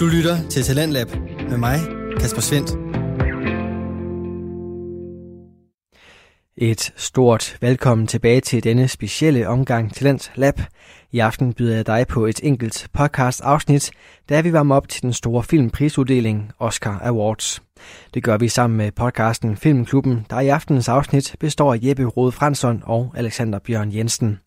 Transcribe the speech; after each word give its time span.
Du 0.00 0.06
lytter 0.06 0.48
til 0.48 0.62
Talentlab 0.62 1.08
med 1.50 1.58
mig, 1.58 1.78
Kasper 2.20 2.40
Svendt. 2.40 2.70
Et 6.56 6.92
stort 6.96 7.56
velkommen 7.60 8.06
tilbage 8.06 8.40
til 8.40 8.64
denne 8.64 8.88
specielle 8.88 9.48
omgang 9.48 9.94
Talent 9.94 10.32
Lab. 10.34 10.60
I 11.12 11.18
aften 11.18 11.52
byder 11.52 11.76
jeg 11.76 11.86
dig 11.86 12.06
på 12.08 12.26
et 12.26 12.40
enkelt 12.42 12.88
podcast 12.92 13.40
afsnit, 13.40 13.90
da 14.28 14.40
vi 14.40 14.52
varmer 14.52 14.76
op 14.76 14.88
til 14.88 15.02
den 15.02 15.12
store 15.12 15.42
filmprisuddeling 15.42 16.52
Oscar 16.58 17.00
Awards. 17.04 17.62
Det 18.14 18.22
gør 18.22 18.36
vi 18.36 18.48
sammen 18.48 18.76
med 18.76 18.92
podcasten 18.92 19.56
Filmklubben, 19.56 20.26
der 20.30 20.40
i 20.40 20.48
aftenens 20.48 20.88
afsnit 20.88 21.36
består 21.40 21.74
af 21.74 21.78
Jeppe 21.82 22.04
Rode 22.04 22.32
Fransson 22.32 22.82
og 22.86 23.12
Alexander 23.16 23.58
Bjørn 23.58 23.94
Jensen. 23.94 24.38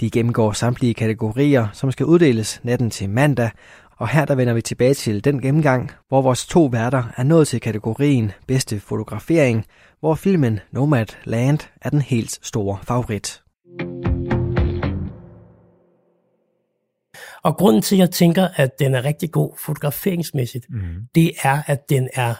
De 0.00 0.10
gennemgår 0.10 0.52
samtlige 0.52 0.94
kategorier, 0.94 1.66
som 1.72 1.92
skal 1.92 2.06
uddeles 2.06 2.60
natten 2.62 2.90
til 2.90 3.10
mandag, 3.10 3.50
og 3.96 4.08
her 4.08 4.24
der 4.24 4.34
vender 4.34 4.54
vi 4.54 4.62
tilbage 4.62 4.94
til 4.94 5.24
den 5.24 5.42
gennemgang, 5.42 5.90
hvor 6.08 6.22
vores 6.22 6.46
to 6.46 6.64
værter 6.64 7.02
er 7.16 7.22
nået 7.22 7.48
til 7.48 7.60
kategorien 7.60 8.32
bedste 8.46 8.80
fotografering, 8.80 9.66
hvor 10.00 10.14
filmen 10.14 10.60
Nomad 10.70 11.06
Land 11.24 11.58
er 11.80 11.90
den 11.90 12.02
helt 12.02 12.38
store 12.42 12.78
favorit. 12.82 13.42
Og 17.44 17.56
grunden 17.56 17.82
til, 17.82 17.96
at 17.96 18.00
jeg 18.00 18.10
tænker, 18.10 18.48
at 18.56 18.78
den 18.78 18.94
er 18.94 19.04
rigtig 19.04 19.30
god 19.30 19.56
fotograferingsmæssigt, 19.66 20.66
mm. 20.70 20.80
det 21.14 21.32
er, 21.42 21.62
at 21.66 21.90
den 21.90 22.08
er 22.14 22.34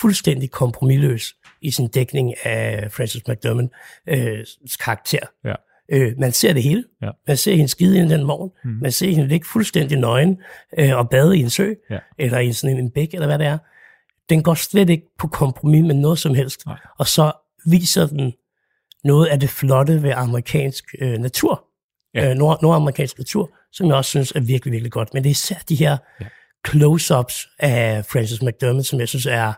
fuldstændig 0.00 0.50
kompromilløs 0.50 1.34
i 1.60 1.70
sin 1.70 1.88
dækning 1.88 2.34
af 2.46 2.92
Francis 2.92 3.22
McDermott's 3.28 3.68
øh, 4.06 4.46
karakter. 4.84 5.26
Ja. 5.44 5.54
Øh, 5.88 6.12
man 6.18 6.32
ser 6.32 6.52
det 6.52 6.62
hele. 6.62 6.84
Ja. 7.02 7.10
Man 7.26 7.36
ser 7.36 7.54
hende 7.54 7.68
skide 7.68 7.98
ind 7.98 8.10
den 8.10 8.24
morgen. 8.24 8.50
Mm. 8.64 8.70
Man 8.70 8.92
ser 8.92 9.10
hende 9.10 9.28
ligge 9.28 9.46
fuldstændig 9.52 9.98
nøgen 9.98 10.38
øh, 10.78 10.96
og 10.96 11.10
bade 11.10 11.38
i 11.38 11.40
en 11.40 11.50
sø, 11.50 11.72
Ja. 11.90 11.98
eller 12.18 12.38
i 12.38 12.52
sådan 12.52 12.78
en 12.78 12.90
bæk, 12.90 13.14
eller 13.14 13.26
hvad 13.26 13.38
det 13.38 13.46
er. 13.46 13.58
Den 14.28 14.42
går 14.42 14.54
slet 14.54 14.90
ikke 14.90 15.06
på 15.18 15.26
kompromis 15.28 15.82
med 15.84 15.94
noget 15.94 16.18
som 16.18 16.34
helst. 16.34 16.66
Nej. 16.66 16.78
Og 16.98 17.06
så 17.06 17.32
viser 17.66 18.06
den 18.06 18.32
noget 19.04 19.26
af 19.26 19.40
det 19.40 19.50
flotte 19.50 20.02
ved 20.02 20.10
amerikansk 20.10 20.84
øh, 21.00 21.18
natur. 21.18 21.64
Ja. 22.14 22.30
Øh, 22.30 22.36
nord, 22.36 22.62
nordamerikansk 22.62 23.18
natur, 23.18 23.50
som 23.72 23.86
jeg 23.86 23.94
også 23.96 24.08
synes 24.08 24.32
er 24.32 24.40
virkelig, 24.40 24.72
virkelig 24.72 24.92
godt. 24.92 25.14
Men 25.14 25.22
det 25.22 25.28
er 25.28 25.32
især 25.32 25.56
de 25.68 25.74
her 25.74 25.96
Ja. 26.20 26.26
close-ups 26.68 27.56
af 27.58 28.04
Francis 28.06 28.42
McDermott, 28.42 28.86
som 28.86 29.00
jeg 29.00 29.08
synes 29.08 29.26
er, 29.26 29.52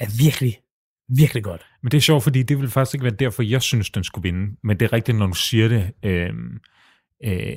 er 0.00 0.18
virkelig, 0.24 0.58
virkelig 1.08 1.44
godt. 1.44 1.66
Men 1.82 1.90
det 1.90 1.96
er 1.96 2.00
sjovt, 2.02 2.22
fordi 2.22 2.42
det 2.42 2.58
vil 2.58 2.70
faktisk 2.70 2.94
ikke 2.94 3.04
være 3.04 3.14
derfor, 3.18 3.42
jeg 3.42 3.62
synes, 3.62 3.90
den 3.90 4.04
skulle 4.04 4.22
vinde. 4.22 4.56
Men 4.64 4.80
det 4.80 4.86
er 4.86 4.92
rigtigt, 4.92 5.18
når 5.18 5.26
du 5.26 5.34
siger 5.34 5.68
det. 5.68 5.90
Øh, 6.04 6.30
øh, 7.24 7.56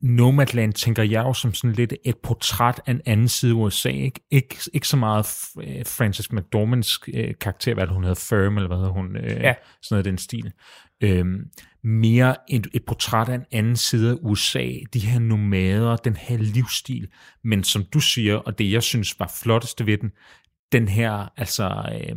Nomadland 0.00 0.72
tænker 0.72 1.02
jeg 1.02 1.22
jo 1.24 1.32
som 1.32 1.54
sådan 1.54 1.74
lidt 1.74 1.94
et 2.04 2.16
portræt 2.22 2.80
af 2.86 2.90
en 2.90 3.00
anden 3.06 3.28
side 3.28 3.52
af 3.52 3.56
USA. 3.56 3.88
Ikke, 3.88 4.20
ikke, 4.30 4.56
ikke 4.74 4.88
så 4.88 4.96
meget 4.96 5.26
øh, 5.60 5.86
Frances 5.86 6.32
McDormands 6.32 6.98
øh, 7.14 7.34
karakter, 7.40 7.74
hvad 7.74 7.86
hun 7.86 8.02
hedder, 8.02 8.24
Firm, 8.28 8.56
eller 8.56 8.68
hvad 8.68 8.76
hedder 8.76 8.92
hun, 8.92 9.16
øh, 9.16 9.24
Ja. 9.24 9.54
sådan 9.82 9.94
noget 9.94 10.04
den 10.04 10.18
stil. 10.18 10.52
Øhm, 11.00 11.40
mere 11.84 12.36
et, 12.48 12.66
et 12.74 12.84
portræt 12.84 13.28
af 13.28 13.34
en 13.34 13.44
anden 13.52 13.76
side 13.76 14.10
af 14.10 14.16
USA, 14.20 14.70
de 14.94 14.98
her 14.98 15.18
nomader, 15.18 15.96
den 15.96 16.16
her 16.16 16.36
livsstil. 16.36 17.08
Men 17.44 17.64
som 17.64 17.84
du 17.92 18.00
siger, 18.00 18.36
og 18.36 18.58
det 18.58 18.72
jeg 18.72 18.82
synes 18.82 19.20
var 19.20 19.32
flotteste 19.42 19.86
ved 19.86 19.98
den, 19.98 20.10
den 20.72 20.88
her, 20.88 21.32
altså, 21.36 21.90
øh, 21.92 22.16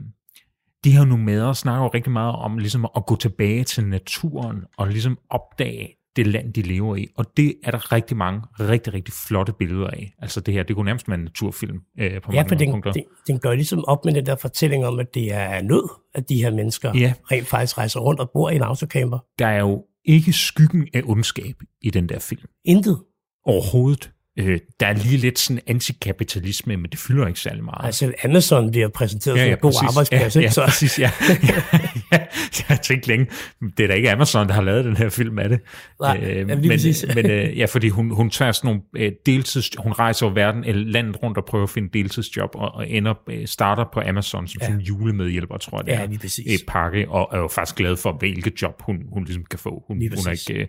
de 0.84 0.92
her 0.92 1.06
nomader 1.06 1.54
snakker 1.54 1.84
jo 1.84 1.88
rigtig 1.94 2.12
meget 2.12 2.36
om 2.36 2.58
ligesom 2.58 2.88
at 2.96 3.06
gå 3.06 3.16
tilbage 3.16 3.64
til 3.64 3.86
naturen 3.88 4.58
og 4.78 4.88
ligesom 4.88 5.18
opdage 5.30 5.90
det 6.16 6.28
land, 6.28 6.54
de 6.54 6.62
lever 6.62 6.96
i. 6.96 7.08
Og 7.16 7.38
det 7.38 7.56
er 7.64 7.72
der 7.72 7.92
rigtig 7.92 8.18
mange 8.18 8.42
rigtig, 8.60 8.94
rigtig 8.94 9.14
flotte 9.14 9.54
billeder 9.60 9.88
af. 9.88 10.14
Altså 10.20 10.40
det 10.42 10.54
her, 10.54 10.64
det 10.64 10.76
kunne 10.76 10.86
nærmest 10.86 11.08
være 11.08 11.18
en 11.18 11.24
naturfilm 11.24 11.80
øh, 12.00 12.22
på 12.22 12.32
Ja, 12.32 12.36
mange 12.38 12.50
for 12.50 12.56
den, 12.56 12.72
punkter. 12.72 12.92
den, 12.92 13.04
den 13.28 13.40
gør 13.40 13.54
ligesom 13.54 13.86
op 13.88 14.06
med 14.06 14.14
den 14.14 14.26
der 14.26 14.36
fortælling 14.36 14.86
om, 14.86 15.00
at 15.00 15.14
det 15.14 15.34
er 15.34 15.62
nød, 15.62 15.90
at 16.16 16.30
de 16.30 16.36
her 16.36 16.52
mennesker 16.52 16.98
Ja. 16.98 17.14
rent 17.32 17.48
faktisk 17.48 17.78
rejser 17.78 18.00
rundt 18.00 18.20
og 18.20 18.30
bor 18.34 18.50
i 18.50 18.56
en 18.56 18.62
autocamper. 18.62 19.20
Der 19.40 19.48
er 19.48 19.60
jo 19.60 19.86
ikke 20.06 20.34
skyggen 20.34 20.88
af 20.94 21.02
ondskab 21.06 21.56
i 21.82 21.90
den 21.90 22.10
der 22.10 22.20
film. 22.20 22.42
Intet. 22.66 23.00
Overhovedet. 23.46 24.12
Øh, 24.40 24.60
der 24.80 24.88
er 24.88 24.94
lige 24.94 25.18
lidt 25.18 25.40
sådan 25.40 25.62
antikapitalisme, 25.68 26.78
men 26.78 26.92
det 26.92 27.00
fylder 27.00 27.28
ikke 27.28 27.40
særlig 27.40 27.64
meget. 27.64 27.86
Altså 27.86 28.14
Amazon 28.24 28.72
bliver 28.72 28.88
præsenteret 28.88 29.40
som 29.40 29.50
en 29.50 29.58
god 29.58 29.74
arbejdsplads, 29.88 30.36
ja, 30.36 30.40
ikke? 30.40 30.48
Ja, 30.48 30.52
Så, 30.52 30.66
præcis, 30.66 31.00
ja. 31.06 31.12
ja. 32.12 32.18
Jeg 32.60 32.66
har 32.68 32.76
tænkt 32.76 33.08
længe, 33.08 33.28
det 33.78 33.84
er 33.84 33.88
da 33.88 33.94
ikke 33.94 34.12
Amazon, 34.12 34.48
der 34.48 34.54
har 34.54 34.62
lavet 34.62 34.86
den 34.86 34.98
her 34.98 35.10
film 35.10 35.40
af 35.40 35.50
det. 35.50 35.60
Nej, 36.02 36.20
ja, 36.22 36.34
lige 36.34 36.46
men, 36.46 36.70
præcis. 36.70 37.06
men 37.16 37.32
øh, 37.32 37.58
ja, 37.58 37.66
fordi 37.66 37.90
hun, 37.90 38.12
hun 38.12 38.30
tager 38.30 38.52
sådan 38.52 38.68
nogle 38.68 38.82
øh, 38.96 39.12
deltids... 39.26 39.70
Hun 39.78 39.92
rejser 39.92 40.26
over 40.26 40.36
verden, 40.36 40.64
eller 40.64 40.92
landet 40.92 41.24
rundt 41.24 41.38
og 41.38 41.46
prøver 41.46 41.64
at 41.64 41.70
finde 41.70 41.90
deltidsjob, 41.94 42.50
og, 42.54 42.72
og 42.76 42.90
ender, 42.90 43.14
øh, 43.30 43.48
starter 43.48 43.86
på 43.94 44.02
Amazon 44.06 44.48
som 44.48 44.62
ja. 44.62 44.68
sådan 44.68 44.82
julemedhjælper, 44.82 45.58
tror 45.58 45.78
jeg 45.80 45.86
det 45.86 45.92
Ja, 45.92 46.16
er. 46.16 46.20
præcis. 46.20 46.62
Et 46.62 46.68
pakke, 46.68 47.10
og 47.10 47.30
er 47.34 47.38
jo 47.38 47.48
faktisk 47.48 47.76
glad 47.76 47.98
for, 47.98 48.12
hvilket 48.20 48.62
job 48.62 48.82
hun, 48.82 48.98
hun 49.14 49.24
ligesom 49.24 49.46
kan 49.46 49.60
få. 49.60 49.84
Hun, 49.88 49.98
hun 49.98 50.06
er 50.06 50.10
præcis. 50.32 50.50
ikke... 50.50 50.68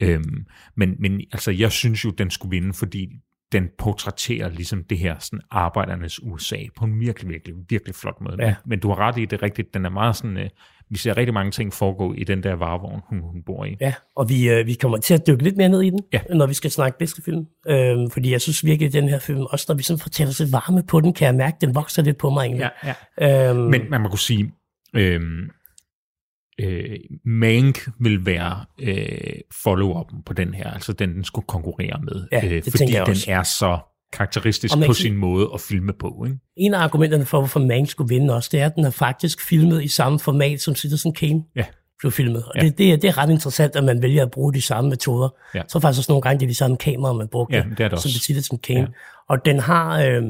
Øh, 0.00 0.14
øhm, 0.14 0.44
men, 0.76 0.94
men 0.98 1.20
altså, 1.32 1.50
jeg 1.50 1.72
synes 1.72 2.04
jo, 2.04 2.10
den 2.10 2.30
skulle 2.30 2.50
vinde, 2.50 2.74
fordi 2.74 3.08
den 3.52 3.68
portrætterer 3.78 4.48
ligesom 4.48 4.84
det 4.84 4.98
her 4.98 5.14
sådan 5.18 5.40
arbejdernes 5.50 6.22
USA 6.22 6.56
på 6.76 6.84
en 6.84 7.00
virkelig, 7.00 7.30
virkelig, 7.30 7.54
virkelig 7.68 7.94
flot 7.94 8.20
måde. 8.20 8.36
Ja. 8.40 8.54
Men, 8.66 8.78
du 8.80 8.88
har 8.88 8.98
ret 9.00 9.18
i 9.18 9.24
det 9.24 9.32
er 9.32 9.42
rigtigt. 9.42 9.74
Den 9.74 9.84
er 9.84 9.90
meget 9.90 10.16
sådan, 10.16 10.36
øh, 10.36 10.48
vi 10.90 10.98
ser 10.98 11.16
rigtig 11.16 11.34
mange 11.34 11.50
ting 11.50 11.72
foregå 11.72 12.14
i 12.14 12.24
den 12.24 12.42
der 12.42 12.54
varevogn, 12.54 13.00
hun, 13.08 13.20
hun 13.20 13.42
bor 13.46 13.64
i. 13.64 13.76
ja, 13.80 13.94
og 14.16 14.28
vi, 14.28 14.50
øh, 14.50 14.66
vi 14.66 14.74
kommer 14.74 14.98
til 14.98 15.14
at 15.14 15.26
dykke 15.26 15.42
lidt 15.42 15.56
mere 15.56 15.68
ned 15.68 15.82
i 15.82 15.90
den, 15.90 16.00
Ja. 16.12 16.20
når 16.34 16.46
vi 16.46 16.54
skal 16.54 16.70
snakke 16.70 16.98
bedste 16.98 17.22
film. 17.22 17.46
Øhm, 17.68 18.10
fordi 18.10 18.32
jeg 18.32 18.40
synes 18.40 18.64
virkelig, 18.64 18.86
at 18.86 18.92
den 18.92 19.08
her 19.08 19.18
film, 19.18 19.40
også 19.42 19.66
når 19.68 19.74
vi 19.76 19.82
sådan 19.82 20.00
fortæller 20.00 20.32
sig 20.32 20.46
varme 20.52 20.82
på 20.88 21.00
den, 21.00 21.12
kan 21.14 21.26
jeg 21.26 21.34
mærke, 21.34 21.54
at 21.54 21.60
den 21.60 21.74
vokser 21.74 22.02
lidt 22.02 22.18
på 22.18 22.30
mig 22.30 22.44
egentlig. 22.44 22.70
ja. 23.20 23.50
Øhm, 23.50 23.60
Men 23.60 23.80
man 23.90 24.00
må 24.00 24.08
kunne 24.08 24.18
sige, 24.18 24.52
øhm, 24.94 25.50
øh, 26.60 26.96
Mank 27.24 27.88
vil 28.00 28.26
være 28.26 28.64
øh, 28.80 29.40
follow-up'en 29.54 30.22
på 30.26 30.32
den 30.32 30.54
her, 30.54 30.70
altså 30.70 30.92
den, 30.92 31.14
den 31.14 31.24
skulle 31.24 31.46
konkurrere 31.46 32.00
med, 32.02 32.26
Ja, 32.32 32.44
øh, 32.44 32.50
det 32.50 32.64
fordi 32.70 32.86
den 32.92 33.00
også. 33.00 33.24
er 33.30 33.42
så 33.42 33.78
karakteristisk 34.12 34.76
man 34.76 34.86
på 34.86 34.92
sin 34.92 35.16
måde 35.16 35.50
at 35.54 35.60
filme 35.60 35.92
på. 35.92 36.24
Ikke? 36.26 36.38
en 36.56 36.74
af 36.74 36.78
argumenterne 36.78 37.24
for, 37.24 37.38
hvorfor 37.38 37.60
Mank 37.60 37.90
skulle 37.90 38.08
vinde 38.14 38.34
også, 38.34 38.48
det 38.52 38.60
er, 38.60 38.66
at 38.66 38.74
den 38.76 38.84
er 38.84 38.90
faktisk 38.90 39.40
filmet 39.48 39.82
i 39.84 39.88
samme 39.88 40.18
format, 40.18 40.60
som 40.60 40.74
Citizen 40.74 41.14
Kane 41.14 41.42
Ja. 41.56 41.64
blev 41.98 42.12
filmet. 42.12 42.44
Og 42.44 42.52
Ja. 42.56 42.60
det, 42.62 42.78
det, 42.78 42.92
er, 42.92 42.96
det 42.96 43.08
er 43.08 43.18
ret 43.18 43.30
interessant, 43.30 43.76
at 43.76 43.84
man 43.84 44.02
vælger 44.02 44.22
at 44.22 44.30
bruge 44.30 44.54
de 44.54 44.62
samme 44.62 44.90
metoder. 44.90 45.28
Ja. 45.54 45.62
Tror 45.62 45.80
faktisk 45.80 45.98
også 46.00 46.12
nogle 46.12 46.22
gange, 46.22 46.40
det 46.40 46.46
er 46.46 46.48
de 46.50 46.54
samme 46.54 46.76
kameraer, 46.76 47.12
man 47.14 47.28
brugte, 47.28 47.56
Ja, 47.56 47.62
det 47.62 47.80
er 47.80 47.88
det 47.88 47.90
som 47.90 47.96
også. 47.96 48.08
det 48.08 48.22
Citizen 48.22 48.58
Kane. 48.58 48.80
Ja. 48.80 48.86
Og 49.28 49.44
den 49.44 49.58
har... 49.58 50.00
Øh, 50.02 50.22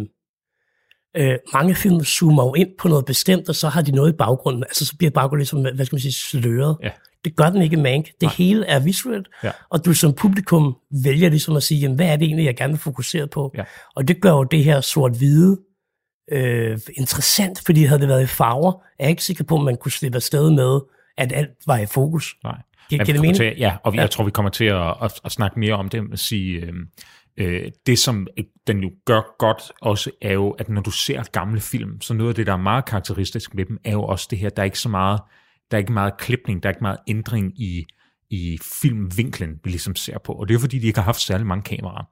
øh, 1.16 1.34
mange 1.52 1.74
film 1.74 2.04
zoomer 2.04 2.42
jo 2.44 2.54
ind 2.54 2.68
på 2.78 2.88
noget 2.88 3.04
bestemt, 3.04 3.48
og 3.48 3.54
så 3.54 3.68
har 3.68 3.82
de 3.82 3.92
noget 3.92 4.12
i 4.12 4.16
baggrunden. 4.16 4.64
Altså 4.64 4.86
så 4.86 4.96
bliver 4.98 5.10
baggrunden 5.10 5.38
ligesom, 5.40 5.60
hvad 5.74 5.84
skal 5.86 5.94
man 5.96 6.00
sige, 6.00 6.12
sløret. 6.12 6.76
Ja. 6.82 6.90
Det 7.24 7.36
gør 7.36 7.50
den 7.50 7.62
ikke 7.62 7.76
Mank. 7.76 8.08
Det 8.20 8.30
hele 8.30 8.66
er 8.66 8.78
visuelt, 8.80 9.28
Ja. 9.44 9.50
og 9.70 9.84
du 9.84 9.94
som 9.94 10.12
publikum 10.12 10.76
vælger 11.04 11.28
ligesom 11.28 11.56
at 11.56 11.62
sige, 11.62 11.80
jamen, 11.80 11.96
hvad 11.96 12.06
er 12.06 12.16
det 12.16 12.24
egentlig, 12.26 12.44
jeg 12.46 12.56
gerne 12.56 12.72
vil 12.72 12.80
fokusere 12.80 13.26
på? 13.26 13.52
Ja. 13.56 13.62
Og 13.96 14.08
det 14.08 14.20
gør 14.20 14.30
jo 14.30 14.44
det 14.44 14.64
her 14.64 14.80
sort-hvide 14.80 15.58
øh, 16.32 16.78
interessant, 16.96 17.62
fordi 17.66 17.84
havde 17.84 18.00
det 18.00 18.08
været 18.08 18.22
i 18.22 18.26
farver, 18.26 18.72
er 18.72 19.04
jeg 19.04 19.10
ikke 19.10 19.24
sikker 19.24 19.44
på, 19.44 19.54
at 19.56 19.62
man 19.64 19.76
kunne 19.76 19.92
slippe 19.92 20.16
afsted 20.16 20.50
med, 20.50 20.80
at 21.18 21.32
alt 21.32 21.50
var 21.66 21.78
i 21.78 21.86
fokus. 21.86 22.34
Nej. 22.44 22.58
Giver, 22.88 23.04
det 23.04 23.14
mening? 23.14 23.36
Til, 23.36 23.54
ja, 23.58 23.76
og 23.84 23.92
vi, 23.92 23.96
Ja. 23.98 24.02
jeg 24.02 24.10
tror, 24.10 24.24
vi 24.24 24.30
kommer 24.30 24.50
til 24.50 24.64
at, 24.64 24.94
at, 25.02 25.12
at 25.24 25.32
snakke 25.32 25.60
mere 25.60 25.74
om 25.74 25.88
det, 25.88 26.02
at 26.12 26.18
sige, 26.18 26.60
øh, 26.60 26.72
øh, 27.37 27.70
det 27.87 27.98
som 27.98 28.26
øh, 28.38 28.44
den 28.66 28.82
jo 28.82 28.91
gør 29.04 29.37
godt 29.38 29.72
også, 29.81 30.10
er 30.22 30.32
jo, 30.32 30.50
at 30.50 30.69
når 30.69 30.81
du 30.81 30.91
ser 30.91 31.22
gamle 31.32 31.60
film, 31.60 32.00
så 32.00 32.15
noget 32.15 32.28
af 32.28 32.34
det, 32.34 32.47
der 32.47 32.53
er 32.53 32.56
meget 32.56 32.84
karakteristisk 32.84 33.50
ved 33.56 33.65
dem, 33.65 33.78
er 33.84 33.93
jo 33.93 34.03
også 34.03 34.28
det 34.31 34.38
her, 34.38 34.48
der 34.48 34.62
er 34.62 34.65
ikke 34.65 34.78
så 34.78 34.88
meget, 34.88 35.20
der 35.71 35.76
er 35.76 35.78
ikke 35.78 35.92
meget 35.92 36.16
klipning, 36.19 36.62
der 36.62 36.69
er 36.69 36.72
ikke 36.72 36.82
meget 36.82 36.98
ændring 37.09 37.60
i, 37.60 37.84
i 38.32 38.59
filmvinklen, 38.82 39.50
vi 39.65 39.70
ligesom 39.70 39.97
ser 39.97 40.19
på. 40.19 40.32
Og 40.32 40.48
det 40.48 40.54
er 40.54 40.59
fordi, 40.59 40.78
de 40.78 40.87
ikke 40.87 40.98
har 40.98 41.04
haft 41.04 41.20
særlig 41.20 41.47
mange 41.47 41.62
kameraer. 41.62 42.04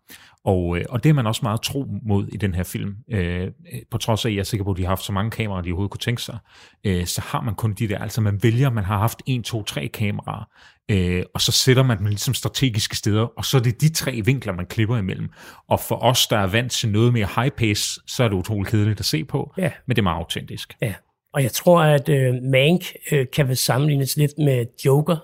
Og, 0.44 0.78
øh, 0.78 0.84
og 0.88 1.02
det 1.04 1.10
er 1.10 1.14
man 1.14 1.26
også 1.26 1.40
meget 1.42 1.60
tro 1.62 1.86
mod 2.02 2.28
i 2.28 2.36
den 2.36 2.54
her 2.54 2.62
film. 2.62 2.96
Øh, 3.12 3.42
øh, 3.42 3.50
på 3.90 3.98
trods 3.98 4.24
af, 4.24 4.28
at 4.28 4.34
jeg 4.34 4.40
er 4.40 4.44
sikker 4.44 4.64
på, 4.64 4.70
at 4.70 4.76
de 4.76 4.82
har 4.82 4.88
haft 4.88 5.04
så 5.04 5.12
mange 5.12 5.30
kameraer, 5.30 5.62
de 5.62 5.68
overhovedet 5.70 5.90
kunne 5.90 5.98
tænke 6.00 6.22
sig, 6.22 6.38
øh, 6.84 7.06
så 7.06 7.20
har 7.20 7.40
man 7.40 7.54
kun 7.54 7.72
de 7.72 7.88
der. 7.88 7.98
Altså 7.98 8.20
man 8.20 8.42
vælger, 8.42 8.70
man 8.70 8.84
har 8.84 8.98
haft 8.98 9.22
1, 9.26 9.44
2, 9.44 9.62
3 9.62 9.88
kameraer, 9.88 10.48
øh, 10.90 11.22
og 11.34 11.40
så 11.40 11.52
sætter 11.52 11.82
man 11.82 11.98
dem 11.98 12.06
ligesom 12.06 12.34
strategiske 12.34 12.96
steder, 12.96 13.22
og 13.22 13.44
så 13.44 13.56
er 13.56 13.60
det 13.62 13.80
de 13.80 13.88
tre 13.88 14.22
vinkler, 14.24 14.52
man 14.52 14.66
klipper 14.66 14.96
imellem. 14.96 15.28
Og 15.68 15.80
for 15.80 16.02
os, 16.02 16.26
der 16.26 16.38
er 16.38 16.46
vant 16.46 16.72
til 16.72 16.88
noget 16.88 17.12
mere 17.12 17.28
high 17.36 17.50
pace, 17.50 18.00
så 18.06 18.24
er 18.24 18.28
det 18.28 18.36
utroligt 18.36 18.70
kedeligt 18.70 19.00
at 19.00 19.06
se 19.06 19.24
på, 19.24 19.52
Ja. 19.58 19.70
men 19.86 19.96
det 19.96 20.00
er 20.00 20.02
meget 20.02 20.18
autentisk. 20.18 20.76
Ja, 20.82 20.94
og 21.34 21.42
jeg 21.42 21.52
tror, 21.52 21.80
at 21.82 22.08
øh, 22.08 22.34
Mank 22.42 22.84
øh, 23.12 23.26
kan 23.32 23.48
vel 23.48 23.56
sammenlignes 23.56 24.16
lidt 24.16 24.32
med 24.38 24.66
Joker 24.86 25.16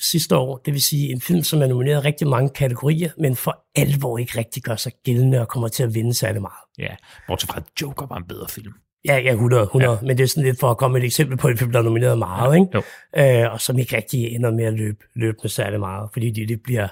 sidste 0.00 0.36
år. 0.36 0.56
Det 0.56 0.72
vil 0.72 0.82
sige 0.82 1.12
en 1.12 1.20
film, 1.20 1.42
som 1.42 1.62
er 1.62 1.66
nomineret 1.66 2.04
i 2.04 2.06
rigtig 2.06 2.28
mange 2.28 2.48
kategorier, 2.48 3.10
men 3.18 3.36
for 3.36 3.64
alvor 3.74 4.18
ikke 4.18 4.38
rigtig 4.38 4.62
gør 4.62 4.76
sig 4.76 4.92
gældende 5.04 5.40
og 5.40 5.48
kommer 5.48 5.68
til 5.68 5.82
at 5.82 5.94
vinde 5.94 6.14
særlig 6.14 6.40
meget. 6.40 6.62
Ja, 6.78 6.96
bortset 7.28 7.50
fra, 7.50 7.56
at 7.56 7.64
Joker 7.82 8.06
var 8.06 8.16
en 8.16 8.24
bedre 8.28 8.48
film. 8.48 8.72
Ja, 9.04 9.16
ja, 9.18 9.32
100, 9.32 9.62
100. 9.62 9.92
Ja. 9.92 9.98
Men 10.06 10.18
det 10.18 10.24
er 10.24 10.28
sådan 10.28 10.44
lidt 10.44 10.60
for 10.60 10.70
at 10.70 10.78
komme 10.78 10.98
et 10.98 11.04
eksempel 11.04 11.36
på 11.36 11.48
en 11.48 11.58
film, 11.58 11.72
der 11.72 11.78
er 11.78 11.82
nomineret 11.82 12.18
meget, 12.18 12.54
ikke? 12.54 12.68
Jo. 12.74 12.82
Øh, 13.44 13.52
og 13.52 13.60
som 13.60 13.78
ikke 13.78 13.96
rigtig 13.96 14.24
ender 14.24 14.50
med 14.50 14.64
at 14.64 14.74
løbe, 14.74 14.98
løbe 15.14 15.36
med 15.42 15.50
særlig 15.50 15.80
meget, 15.80 16.10
fordi 16.12 16.30
det, 16.30 16.48
det 16.48 16.62
bliver 16.62 16.88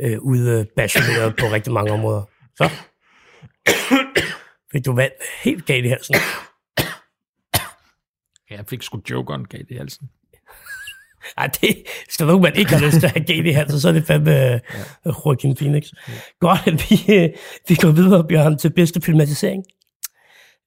øh, 0.00 0.18
udbassioneret 0.20 1.36
på 1.36 1.46
rigtig 1.46 1.72
mange 1.72 1.92
områder. 1.92 2.22
Så, 2.56 2.70
Fordi 4.70 4.82
du 4.82 4.94
vandt 4.94 5.14
helt 5.42 5.66
galt 5.66 5.86
i 5.86 5.88
halsen. 5.88 6.14
Ja, 8.50 8.56
jeg 8.56 8.66
fik 8.66 8.82
sgu 8.82 9.00
jokeren 9.10 9.44
galt 9.44 9.70
i 9.70 9.74
halsen. 9.74 10.10
Ej, 11.36 11.46
det, 11.46 11.76
hvis 12.04 12.16
der 12.18 12.24
er 12.24 12.28
nogen, 12.28 12.42
man 12.42 12.56
ikke 12.56 12.70
har 12.70 12.86
lyst 12.86 13.00
til 13.00 13.06
at 13.06 13.12
have 13.12 13.24
galt 13.24 13.46
i 13.46 13.50
halsen, 13.50 13.80
så 13.80 13.88
er 13.88 13.92
det 13.92 14.06
fandme 14.06 14.30
ja. 14.30 14.60
Joaquin 15.06 15.54
Phoenix. 15.54 15.84
Godt, 16.40 16.60
at 16.66 16.72
vi, 16.90 17.14
øh, 17.14 17.28
vi 17.68 17.74
går 17.74 17.90
videre, 17.90 18.24
Bjørn, 18.28 18.58
til 18.58 18.72
bedste 18.72 19.00
filmatisering. 19.00 19.64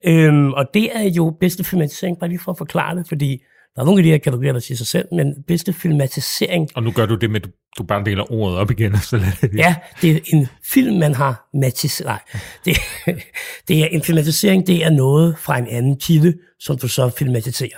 Øhm, 0.06 0.54
og 0.54 0.66
det 0.74 0.98
er 0.98 1.04
jo 1.04 1.38
bedste 1.40 1.64
filmatisering, 1.64 2.20
bare 2.20 2.30
lige 2.30 2.40
for 2.40 2.52
at 2.52 2.58
forklare 2.58 2.96
det, 2.96 3.08
fordi 3.08 3.42
der 3.76 3.82
er 3.82 3.86
nogle 3.86 4.00
af 4.00 4.04
de 4.04 4.10
her 4.10 4.18
kategorier, 4.18 4.54
der 4.54 4.60
siger 4.60 4.78
sig 4.78 4.88
selv, 4.88 5.08
men 5.12 5.44
bedste 5.48 5.74
filmatisering, 5.74 6.70
Og 6.76 6.84
nu 6.84 6.92
gør 6.92 7.06
du 7.06 7.16
det 7.16 7.30
med, 7.30 7.42
at 7.42 7.50
du, 7.78 7.84
bare 7.84 8.04
deler 8.06 8.32
ordet 8.32 8.58
op 8.58 8.72
igen. 8.72 8.98
Så 8.98 9.18
det, 9.18 9.52
ja, 9.58 9.76
det 10.02 10.12
er 10.12 10.20
en 10.26 10.48
film, 10.64 11.00
man 11.00 11.16
har 11.16 11.50
matiseret. 11.54 12.06
Nej, 12.06 12.20
det, 12.66 12.78
det 13.68 13.84
er 13.84 13.88
en 13.88 14.04
filmatisering, 14.04 14.68
det 14.68 14.86
er 14.86 14.90
noget 14.90 15.38
fra 15.40 15.58
en 15.58 15.68
anden 15.68 16.00
kilde, 16.00 16.34
som 16.60 16.78
du 16.78 16.88
så 16.88 17.10
filmatiserer. 17.10 17.78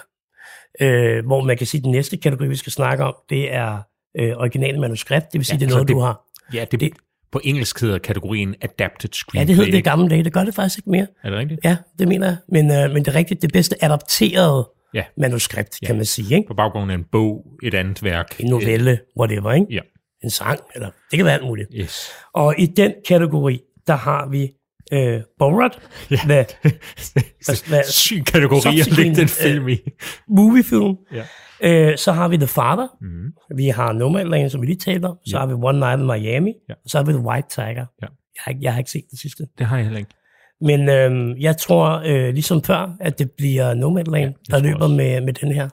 Øh, 0.82 1.26
hvor 1.26 1.44
man 1.44 1.58
kan 1.58 1.68
sige, 1.68 1.80
at 1.80 1.84
den 1.84 1.92
næste 1.92 2.18
kategori, 2.18 2.48
vi 2.48 2.56
skal 2.56 2.72
snakke 2.72 3.04
om, 3.04 3.16
det 3.30 3.54
er 3.54 3.78
øh, 4.20 4.34
originale 4.38 4.80
manuskript, 4.80 5.26
det 5.32 5.40
vil 5.40 5.46
sige, 5.46 5.56
Ja, 5.56 5.60
ja, 5.60 5.66
det 5.66 5.72
er 5.72 5.76
noget, 5.76 5.88
det- 5.88 5.94
du 5.94 6.00
har. 6.00 6.22
ja, 6.54 6.66
det, 6.72 6.80
det, 6.80 6.92
på 7.32 7.42
engelsk 7.44 7.82
hedder 7.82 7.98
kategorien 7.98 8.56
Adapted 8.62 9.10
Screenplay. 9.14 9.56
Ja, 9.56 9.60
det 9.60 9.66
hed 9.66 9.74
det 9.76 9.84
gamle 9.84 10.10
dage, 10.10 10.24
det 10.24 10.34
gør 10.34 10.44
det 10.44 10.56
faktisk 10.56 10.80
ikke 10.80 10.90
mere. 10.90 11.08
Er 11.24 11.30
det 11.30 11.40
rigtigt? 11.40 11.60
Ja, 11.64 11.78
det 12.00 12.08
mener 12.08 12.28
jeg. 12.28 12.38
Men, 12.50 12.72
øh, 12.72 12.92
men 12.92 13.06
det 13.06 13.08
er 13.08 13.16
rigtigt, 13.16 13.42
det 13.42 13.54
bedste 13.54 13.84
adapterede 13.84 14.70
Ja. 14.94 15.04
manuskript, 15.18 15.78
kan 15.86 15.96
man 15.96 16.06
sige. 16.06 16.36
Ikke? 16.36 16.48
På 16.48 16.54
baggrund 16.54 16.92
af 16.92 16.96
en 16.96 17.06
bog, 17.12 17.46
et 17.64 17.74
andet 17.74 18.04
værk. 18.04 18.36
En 18.40 18.50
novelle, 18.50 19.00
whatever, 19.20 19.52
ikke? 19.54 19.66
Ja. 19.70 19.80
En 20.24 20.30
sang, 20.30 20.60
eller 20.76 20.90
det 21.12 21.18
kan 21.18 21.26
være 21.26 21.34
alt 21.34 21.46
muligt. 21.46 21.70
Yes. 21.76 22.10
Og 22.34 22.56
i 22.58 22.66
den 22.66 22.94
kategori, 23.08 23.60
der 23.88 23.96
har 23.96 24.28
vi 24.30 24.52
øh, 24.94 25.22
Borat, 25.40 25.80
ja. 26.12 26.20
med 26.28 26.46
hvad- 27.70 27.84
Syg 27.92 28.24
kategori 28.26 28.80
at 28.80 28.98
lægge 28.98 29.16
den 29.16 29.28
film 29.28 29.68
i. 29.70 29.78
moviefilm. 30.30 30.96
Ja. 31.14 31.24
Øh, 31.64 31.98
så 31.98 32.12
har 32.12 32.28
vi 32.28 32.38
The 32.38 32.48
Father, 32.48 32.88
Mm. 33.02 33.34
vi 33.58 33.68
har 33.68 33.94
Nomadland, 33.94 34.50
som 34.50 34.62
vi 34.62 34.66
lige 34.66 34.80
talte 34.80 35.06
om, 35.06 35.18
så 35.28 35.38
Ja. 35.38 35.40
har 35.40 35.46
vi 35.48 35.54
One 35.54 35.80
Night 35.80 36.00
in 36.00 36.06
Miami, 36.08 36.54
Ja. 36.70 36.74
og 36.74 36.90
så 36.90 36.98
har 36.98 37.06
vi 37.06 37.12
The 37.12 37.22
White 37.22 37.48
Tiger. 37.50 37.86
Ja. 38.02 38.08
Jeg, 38.36 38.42
har, 38.44 38.52
ikke- 38.52 38.64
jeg 38.64 38.74
har 38.74 38.80
ikke 38.80 38.92
set 38.92 39.04
det 39.12 39.20
sidste. 39.20 39.44
Det 39.58 39.66
har 39.66 39.76
jeg 39.78 39.86
heller 39.86 40.00
ikke. 40.00 40.12
Men 40.62 40.90
øh, 40.90 41.42
jeg 41.42 41.58
tror, 41.58 42.02
øh, 42.06 42.34
ligesom 42.34 42.64
før, 42.64 42.96
at 43.00 43.20
det 43.20 43.32
bliver 43.38 43.74
Nomadland, 43.74 44.34
Ja, 44.50 44.56
ja, 44.56 44.58
der 44.58 44.64
løber 44.64 44.84
også. 44.84 44.96
med, 44.96 45.22
med 45.22 45.34
den 45.34 45.52
her. 45.52 45.70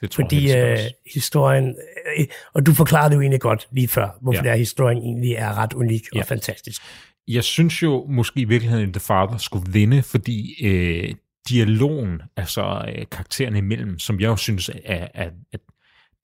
Det 0.00 0.10
tror 0.10 0.24
Fordi 0.24 0.48
jeg 0.50 0.72
øh, 0.72 0.78
historien, 1.14 1.76
øh, 2.18 2.24
og 2.54 2.66
du 2.66 2.72
forklarede 2.74 3.10
det 3.10 3.16
jo 3.16 3.20
egentlig 3.20 3.40
godt 3.40 3.68
lige 3.72 3.88
før, 3.88 4.18
hvorfor 4.22 4.34
Ja. 4.36 4.38
ja. 4.38 4.42
det 4.42 4.50
er, 4.52 4.56
historien 4.58 4.98
egentlig 4.98 5.32
er 5.32 5.58
ret 5.58 5.72
unik 5.72 6.02
og 6.12 6.16
Ja. 6.16 6.22
fantastisk. 6.22 6.82
Jeg 7.28 7.44
synes 7.44 7.82
jo 7.82 8.06
måske 8.08 8.40
i 8.40 8.44
virkeligheden, 8.44 8.88
at 8.88 8.94
The 8.94 9.00
Father 9.00 9.36
skulle 9.36 9.72
vinde, 9.72 10.02
fordi 10.02 10.66
øh, 10.66 11.14
dialogen, 11.48 12.22
altså 12.36 12.84
øh, 12.96 13.04
karaktererne 13.10 13.58
imellem, 13.58 13.98
som 13.98 14.20
jeg 14.20 14.26
jo 14.26 14.36
synes 14.36 14.68
er, 14.84 15.08
er, 15.14 15.30
er 15.52 15.58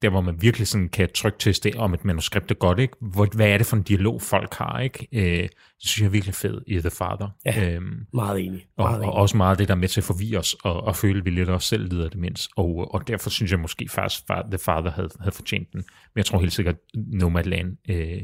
der, 0.01 0.09
hvor 0.09 0.21
man 0.21 0.41
virkelig 0.41 0.67
sådan 0.67 0.89
kan 0.89 1.09
trykteste 1.15 1.71
om 1.77 1.93
et 1.93 2.05
manuskript 2.05 2.51
er 2.51 2.55
godt, 2.55 2.79
ikke? 2.79 2.93
Hvor, 3.01 3.27
hvad 3.35 3.47
er 3.47 3.57
det 3.57 3.65
for 3.67 3.77
en 3.77 3.83
dialog, 3.83 4.21
folk 4.21 4.53
har, 4.53 4.79
ikke? 4.79 5.07
Øh, 5.11 5.41
det 5.43 5.49
synes 5.79 5.99
jeg 5.99 6.05
er 6.05 6.09
virkelig 6.09 6.35
fed 6.35 6.61
i 6.67 6.79
The 6.79 6.89
Father. 6.89 7.29
Ja. 7.45 7.73
Øhm, 7.73 8.05
Meget 8.13 8.39
enig. 8.45 8.65
og, 8.77 8.83
Meget 8.83 8.97
og 8.99 9.03
enig. 9.03 9.13
også 9.13 9.37
meget 9.37 9.59
det, 9.59 9.67
der 9.67 9.73
er 9.73 9.77
med 9.79 9.87
til 9.87 9.99
at 10.01 10.05
forvirre 10.05 10.39
os, 10.39 10.53
og, 10.63 10.83
og 10.83 10.95
føle, 10.95 11.19
at 11.19 11.25
vi 11.25 11.29
lidt 11.29 11.49
også 11.49 11.67
selv 11.67 11.89
lider 11.89 12.05
af 12.05 12.11
demens. 12.11 12.49
Og, 12.57 12.93
og 12.93 13.07
derfor 13.07 13.29
synes 13.29 13.51
jeg 13.51 13.59
måske 13.59 13.87
faktisk, 13.89 14.23
at 14.29 14.45
The 14.51 14.57
Father 14.59 14.91
havde, 14.91 15.09
havde 15.19 15.35
fortjent 15.35 15.67
den. 15.73 15.77
Men 15.79 16.17
jeg 16.19 16.25
tror 16.25 16.39
helt 16.39 16.53
sikkert, 16.53 16.75
Nomadland 16.95 17.77
øh, 17.89 18.21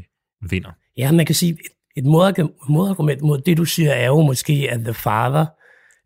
vinder. 0.50 0.72
Ja, 0.98 1.12
man 1.12 1.25
kan 1.25 1.36
sige, 1.36 1.57
et, 1.96 2.04
et 2.04 2.06
modargu- 2.06 2.66
modargument 2.70 3.22
mod 3.22 3.38
det, 3.38 3.58
du 3.58 3.66
siger, 3.66 3.92
er 3.92 4.08
jo 4.08 4.22
måske, 4.22 4.68
at 4.72 4.80
The 4.80 4.94
Father 4.94 5.46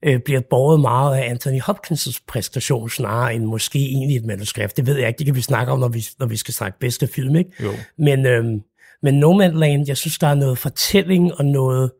øh, 0.06 0.20
bliver 0.20 0.42
båret 0.50 0.80
meget 0.80 1.18
af 1.18 1.30
Anthony 1.30 1.62
Hopkins' 1.62 2.20
præstation, 2.28 2.90
snarere 2.90 3.36
end 3.36 3.46
måske 3.46 3.80
egentlig 3.80 4.18
et 4.18 4.26
manuskript. 4.26 4.78
Det 4.78 4.86
ved 4.86 4.98
jeg 4.98 5.08
ikke, 5.08 5.18
det 5.18 5.26
kan 5.26 5.36
vi 5.36 5.42
snakke 5.42 5.72
om, 5.72 5.80
når 5.80 5.88
vi, 5.88 6.06
når 6.20 6.26
vi 6.26 6.38
skal 6.38 6.54
snakke 6.54 6.80
bedste 6.80 7.08
film, 7.08 7.36
ikke? 7.36 7.52
Jo. 7.64 7.72
Men, 7.98 8.26
øhm, 8.26 8.62
men 9.02 9.14
Nomadland, 9.14 9.88
jeg 9.88 9.98
synes, 9.98 10.18
der 10.18 10.28
er 10.28 10.36
noget 10.36 10.58
fortælling 10.58 11.36
og 11.36 11.46
noget 11.46 11.92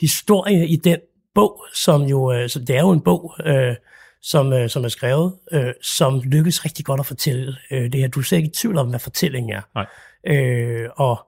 historie 0.00 0.66
i 0.66 0.76
den 0.76 0.98
bog, 1.34 1.64
som 1.74 2.02
jo, 2.02 2.32
øh, 2.32 2.48
så 2.48 2.58
det 2.58 2.76
er 2.76 2.80
jo 2.80 2.90
en 2.90 3.00
bog, 3.00 3.34
øh, 3.46 3.74
som, 4.22 4.52
øh, 4.52 4.68
som 4.68 4.84
er 4.84 4.88
skrevet, 4.88 5.34
øh, 5.52 5.72
som 5.82 6.20
lykkes 6.24 6.64
rigtig 6.64 6.84
godt 6.84 7.00
at 7.00 7.06
fortælle 7.06 7.56
øh, 7.70 7.92
det 7.92 8.00
her. 8.00 8.08
Du 8.08 8.20
er 8.20 8.24
slet 8.24 8.38
ikke 8.38 8.48
i 8.48 8.52
tvivl 8.52 8.78
om, 8.78 8.88
hvad 8.88 8.98
fortællingen 8.98 9.52
er. 9.52 9.62
Nej. 9.74 9.86
Øh, 10.26 10.88
og 10.96 11.26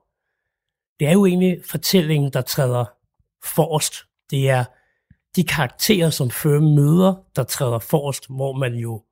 det 1.03 1.09
er 1.09 1.13
jo 1.13 1.25
egentlig 1.25 1.57
fortællingen, 1.69 2.33
der 2.33 2.41
træder 2.41 2.85
forrest. 3.55 3.93
Det 4.31 4.49
er 4.49 4.63
de 5.35 5.43
karakterer, 5.43 6.09
som 6.09 6.31
Firm 6.31 6.63
møder, 6.63 7.15
der 7.35 7.43
træder 7.43 7.79
forrest, 7.79 8.25
hvor 8.29 8.53
man 8.53 8.73
jo 8.73 9.03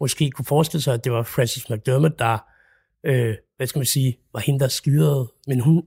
måske 0.00 0.30
kunne 0.30 0.44
forestille 0.44 0.82
sig, 0.82 0.94
at 0.94 1.04
det 1.04 1.12
var 1.12 1.22
Francis 1.22 1.70
McDermott, 1.70 2.18
der, 2.18 2.38
øh, 3.06 3.34
hvad 3.56 3.66
skal 3.66 3.78
man 3.78 3.86
sige, 3.86 4.16
var 4.32 4.40
hende, 4.40 4.60
der 4.60 4.68
styrede. 4.68 5.32
Men 5.46 5.60
hun 5.60 5.82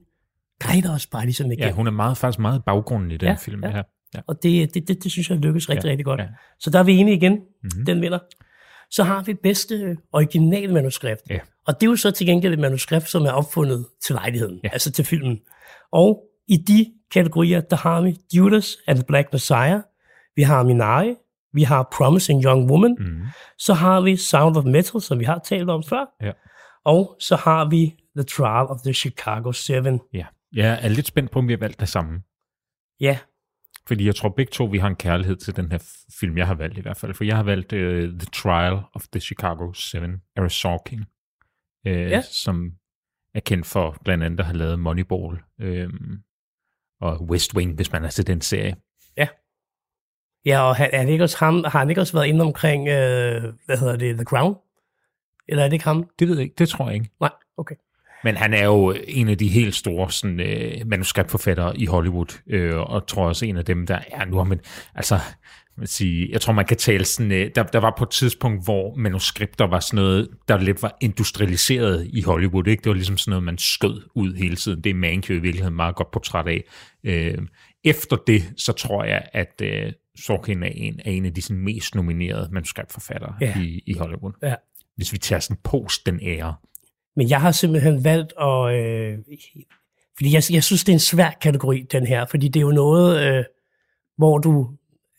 guider 0.66 0.94
os 0.94 1.06
bare 1.06 1.24
ligesom 1.24 1.46
igen. 1.52 1.58
Ja, 1.64 1.70
hun 1.70 1.86
er 1.86 1.90
meget, 1.90 2.16
faktisk 2.18 2.38
meget 2.38 2.64
baggrunden 2.64 3.10
i 3.10 3.16
den 3.16 3.28
Ja, 3.28 3.34
film 3.34 3.64
ja. 3.64 3.70
her. 3.70 3.82
Ja. 4.14 4.20
Og 4.26 4.42
det, 4.42 4.74
det, 4.74 4.88
det, 4.88 5.04
det 5.04 5.12
synes 5.12 5.30
jeg 5.30 5.38
lykkes 5.38 5.68
rigtig, 5.68 5.84
Ja, 5.86 5.90
rigtig 5.90 6.04
godt. 6.04 6.20
ja. 6.20 6.26
Så 6.60 6.70
der 6.70 6.78
er 6.78 6.82
vi 6.82 6.96
enige 6.96 7.16
igen. 7.16 7.32
Mhm. 7.32 7.42
Mm-hmm. 7.62 7.84
Den 7.86 8.00
vinder. 8.00 8.18
Så 8.90 9.04
har 9.04 9.22
vi 9.22 9.34
bedste 9.34 9.74
øh, 9.74 9.96
original 10.12 10.72
manuskript. 10.72 11.22
Ja. 11.30 11.38
Og 11.66 11.80
det 11.80 11.86
er 11.86 11.90
jo 11.90 11.96
så 11.96 12.10
til 12.10 12.26
gengæld 12.26 12.52
et 12.52 12.58
manuskript, 12.58 13.08
som 13.08 13.22
er 13.22 13.30
opfundet 13.30 13.86
til 14.04 14.14
lejligheden, 14.14 14.60
ja. 14.64 14.68
altså 14.72 14.90
til 14.92 15.04
filmen. 15.04 15.40
Og 15.92 16.22
i 16.48 16.56
de 16.56 16.92
kategorier, 17.10 17.60
der 17.60 17.76
har 17.76 18.00
vi 18.00 18.16
Judas 18.36 18.76
and 18.86 18.96
the 18.98 19.04
Black 19.06 19.28
Messiah, 19.32 19.80
vi 20.36 20.42
har 20.42 20.62
Minari, 20.62 21.14
vi 21.52 21.62
har 21.62 21.88
Promising 21.96 22.44
Young 22.44 22.70
Woman, 22.70 22.96
mm. 23.00 23.22
Så 23.58 23.74
har 23.74 24.00
vi 24.00 24.16
Sound 24.16 24.56
of 24.56 24.64
Metal, 24.64 25.00
som 25.00 25.18
vi 25.18 25.24
har 25.24 25.38
talt 25.44 25.70
om 25.70 25.82
før, 25.82 26.04
Ja. 26.22 26.32
og 26.84 27.16
så 27.20 27.36
har 27.36 27.68
vi 27.70 27.94
The 28.16 28.24
Trial 28.24 28.66
of 28.66 28.80
the 28.84 28.92
Chicago 28.92 29.52
7. 29.52 29.72
ja. 30.12 30.26
Jeg 30.54 30.78
er 30.82 30.88
lidt 30.88 31.06
spændt 31.06 31.30
på, 31.30 31.38
om 31.38 31.48
vi 31.48 31.52
har 31.52 31.58
valgt 31.58 31.80
det 31.80 31.88
samme. 31.88 32.22
Ja, 33.00 33.18
Fordi 33.88 34.06
jeg 34.06 34.14
tror 34.14 34.28
begge 34.28 34.50
to, 34.50 34.64
vi 34.64 34.78
har 34.78 34.88
en 34.88 34.96
kærlighed 34.96 35.36
til 35.36 35.56
den 35.56 35.70
her 35.72 35.78
film, 36.20 36.38
jeg 36.38 36.46
har 36.46 36.54
valgt 36.54 36.78
i 36.78 36.80
hvert 36.80 36.96
fald. 36.96 37.14
For 37.14 37.24
jeg 37.24 37.36
har 37.36 37.42
valgt 37.42 37.72
uh, 37.72 37.78
The 38.18 38.26
Trial 38.32 38.78
of 38.94 39.02
the 39.12 39.20
Chicago 39.20 39.72
7, 39.72 39.98
Aaron 40.36 40.50
Sorkin, 40.50 40.98
uh, 41.86 41.92
Ja. 41.92 42.20
som 42.22 42.70
er 43.34 43.40
kendt 43.40 43.66
for 43.66 43.96
blandt 44.04 44.24
andet 44.24 44.40
at 44.40 44.46
have 44.46 44.58
lavet 44.58 44.78
Moneyball 44.78 45.38
øh, 45.60 45.90
og 47.00 47.22
West 47.22 47.54
Wing, 47.54 47.74
hvis 47.74 47.92
man 47.92 48.02
har 48.02 48.10
set 48.10 48.26
den 48.26 48.40
serie. 48.40 48.76
Ja, 50.44 50.60
og 50.60 50.76
han, 50.76 51.06
det 51.06 51.12
ikke 51.12 51.24
også 51.24 51.38
ham, 51.38 51.64
har 51.64 51.78
han 51.78 51.88
ikke 51.88 52.00
også 52.00 52.12
været 52.12 52.26
inde 52.26 52.44
omkring, 52.44 52.88
øh, 52.88 53.52
hvad 53.66 53.78
hedder 53.78 53.96
det, 53.96 54.14
The 54.14 54.24
Crown? 54.24 54.54
Eller 55.48 55.64
er 55.64 55.68
det 55.68 55.72
ikke 55.72 55.84
ham? 55.84 56.10
Det 56.18 56.28
ved 56.28 56.36
jeg 56.36 56.42
ikke, 56.42 56.54
det 56.58 56.68
tror 56.68 56.86
jeg 56.86 56.94
ikke. 56.94 57.10
Nej, 57.20 57.30
okay. 57.56 57.74
Men 58.24 58.36
han 58.36 58.54
er 58.54 58.64
jo 58.64 58.94
en 59.08 59.28
af 59.28 59.38
de 59.38 59.48
helt 59.48 59.74
store 59.74 60.10
sådan, 60.10 60.40
øh, 60.40 60.86
manuskriptforfattere 60.86 61.78
i 61.78 61.86
Hollywood, 61.86 62.40
øh, 62.46 62.76
og 62.76 63.06
tror 63.06 63.28
også 63.28 63.46
en 63.46 63.56
af 63.56 63.64
dem, 63.64 63.86
der 63.86 63.98
er 64.10 64.24
nu. 64.24 64.44
Men 64.44 64.60
altså, 64.94 65.18
man 65.76 65.86
sige, 65.86 66.28
jeg 66.32 66.40
tror, 66.40 66.52
man 66.52 66.64
kan 66.64 66.76
tale 66.76 67.04
sådan, 67.04 67.32
øh, 67.32 67.50
der, 67.54 67.62
der 67.62 67.78
var 67.78 67.94
på 67.98 68.04
et 68.04 68.10
tidspunkt, 68.10 68.64
hvor 68.64 68.94
manuskripter 68.94 69.66
var 69.66 69.80
sådan 69.80 69.96
noget, 69.96 70.28
der 70.48 70.58
lidt 70.58 70.82
var 70.82 70.96
industrialiseret 71.00 72.06
i 72.12 72.22
Hollywood. 72.22 72.66
Ikke? 72.66 72.80
Det 72.80 72.88
var 72.90 72.94
ligesom 72.94 73.18
sådan 73.18 73.30
noget, 73.30 73.44
man 73.44 73.58
skød 73.58 74.02
ud 74.14 74.34
hele 74.34 74.56
tiden. 74.56 74.84
Det 74.84 74.90
er 74.90 74.94
Mank 74.94 75.30
jo 75.30 75.34
i 75.34 75.38
virkeligheden 75.38 75.76
meget 75.76 75.94
godt 75.94 76.10
portræt 76.10 76.46
af. 76.48 76.64
Øh, 77.04 77.38
efter 77.84 78.16
det, 78.16 78.52
så 78.56 78.72
tror 78.72 79.04
jeg, 79.04 79.22
at 79.32 79.62
øh, 79.62 79.92
Sorkin 80.16 80.62
er 80.62 80.70
en, 80.74 81.00
er 81.04 81.10
en 81.10 81.26
af 81.26 81.34
de 81.34 81.42
sådan, 81.42 81.62
mest 81.62 81.94
nominerede 81.94 82.48
manuskriptforfattere 82.52 83.34
Ja. 83.40 83.60
i, 83.60 83.82
i 83.86 83.94
Hollywood. 83.98 84.32
Ja. 84.42 84.54
Hvis 84.96 85.12
vi 85.12 85.18
tager 85.18 85.40
sådan 85.40 85.60
post 85.64 86.06
den 86.06 86.20
ære. 86.22 86.54
Men 87.16 87.30
jeg 87.30 87.40
har 87.40 87.52
simpelthen 87.52 88.04
valgt 88.04 88.32
at... 88.40 88.74
Øh, 88.74 89.18
fordi 90.16 90.34
jeg, 90.34 90.42
jeg 90.50 90.64
synes, 90.64 90.84
det 90.84 90.92
er 90.92 90.96
en 90.96 91.00
svær 91.00 91.30
kategori, 91.40 91.86
den 91.92 92.06
her. 92.06 92.26
Fordi 92.26 92.48
det 92.48 92.60
er 92.60 92.64
jo 92.64 92.70
noget, 92.70 93.26
øh, 93.26 93.44
hvor 94.16 94.38
du... 94.38 94.70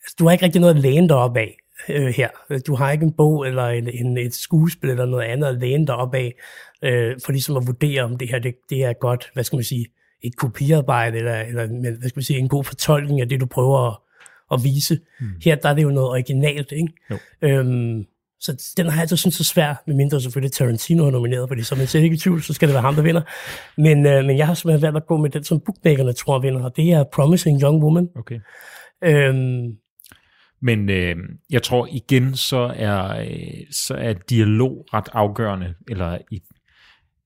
Altså, 0.02 0.16
du 0.18 0.24
har 0.24 0.32
ikke 0.32 0.44
rigtig 0.44 0.60
noget 0.60 0.74
at 0.74 0.80
læne 0.80 1.08
dig 1.08 1.16
op 1.16 1.36
af 1.36 1.56
øh, 1.88 2.06
her. 2.06 2.28
Du 2.66 2.74
har 2.74 2.92
ikke 2.92 3.04
en 3.04 3.12
bog 3.12 3.46
eller 3.46 3.66
en, 3.66 3.88
en, 3.88 4.18
et 4.18 4.34
skuespil 4.34 4.90
eller 4.90 5.06
noget 5.06 5.24
andet 5.24 5.46
at 5.46 5.58
læne 5.60 5.86
dig 5.86 5.94
op 5.94 6.14
af, 6.14 6.34
øh, 6.82 7.16
for 7.24 7.32
ligesom 7.32 7.56
at 7.56 7.66
vurdere, 7.66 8.02
om 8.02 8.18
det 8.18 8.28
her 8.28 8.38
det, 8.38 8.54
det 8.70 8.84
er 8.84 8.92
godt, 8.92 9.30
hvad 9.34 9.44
skal 9.44 9.56
man 9.56 9.64
sige, 9.64 9.86
et 10.22 10.36
kopiarbejde, 10.36 11.18
eller, 11.18 11.40
eller 11.40 11.66
men, 11.66 11.82
hvad 11.98 12.08
skal 12.08 12.18
man 12.18 12.22
sige, 12.22 12.38
en 12.38 12.48
god 12.48 12.64
fortolkning 12.64 13.20
af 13.20 13.28
det, 13.28 13.40
du 13.40 13.46
prøver 13.46 13.88
at, 13.88 13.96
at 14.52 14.64
vise. 14.64 15.00
Mm. 15.20 15.26
Her 15.44 15.54
der 15.54 15.68
er 15.68 15.74
det 15.74 15.82
jo 15.82 15.90
noget 15.90 16.10
originalt, 16.10 16.72
ikke? 16.72 16.92
Jo. 17.10 17.18
Øhm, 17.42 18.06
så 18.44 18.74
den 18.76 18.86
har 18.86 18.92
jeg 18.92 19.00
altid 19.00 19.16
syntes 19.16 19.40
er 19.40 19.44
svær, 19.44 19.82
medmindre 19.86 20.20
selvfølgelig 20.20 20.52
Tarantino 20.52 21.06
er 21.06 21.10
nomineret, 21.10 21.48
fordi 21.48 21.62
så 21.62 21.74
er 21.74 21.78
man 21.78 21.86
slet 21.86 22.02
ikke 22.02 22.14
i 22.14 22.18
tvivl, 22.18 22.42
så 22.42 22.52
skal 22.52 22.68
det 22.68 22.74
være 22.74 22.82
ham, 22.82 22.94
der 22.94 23.02
vinder. 23.02 23.22
Men, 23.76 24.06
øh, 24.06 24.24
men 24.24 24.38
jeg 24.38 24.46
har 24.46 24.54
simpelthen 24.54 24.82
valgt 24.82 24.96
at 24.96 25.06
gå 25.06 25.16
med 25.16 25.30
den, 25.30 25.44
som 25.44 25.60
bookmakerne 25.66 26.12
tror 26.12 26.38
vinder, 26.38 26.64
og 26.64 26.76
det 26.76 26.92
er 26.92 27.04
Promising 27.12 27.62
Young 27.62 27.82
Woman. 27.84 28.08
Okay. 28.16 28.40
Øhm, 29.04 29.76
Men 30.62 30.90
øh, 30.90 31.16
jeg 31.50 31.62
tror 31.62 31.88
igen, 31.90 32.36
så 32.36 32.74
er, 32.76 33.20
øh, 33.20 33.66
så 33.70 33.94
er 33.94 34.12
dialog 34.12 34.86
ret 34.94 35.08
afgørende, 35.12 35.74
eller 35.88 36.18
i, 36.30 36.40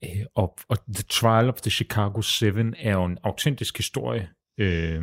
øh, 0.05 0.25
og, 0.35 0.59
og 0.69 0.79
The 0.95 1.05
Trial 1.11 1.49
of 1.49 1.61
the 1.61 1.71
Chicago 1.71 2.21
7 2.21 2.47
er 2.79 2.93
jo 2.93 3.05
en 3.05 3.19
autentisk 3.25 3.77
historie, 3.77 4.29
øh, 4.59 5.03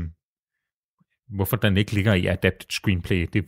hvorfor 1.36 1.56
den 1.56 1.78
ikke 1.78 1.94
ligger 1.94 2.14
i 2.14 2.26
adapted 2.26 2.70
screenplay, 2.70 3.28
det, 3.34 3.46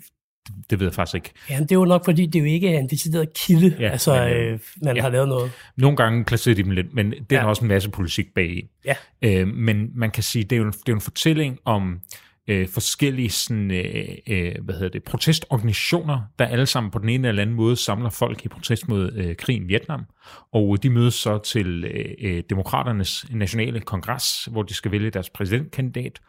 det 0.70 0.80
ved 0.80 0.88
jeg 0.88 0.94
faktisk 0.94 1.16
ikke. 1.16 1.32
Ja, 1.50 1.60
det 1.60 1.72
er 1.72 1.76
jo 1.76 1.86
nok, 1.86 2.06
fordi 2.06 2.26
det 2.26 2.40
jo 2.40 2.46
ikke 2.46 2.70
er 2.76 2.80
en 2.80 2.90
decideret 2.90 3.34
kilde, 3.34 3.76
Ja, 3.80 3.84
ja, 3.86 3.90
altså, 3.92 4.14
men, 4.14 4.34
øh, 4.34 4.60
man 4.82 4.96
ja. 4.96 5.02
har 5.02 5.10
lavet 5.10 5.28
noget. 5.28 5.52
Nogle 5.78 5.98
gange 5.98 6.26
placerer 6.26 6.56
de 6.56 6.64
dem 6.64 6.72
lidt, 6.72 6.94
men 6.94 7.12
det 7.12 7.20
er 7.20 7.26
Ja. 7.32 7.42
ja. 7.42 7.46
også 7.50 7.62
en 7.62 7.68
masse 7.68 7.90
politik 7.90 8.34
bag. 8.36 8.70
Ja. 8.86 8.96
Øh, 9.22 9.48
men 9.48 9.92
man 9.96 10.12
kan 10.12 10.24
sige, 10.24 10.44
det 10.44 10.52
er 10.52 10.58
jo 10.58 10.64
en, 10.64 10.72
det 10.72 10.78
er 10.80 10.82
jo 10.90 10.96
en 10.96 11.02
fortælling 11.02 11.60
om 11.66 12.00
øh, 12.48 12.68
forskellige 12.68 13.30
sådan, 13.30 13.72
øh, 13.72 14.08
øh, 14.28 14.56
hvad 14.62 14.76
hedder 14.76 14.90
det, 14.90 15.04
protestorganisationer, 15.04 16.22
der 16.40 16.46
alle 16.46 16.66
sammen 16.66 16.92
på 16.92 17.00
den 17.00 17.10
ene 17.10 17.28
eller 17.28 17.42
anden 17.42 17.56
måde 17.56 17.76
samler 17.76 18.10
folk 18.10 18.46
i 18.46 18.48
protest 18.48 18.88
mod 18.88 19.12
øh, 19.16 19.36
krigen 19.36 19.64
i 19.64 19.68
Vietnam. 19.68 20.06
Og 20.54 20.84
de 20.84 20.90
mødes 20.90 21.14
så 21.14 21.38
til 21.38 21.84
øh, 21.86 22.06
øh, 22.22 22.44
demokraternes 22.50 23.26
nationale 23.32 23.80
kongres, 23.80 24.48
hvor 24.52 24.64
de 24.64 24.74
skal 24.74 24.92
vælge 24.92 25.10
deres 25.10 25.30
præsidentkandidat. 25.30 26.20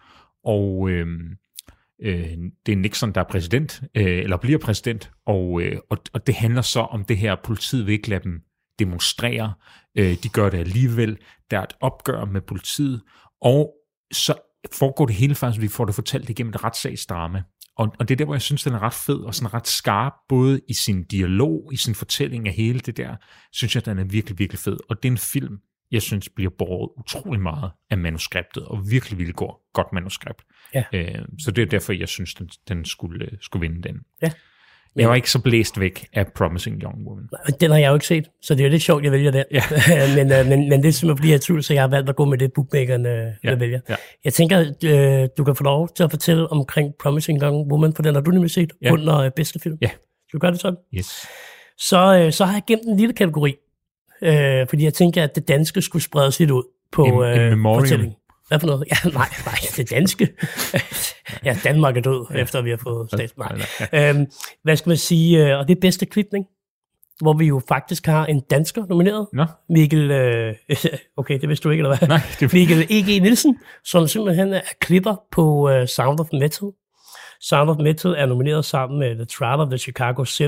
Og 0.44 0.90
øh, 0.90 1.06
øh, 2.02 2.37
det 2.67 2.73
er 2.73 2.76
Nixon, 2.76 3.12
der 3.12 3.21
er 3.21 3.28
præsident, 3.31 3.83
øh, 3.95 4.19
eller 4.19 4.37
bliver 4.37 4.59
præsident, 4.59 5.11
og, 5.26 5.62
øh, 5.62 5.78
og, 5.90 5.99
og 6.12 6.26
det 6.26 6.35
handler 6.35 6.62
så 6.62 6.81
om 6.81 7.05
det 7.05 7.17
her, 7.17 7.37
politiet 7.45 7.87
vil 7.87 7.93
ikke 7.93 8.09
lade 8.09 8.25
dem 8.25 8.40
demonstrere, 8.78 9.52
øh, 9.99 10.17
de 10.23 10.28
gør 10.28 10.50
det 10.50 10.59
alligevel, 10.59 11.19
der 11.50 11.59
er 11.59 11.62
et 11.62 11.73
opgør 11.81 12.25
med 12.25 12.40
politiet, 12.40 13.02
og 13.43 13.75
så 14.12 14.35
foregår 14.73 15.07
det 15.07 15.14
hele 15.14 15.35
faktisk, 15.35 15.62
vi 15.62 15.69
får 15.69 15.85
det 15.85 15.95
fortalt 15.95 16.31
igennem 16.31 16.50
et 16.50 16.64
retssagsdrama. 16.64 17.43
Og, 17.76 17.95
og 17.99 18.09
det 18.09 18.14
er 18.14 18.17
der, 18.17 18.25
hvor 18.25 18.35
jeg 18.35 18.43
synes, 18.43 18.62
den 18.62 18.75
er 18.75 18.83
ret 18.83 18.95
fed 18.95 19.19
og 19.19 19.35
sådan 19.35 19.55
ret 19.55 19.69
skarp, 19.69 20.12
både 20.28 20.61
i 20.69 20.75
sin 20.75 21.05
dialog, 21.05 21.71
i 21.73 21.76
sin 21.76 21.95
fortælling 21.95 22.49
af 22.49 22.55
hele 22.55 22.81
det 22.81 22.97
der, 22.97 23.17
synes 23.52 23.75
jeg, 23.75 23.87
den 23.87 23.99
er 23.99 24.05
virkelig, 24.05 24.38
virkelig 24.38 24.59
fed. 24.59 24.76
Og 24.88 25.02
det 25.02 25.09
er 25.09 25.12
en 25.12 25.19
film, 25.19 25.59
jeg 25.92 26.02
synes 26.02 26.28
bliver 26.37 26.50
båret 26.59 26.88
utrolig 26.99 27.40
meget 27.40 27.71
af 27.90 27.99
manuskriptet, 27.99 28.64
og 28.64 28.90
virkelig, 28.90 29.18
virkelig 29.18 29.37
godt, 29.37 29.57
godt 29.75 29.87
manuskript. 29.92 30.42
Ja. 30.75 30.85
Øh, 30.92 31.14
så 31.38 31.50
det 31.50 31.62
er 31.62 31.66
derfor, 31.66 31.92
jeg 31.92 32.09
synes, 32.09 32.35
den, 32.35 32.49
den 32.68 32.85
skulle, 32.85 33.28
skulle 33.40 33.68
vinde 33.68 33.88
den. 33.88 33.97
Ja. 34.23 34.30
Jeg 34.97 35.09
var 35.09 35.14
ikke 35.14 35.30
så 35.30 35.42
blæst 35.42 35.80
væk 35.80 36.07
af 36.12 36.26
Promising 36.33 36.83
Young 36.83 37.07
Woman. 37.09 37.28
Den 37.61 37.71
har 37.71 37.78
jeg 37.78 37.88
jo 37.88 37.95
ikke 37.95 38.07
set, 38.07 38.28
så 38.42 38.54
det 38.54 38.61
er 38.61 38.64
jo 38.64 38.71
lidt 38.71 38.83
sjovt, 38.83 39.04
jeg 39.04 39.12
vælger 39.12 39.30
den. 39.30 39.45
Ja. 39.52 39.62
men, 40.25 40.33
øh, 40.33 40.47
men, 40.47 40.68
men 40.68 40.83
det 40.83 40.88
er 40.88 40.92
simpelthen 40.92 41.16
fordi, 41.16 41.28
jeg 41.28 41.35
er 41.35 41.38
tvivl, 41.40 41.62
så 41.62 41.73
jeg 41.75 41.83
har 41.83 41.88
valgt 41.88 42.09
at 42.09 42.16
gå 42.16 42.25
med 42.25 42.38
det, 42.38 42.52
bookmakeren 42.52 43.07
øh, 43.07 43.33
Ja, 43.45 43.54
vælger. 43.54 43.80
ja. 43.88 43.95
Jeg 44.25 44.33
tænker, 44.33 44.61
øh, 44.85 45.28
du 45.38 45.45
kan 45.45 45.54
få 45.57 45.62
lov 45.64 45.88
til 45.97 46.02
at 46.04 46.11
fortælle 46.11 46.52
omkring 46.52 46.92
Promising 47.02 47.42
Young 47.42 47.73
Woman, 47.73 47.95
for 47.95 48.02
den 48.02 48.14
har 48.14 48.23
du 48.23 48.30
nemlig 48.30 48.50
set 48.50 48.73
Ja. 48.83 48.92
under 48.92 49.16
øh, 49.18 49.30
bedste 49.37 49.59
film. 49.61 49.78
Ja. 49.83 49.88
Skal 50.28 50.33
du 50.33 50.38
gøre 50.38 50.52
det 50.52 50.61
sådan? 50.61 50.78
Yes. 50.95 51.26
Så, 51.78 52.21
øh, 52.25 52.33
så 52.33 52.45
har 52.45 52.52
jeg 52.52 52.62
gemt 52.66 52.83
en 52.83 52.97
lille 52.97 53.14
kategori, 53.14 53.54
øh, 54.22 54.66
fordi 54.68 54.84
jeg 54.84 54.94
tænker, 54.94 55.25
at 55.25 55.34
det 55.34 55.48
danske 55.48 55.82
skulle 55.82 56.02
spredes 56.02 56.38
lidt 56.40 56.50
ud 56.50 56.62
på 56.92 57.04
In- 57.04 57.12
in 57.12 57.20
øh, 57.22 57.50
memoriam. 57.50 57.80
fortællingen. 57.82 58.16
Hvad 58.48 58.60
for 58.60 58.66
noget? 58.66 58.84
Ja, 58.90 59.10
nej, 59.10 59.28
nej, 59.46 59.54
det 59.76 59.90
danske. 59.90 60.28
ja, 61.44 61.56
Danmark 61.64 61.96
er 61.96 62.00
død, 62.00 62.26
ja. 62.34 62.37
efter 62.42 62.62
vi 62.62 62.70
har 62.70 62.76
fået 62.76 63.08
statsmagt. 63.12 63.54
Øhm, 63.94 64.26
hvad 64.62 64.76
skal 64.76 64.90
man 64.90 64.96
sige? 64.96 65.46
øh, 65.52 65.58
Og 65.58 65.68
det 65.68 65.76
er 65.76 65.80
bedste 65.80 66.06
klipning, 66.06 66.46
hvor 67.20 67.32
vi 67.32 67.46
jo 67.46 67.62
faktisk 67.68 68.06
har 68.06 68.26
en 68.26 68.40
dansker 68.40 68.84
nomineret. 68.88 69.26
Nå, 69.32 69.44
Mikkel, 69.70 70.10
øh, 70.10 70.54
okay, 71.16 71.40
det 71.40 71.48
vidste 71.48 71.64
du 71.64 71.70
ikke, 71.70 71.80
eller 71.82 71.96
hvad? 71.98 72.08
nej, 72.08 72.20
det 72.40 72.52
Mikkel 72.52 72.80
E.G. 72.90 73.22
Nielsen, 73.22 73.58
som 73.84 74.06
simpelthen 74.08 74.52
er 74.52 74.60
klipper 74.80 75.16
på 75.32 75.70
uh, 75.80 75.87
Sound 75.87 76.20
of 76.20 76.26
Metal. 76.32 76.68
Sound 77.40 77.70
of 77.70 77.76
Metal 77.76 78.14
er 78.18 78.26
nomineret 78.26 78.64
sammen 78.64 78.98
med 78.98 79.14
The 79.16 79.25
Trial 79.25 79.60
of 79.60 79.68
the 79.68 79.78
Chicago 79.78 80.25
7, 80.25 80.44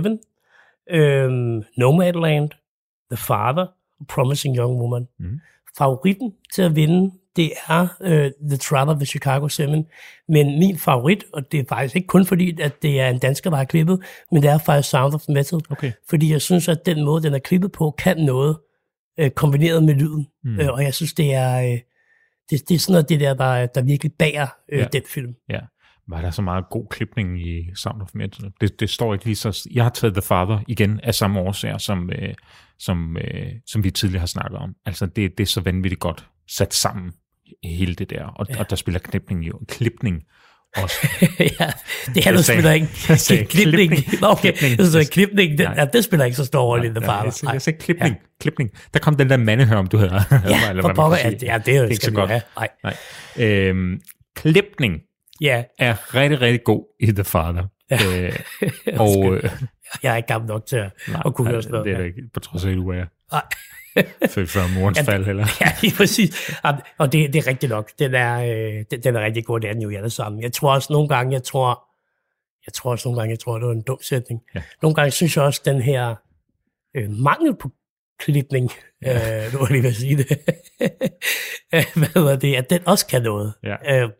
øhm, 0.90 1.62
Nomadland, 1.76 2.50
The 3.11 3.17
Father 3.17 3.67
og 4.00 4.07
Promising 4.07 4.57
Young 4.57 4.81
Woman. 4.81 5.09
Mhm. 5.19 5.40
Favoritten 5.79 6.33
til 6.55 6.62
at 6.62 6.76
vinde, 6.76 7.12
det 7.37 7.52
er 7.69 7.87
uh, 8.00 8.49
The 8.59 8.76
of 8.76 8.97
the 8.97 9.07
Chicago 9.07 9.49
7, 9.49 9.67
men 10.29 10.59
min 10.59 10.79
favorit, 10.79 11.25
og 11.33 11.52
det 11.52 11.61
er 11.61 11.64
faktisk 11.69 11.97
ikke 11.97 12.07
kun 12.07 12.26
fordi, 12.26 12.61
at 12.61 12.83
det 12.83 13.00
er 13.00 13.09
en 13.09 13.19
dansker, 13.19 13.50
der 13.50 13.57
har 13.57 13.64
klippet, 13.64 14.02
men 14.33 14.43
det 14.43 14.50
er 14.50 14.59
faktisk 14.59 14.90
Sound 14.90 15.14
of 15.14 15.23
Metal, 15.29 15.61
Okay. 15.71 15.93
fordi 16.09 16.33
jeg 16.33 16.43
synes, 16.43 16.69
at 16.69 16.87
den 16.87 17.05
måde, 17.05 17.23
den 17.23 17.35
er 17.35 17.38
klippet 17.38 17.73
på, 17.73 17.95
kan 17.99 18.17
noget 18.17 18.57
øh, 19.19 19.31
kombineret 19.31 19.85
med 19.85 19.95
lyden. 19.95 20.26
Mm. 20.45 20.50
Mm. 20.50 20.61
Øh, 20.61 20.73
og 20.73 20.83
jeg 20.83 20.95
synes, 20.95 21.12
det 21.12 21.35
er, 21.35 21.73
øh, 21.73 21.79
det, 22.50 22.69
det 22.69 22.75
er 22.75 22.79
sådan 22.79 22.93
noget, 22.93 23.09
det 23.09 23.21
der, 23.21 23.35
der, 23.35 23.67
der 23.67 23.83
virkelig 23.83 24.12
bærer 24.12 24.47
øh, 24.73 24.79
ja. 24.79 24.87
den 24.93 25.02
film. 25.09 25.35
Ja. 25.49 25.61
Var 26.11 26.21
der 26.21 26.31
så 26.31 26.43
meget 26.43 26.64
god 26.71 26.87
klipning 26.90 27.47
i 27.49 27.71
Sound 27.75 28.02
of 28.02 28.09
Metal? 28.14 28.50
Det, 28.61 28.81
det 28.81 28.90
står 28.90 29.12
ikke 29.14 29.25
lige 29.25 29.37
så... 29.37 29.69
Jeg 29.75 29.85
har 29.85 29.90
taget 29.90 30.14
The 30.14 30.23
Father 30.23 30.59
igen 30.69 31.00
af 31.02 31.14
samme 31.14 31.40
årsager, 31.40 31.79
som, 31.79 32.11
øh, 32.12 32.35
som, 32.79 33.17
øh, 33.17 33.47
som 33.67 33.85
vi 33.85 33.90
tidligere 33.90 34.21
har 34.21 34.26
snakket 34.26 34.59
om. 34.59 34.75
Altså, 34.87 35.07
det, 35.07 35.38
det 35.38 35.45
er 35.45 35.47
så 35.49 35.61
vanvittigt 35.61 36.00
godt 36.00 36.26
sat 36.50 36.75
sammen, 36.75 37.12
hele 37.64 37.95
det 37.95 38.11
der. 38.11 38.25
Og, 38.25 38.47
ja. 38.50 38.59
og 38.59 38.71
der 38.71 38.76
spiller 38.76 38.99
klipning 38.99 39.49
jo. 39.49 39.61
Klipning 39.69 40.23
også. 40.76 40.95
ja, 41.61 41.71
det 42.14 42.26
er 42.26 42.37
sagde- 42.37 42.43
spiller 42.43 42.73
ikke. 42.73 42.87
sagde 43.19 43.45
klipning. 43.55 43.93
klipning. 43.93 44.21
Nå, 44.21 44.26
Okay, 44.29 44.52
Klipning. 44.52 44.88
sagde 44.90 45.07
klipning. 45.07 45.59
Det, 45.59 45.67
Nej. 45.67 45.75
ja, 45.79 45.85
det 45.93 46.05
spiller 46.05 46.25
ikke 46.25 46.37
så 46.37 46.45
stor 46.45 46.62
rolle 46.64 46.87
i 46.87 46.90
The 46.90 47.00
Father. 47.00 47.25
Jeg, 47.25 47.33
sagde- 47.33 47.52
jeg 47.52 47.62
sagde 47.62 47.79
klipning. 47.79 48.14
Ja. 48.14 48.21
klipning. 48.40 48.71
Der 48.95 49.00
kom 49.00 49.17
den 49.17 49.31
der 49.31 49.37
mandehørm, 49.37 49.87
du 49.87 49.97
hedder. 49.99 50.23
Ja, 50.31 50.81
for 50.83 50.93
pokker. 50.95 51.17
Ja, 51.43 51.59
det 51.67 51.76
er 51.76 51.81
jo 51.81 51.85
ikke 51.85 52.05
så 52.05 52.12
godt. 52.12 52.31
Nej. 52.57 52.69
Nej. 52.85 52.97
Øhm, 53.47 54.00
klipning 54.37 55.00
Ja, 55.40 55.64
er 55.78 56.14
rigtig, 56.14 56.40
rigtig 56.40 56.64
god 56.64 56.97
i 57.00 57.06
The 57.06 57.25
Father. 57.25 57.64
Ja. 57.90 57.99
Øh, 58.20 58.32
og, 59.00 59.35
øh, 59.35 59.50
jeg 60.02 60.12
er 60.12 60.16
ikke 60.16 60.26
gammel 60.26 60.49
nok 60.49 60.66
til 60.66 60.76
at, 60.76 60.92
nej, 61.09 61.23
at 61.26 61.35
kunne 61.35 61.44
nej, 61.44 61.52
høre 61.52 61.62
sådan 61.62 61.73
noget. 61.73 61.87
det 61.87 61.94
er 61.94 61.99
ja. 61.99 62.04
ikke, 62.04 62.23
på 62.35 62.40
trods 62.40 62.64
af, 62.64 62.70
at 62.70 62.76
du 62.76 62.88
er 62.90 63.04
Nej. 63.32 63.42
før 64.47 64.80
morens 64.80 64.99
Ja, 64.99 65.02
fald, 65.02 65.26
eller? 65.28 65.47
Ja, 65.61 65.66
lige 65.82 65.97
præcis. 65.97 66.50
Ja, 66.64 66.73
Og 66.99 67.12
det, 67.12 67.32
det 67.32 67.38
er 67.38 67.47
rigtigt 67.47 67.70
nok. 67.70 67.90
Den 67.99 68.14
er, 68.14 68.40
øh, 68.42 68.85
den, 68.90 69.02
den 69.02 69.16
er 69.16 69.20
rigtig 69.20 69.44
god, 69.44 69.61
det 69.61 69.68
er 69.70 69.73
den 69.73 69.82
jo 69.82 69.88
i 69.90 69.94
alle 69.94 70.11
sammen. 70.11 70.42
Jeg 70.42 70.52
tror 70.52 70.75
også 70.75 70.92
nogle 70.92 71.09
gange, 71.09 71.32
jeg 71.32 71.42
tror, 71.42 71.85
jeg 72.66 72.73
tror 72.73 72.90
også 72.90 73.09
nogle 73.09 73.20
gange, 73.20 73.30
jeg 73.30 73.38
tror, 73.38 73.59
det 73.59 73.66
var 73.66 73.73
en 73.73 73.82
dum 73.82 73.99
sætning. 74.02 74.40
Ja. 74.54 74.62
Nogle 74.82 74.94
gange 74.94 75.11
synes 75.11 75.37
jeg 75.37 75.44
også, 75.44 75.62
den 75.64 75.80
her 75.82 76.14
øh, 76.97 77.11
mangel 77.11 77.56
på 77.56 77.70
klipning, 78.18 78.70
øh, 79.06 79.12
nu 79.52 79.59
var 79.59 79.66
jeg 79.66 79.70
lige 79.70 79.82
ved 79.82 79.90
at 79.90 79.97
sige 79.97 80.16
det, 80.16 80.40
Øh, 81.75 81.85
hvad 81.97 82.09
hedder 82.14 82.37
det, 82.37 82.54
at 82.54 82.70
den 82.70 82.80
også 82.87 83.06
kan 83.06 83.23
noget. 83.23 83.54
Ja. 83.62 84.02
Øh, 84.02 84.11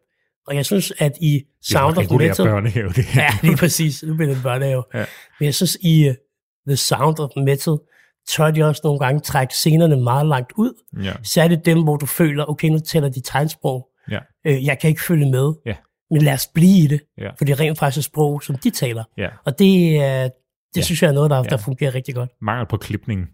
og 0.47 0.55
jeg 0.57 0.67
synes, 0.67 0.93
at 0.99 1.13
i 1.21 1.43
Sound 1.63 1.99
of 1.99 2.11
Metal... 2.11 2.47
børnehave, 2.47 2.89
det. 2.89 3.17
Ja, 3.17 3.29
lige 3.43 3.57
præcis. 3.57 4.03
Nu 4.03 4.15
bliver 4.15 4.29
det 4.29 4.37
en 4.37 4.43
børnehave. 4.43 4.83
Ja. 4.95 5.05
Men 5.41 5.45
jeg 5.47 5.55
synes, 5.55 5.79
i 5.81 6.09
uh, 6.09 6.15
The 6.69 6.77
Sound 6.77 7.19
of 7.19 7.31
Metal, 7.37 7.77
tør 8.29 8.51
de 8.51 8.63
også 8.65 8.81
nogle 8.85 8.99
gange 8.99 9.21
trække 9.21 9.55
scenerne 9.55 9.97
meget 9.97 10.27
langt 10.27 10.53
ud. 10.57 10.73
Ja. 11.03 11.13
Særligt 11.23 11.67
dem, 11.67 11.83
hvor 11.83 11.97
du 11.97 12.07
føler, 12.07 12.45
okay, 12.51 12.69
nu 12.69 12.79
tæller 12.79 13.09
de 13.09 13.21
tegnsprog. 13.21 13.89
Ja. 14.11 14.19
Øh, 14.47 14.65
jeg 14.65 14.79
kan 14.79 14.89
ikke 14.91 15.03
følge 15.03 15.31
med. 15.31 15.53
Ja. 15.67 15.75
Men 16.11 16.23
lad 16.23 16.33
os 16.33 16.47
blive 16.55 16.85
i 16.85 16.87
det. 16.87 17.01
Ja. 17.19 17.31
For 17.39 17.45
det 17.45 17.53
er 17.53 17.61
rent 17.61 17.79
faktisk 17.79 17.99
et 17.99 18.05
sprog, 18.05 18.43
som 18.43 18.57
de 18.57 18.71
taler. 18.71 19.05
ja. 19.19 19.29
Og 19.45 19.59
det, 19.59 19.97
uh, 19.97 20.03
det 20.03 20.33
ja. 20.77 20.81
synes 20.83 21.03
jeg 21.03 21.09
er 21.09 21.13
noget, 21.13 21.31
der, 21.31 21.37
Ja. 21.37 21.43
der 21.43 21.57
fungerer 21.57 21.95
rigtig 21.95 22.15
godt. 22.15 22.31
Mangel 22.43 22.67
på 22.67 22.77
klipning, 22.77 23.27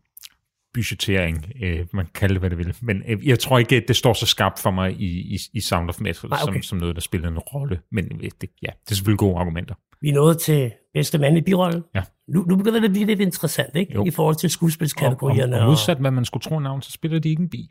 budgettering, 0.77 1.53
øh, 1.63 1.87
man 1.93 2.05
kan 2.05 2.13
kalde 2.15 2.35
det, 2.35 2.43
hvad 2.43 2.51
det 2.51 2.59
vil. 2.59 2.75
Men 2.83 3.03
øh, 3.09 3.29
jeg 3.29 3.39
tror 3.39 3.59
ikke, 3.59 3.85
det 3.89 3.97
står 3.97 4.13
så 4.13 4.27
skarpt 4.27 4.59
for 4.59 4.71
mig 4.71 4.93
i, 4.93 5.35
i, 5.35 5.39
i 5.53 5.61
Sound 5.61 5.89
of 5.89 6.01
Metal, 6.01 6.31
Nej, 6.31 6.39
okay. 6.43 6.53
som, 6.53 6.63
som 6.63 6.79
noget, 6.79 6.95
der 6.95 7.01
spiller 7.01 7.29
en 7.29 7.39
rolle. 7.39 7.81
Men 7.93 8.05
øh, 8.05 8.31
det, 8.41 8.51
ja, 8.63 8.71
det 8.85 8.91
er 8.91 8.95
selvfølgelig 8.95 9.19
gode 9.19 9.39
argumenter. 9.39 9.75
Vi 10.01 10.09
er 10.09 10.15
nået 10.15 10.39
til 10.39 10.73
bedste 10.95 11.19
mandlige 11.19 11.45
birolle. 11.45 11.83
Ja. 11.95 12.03
Nu, 12.29 12.45
nu 12.49 12.57
begynder 12.57 12.81
det 12.81 12.87
at 12.87 12.93
blive 12.93 13.07
lidt 13.07 13.21
interessant, 13.21 13.77
ikke? 13.77 13.95
Jo. 13.95 14.05
I 14.05 14.11
forhold 14.11 14.37
til 14.37 14.47
Og, 14.47 14.49
og, 14.49 14.51
skuespilskategorierne. 14.51 15.61
og 15.61 15.67
modsat, 15.67 15.99
hvad 15.99 16.11
man 16.11 16.25
skulle 16.25 16.43
tro 16.43 16.59
navn, 16.59 16.83
så 16.83 16.93
spiller 16.93 17.19
de 17.19 17.29
ikke 17.29 17.43
en 17.43 17.51
bi. 17.51 17.69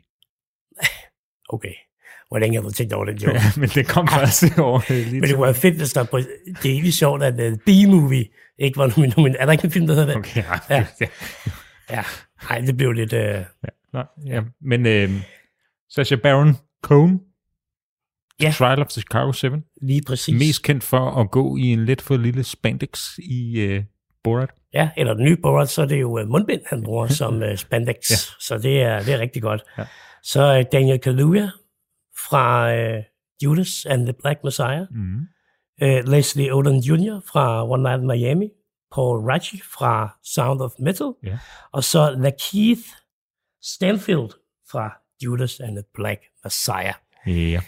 Okay. 1.48 1.72
Hvor 2.28 2.38
længe 2.38 2.56
har 2.56 2.62
du 2.62 2.70
tænkt 2.70 2.92
over 2.92 3.04
den 3.04 3.16
joke? 3.16 3.34
Ja, 3.38 3.40
men 3.56 3.68
det 3.68 3.88
kom 3.88 4.08
først 4.08 4.58
over 4.58 4.80
øh, 4.90 4.96
lige 4.96 5.12
Men 5.20 5.22
det 5.22 5.34
kunne 5.34 5.44
være 5.44 5.54
fedt, 5.54 5.76
hvis 5.76 5.92
der 5.92 6.04
på, 6.04 6.18
det 6.18 6.26
er 6.64 6.70
egentlig 6.70 6.94
sjovt, 6.94 7.22
at 7.22 7.52
uh, 7.52 7.58
B-movie 7.58 8.24
ikke 8.58 8.78
var 8.78 8.86
nomineret. 9.16 9.36
Er 9.40 9.44
der 9.44 9.52
ikke 9.52 9.64
en 9.64 9.70
film, 9.70 9.86
der 9.86 9.94
hedder 9.94 10.06
det? 10.06 10.16
Okay, 10.16 10.42
ja. 10.70 10.76
Ja. 10.76 10.86
ja. 11.90 12.04
Nej, 12.50 12.60
det 12.60 12.76
blev 12.76 12.92
lidt... 12.92 13.12
Uh, 13.12 13.18
ja. 13.18 13.44
Nå, 13.92 14.02
ja. 14.26 14.42
Men 14.60 14.86
øh, 14.86 15.10
Sacha 15.90 16.16
Baron 16.16 16.56
Cohen, 16.82 17.20
Ja. 18.42 18.52
Trial 18.58 18.80
of 18.80 18.86
the 18.86 19.00
Chicago 19.00 19.32
7, 19.32 19.52
lige 19.82 20.02
præcis. 20.06 20.38
mest 20.38 20.62
kendt 20.62 20.84
for 20.84 21.20
at 21.20 21.30
gå 21.30 21.56
i 21.56 21.60
en 21.62 21.84
lidt 21.84 22.02
for 22.02 22.16
lille 22.16 22.44
spandex 22.44 23.18
i 23.18 23.60
øh, 23.60 23.84
Borat. 24.24 24.50
Ja, 24.74 24.90
eller 24.96 25.14
den 25.14 25.24
nye 25.24 25.36
Borat, 25.36 25.68
så 25.68 25.82
er 25.82 25.86
det 25.86 26.00
jo 26.00 26.20
uh, 26.20 26.28
mundbind, 26.28 26.60
han 26.66 26.82
bruger 26.82 27.06
som 27.20 27.42
uh, 27.42 27.56
spandex. 27.56 28.10
Ja. 28.10 28.16
Så 28.40 28.58
det 28.58 28.82
er, 28.82 28.98
det 29.02 29.14
er 29.14 29.18
rigtig 29.18 29.42
godt. 29.42 29.62
Ja. 29.78 29.84
Så 30.22 30.58
uh, 30.58 30.64
Daniel 30.72 30.98
Kaluuya 31.00 31.50
fra 32.28 32.74
uh, 32.74 33.02
Judas 33.44 33.86
and 33.86 34.06
the 34.06 34.14
Black 34.22 34.38
Messiah. 34.44 34.86
Mm. 34.90 35.20
Uh, 35.82 36.12
Leslie 36.12 36.54
Odom 36.54 36.76
Jr. 36.76 37.20
fra 37.32 37.68
One 37.68 37.82
Night 37.82 38.00
in 38.00 38.06
Miami. 38.06 38.48
Paul 38.96 39.30
Raci 39.30 39.60
fra 39.78 40.18
Sound 40.22 40.60
of 40.60 40.70
Metal. 40.78 41.12
Ja. 41.24 41.38
Og 41.72 41.84
så 41.84 42.10
Lakeith 42.10 42.80
Stanfield 43.62 44.30
fra 44.70 44.98
Judas 45.24 45.60
and 45.60 45.76
the 45.76 45.84
Black 45.94 46.20
Messiah. 46.44 46.94
Ja. 47.26 47.60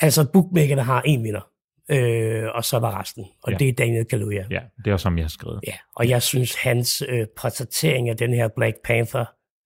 Altså, 0.00 0.30
bookmakerne 0.32 0.82
har 0.82 1.02
en 1.02 1.24
vinder, 1.24 1.50
øh, 1.90 2.44
og 2.54 2.64
så 2.64 2.76
er 2.76 2.80
der 2.80 3.00
resten, 3.00 3.24
og 3.42 3.52
ja. 3.52 3.58
det 3.58 3.68
er 3.68 3.72
Daniel 3.72 4.04
Kaluuya. 4.04 4.46
Ja. 4.50 4.54
ja, 4.54 4.60
det 4.84 4.92
er 4.92 4.96
som 4.96 5.18
jeg 5.18 5.24
har 5.24 5.28
skrevet. 5.28 5.60
ja. 5.66 5.74
Og 5.96 6.08
jeg 6.08 6.22
synes, 6.22 6.54
hans 6.54 7.02
øh, 7.08 7.26
præsentering 7.36 8.08
af 8.08 8.16
den 8.16 8.34
her 8.34 8.48
Black 8.56 8.76
Panther 8.84 9.24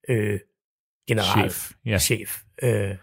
øh, 0.09 0.41
general, 1.09 1.51
Chef. 1.51 1.71
Ja. 1.87 1.99
chef 1.99 2.39
øh, 2.63 2.97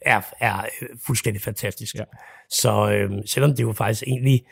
er, 0.00 0.20
er 0.40 0.66
øh, 0.82 0.88
fuldstændig 1.06 1.42
fantastisk. 1.42 1.94
Ja. 1.94 2.04
Så 2.50 2.90
øh, 2.90 3.10
selvom 3.26 3.50
det 3.50 3.62
jo 3.62 3.72
faktisk 3.72 4.02
egentlig, 4.06 4.44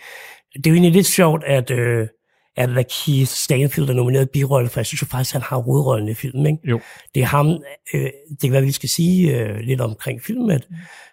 det 0.54 0.66
er 0.66 0.70
jo 0.70 0.74
egentlig 0.74 0.92
lidt 0.92 1.06
sjovt, 1.06 1.44
at, 1.44 1.70
øh, 1.70 2.08
at 2.56 2.68
Lakeith 2.68 3.30
Stanfield 3.30 3.90
er 3.90 3.94
nomineret 3.94 4.30
birolle, 4.30 4.68
for 4.68 4.80
jeg 4.80 4.86
synes 4.86 5.02
jo 5.02 5.06
faktisk, 5.06 5.34
at 5.34 5.42
han 5.42 5.48
har 5.48 5.62
hovedrollen 5.62 6.08
i 6.08 6.14
filmen. 6.14 6.46
Ikke? 6.46 6.58
Jo. 6.70 6.80
Det 7.14 7.22
er 7.22 7.26
ham, 7.26 7.46
øh, 7.94 8.10
det 8.40 8.44
er 8.44 8.50
hvad 8.50 8.62
vi 8.62 8.72
skal 8.72 8.88
sige 8.88 9.38
øh, 9.40 9.58
lidt 9.58 9.80
omkring 9.80 10.22
filmen, 10.22 10.50
at 10.50 10.66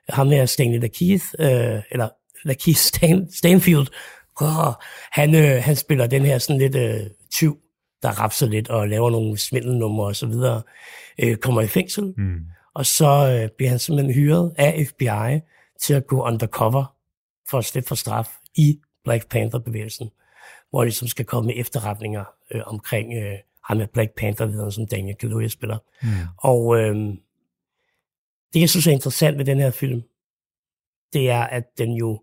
ham 0.10 0.30
her 0.30 0.46
Stanley 0.46 0.80
Lakeith, 0.80 1.26
øh, 1.40 1.82
eller 1.92 2.10
Lakeith 2.48 2.80
Stan, 2.80 3.28
Stanfield, 3.32 3.88
oh, 4.42 4.74
han, 5.12 5.36
øh, 5.36 5.64
han 5.64 5.76
spiller 5.76 6.08
den 6.08 6.26
her 6.26 6.38
sådan 6.38 6.60
lidt 6.60 6.76
øh, 6.76 7.00
tyv, 7.32 7.58
der 8.02 8.10
rapser 8.10 8.48
lidt 8.48 8.70
og 8.70 8.88
laver 8.88 9.10
nogle 9.10 9.38
svindelnumre 9.38 10.06
og 10.06 10.16
så 10.16 10.28
videre, 10.28 10.62
øh, 11.24 11.36
kommer 11.38 11.62
i 11.62 11.68
fængsel, 11.68 12.14
Mm. 12.18 12.40
og 12.76 12.86
så 12.86 13.40
øh, 13.42 13.50
bliver 13.58 13.70
han 13.70 13.80
simpelthen 13.80 14.14
hyret 14.14 14.54
af 14.58 14.86
FBI 14.88 15.40
til 15.82 15.94
at 15.94 16.08
gå 16.08 16.26
undercover 16.28 16.86
for 17.50 17.58
at 17.58 17.66
slippe 17.66 17.88
for 17.88 17.96
straf 17.96 18.30
i 18.56 18.80
Black 19.04 19.30
Panther-bevægelsen, 19.30 20.10
hvor 20.74 20.82
de 20.82 20.86
ligesom 20.86 21.08
skal 21.08 21.26
komme 21.26 21.56
efterretninger 21.56 22.24
øh, 22.52 22.62
omkring 22.66 23.14
øh, 23.14 23.38
ham 23.64 23.78
med 23.78 23.88
Black 23.88 24.12
Panther-lederen, 24.18 24.72
som 24.72 24.88
Daniel 24.88 25.16
Kaluuya 25.16 25.48
spiller. 25.48 25.78
Mm. 26.04 26.08
Og 26.38 26.78
øh, 26.80 26.96
det, 28.54 28.60
jeg 28.60 28.70
synes 28.70 28.88
er 28.88 28.92
interessant 28.92 29.38
ved 29.38 29.46
den 29.46 29.60
her 29.60 29.72
film, 29.72 30.02
det 31.14 31.30
er, 31.30 31.42
at 31.44 31.64
den 31.78 31.92
jo 31.94 32.22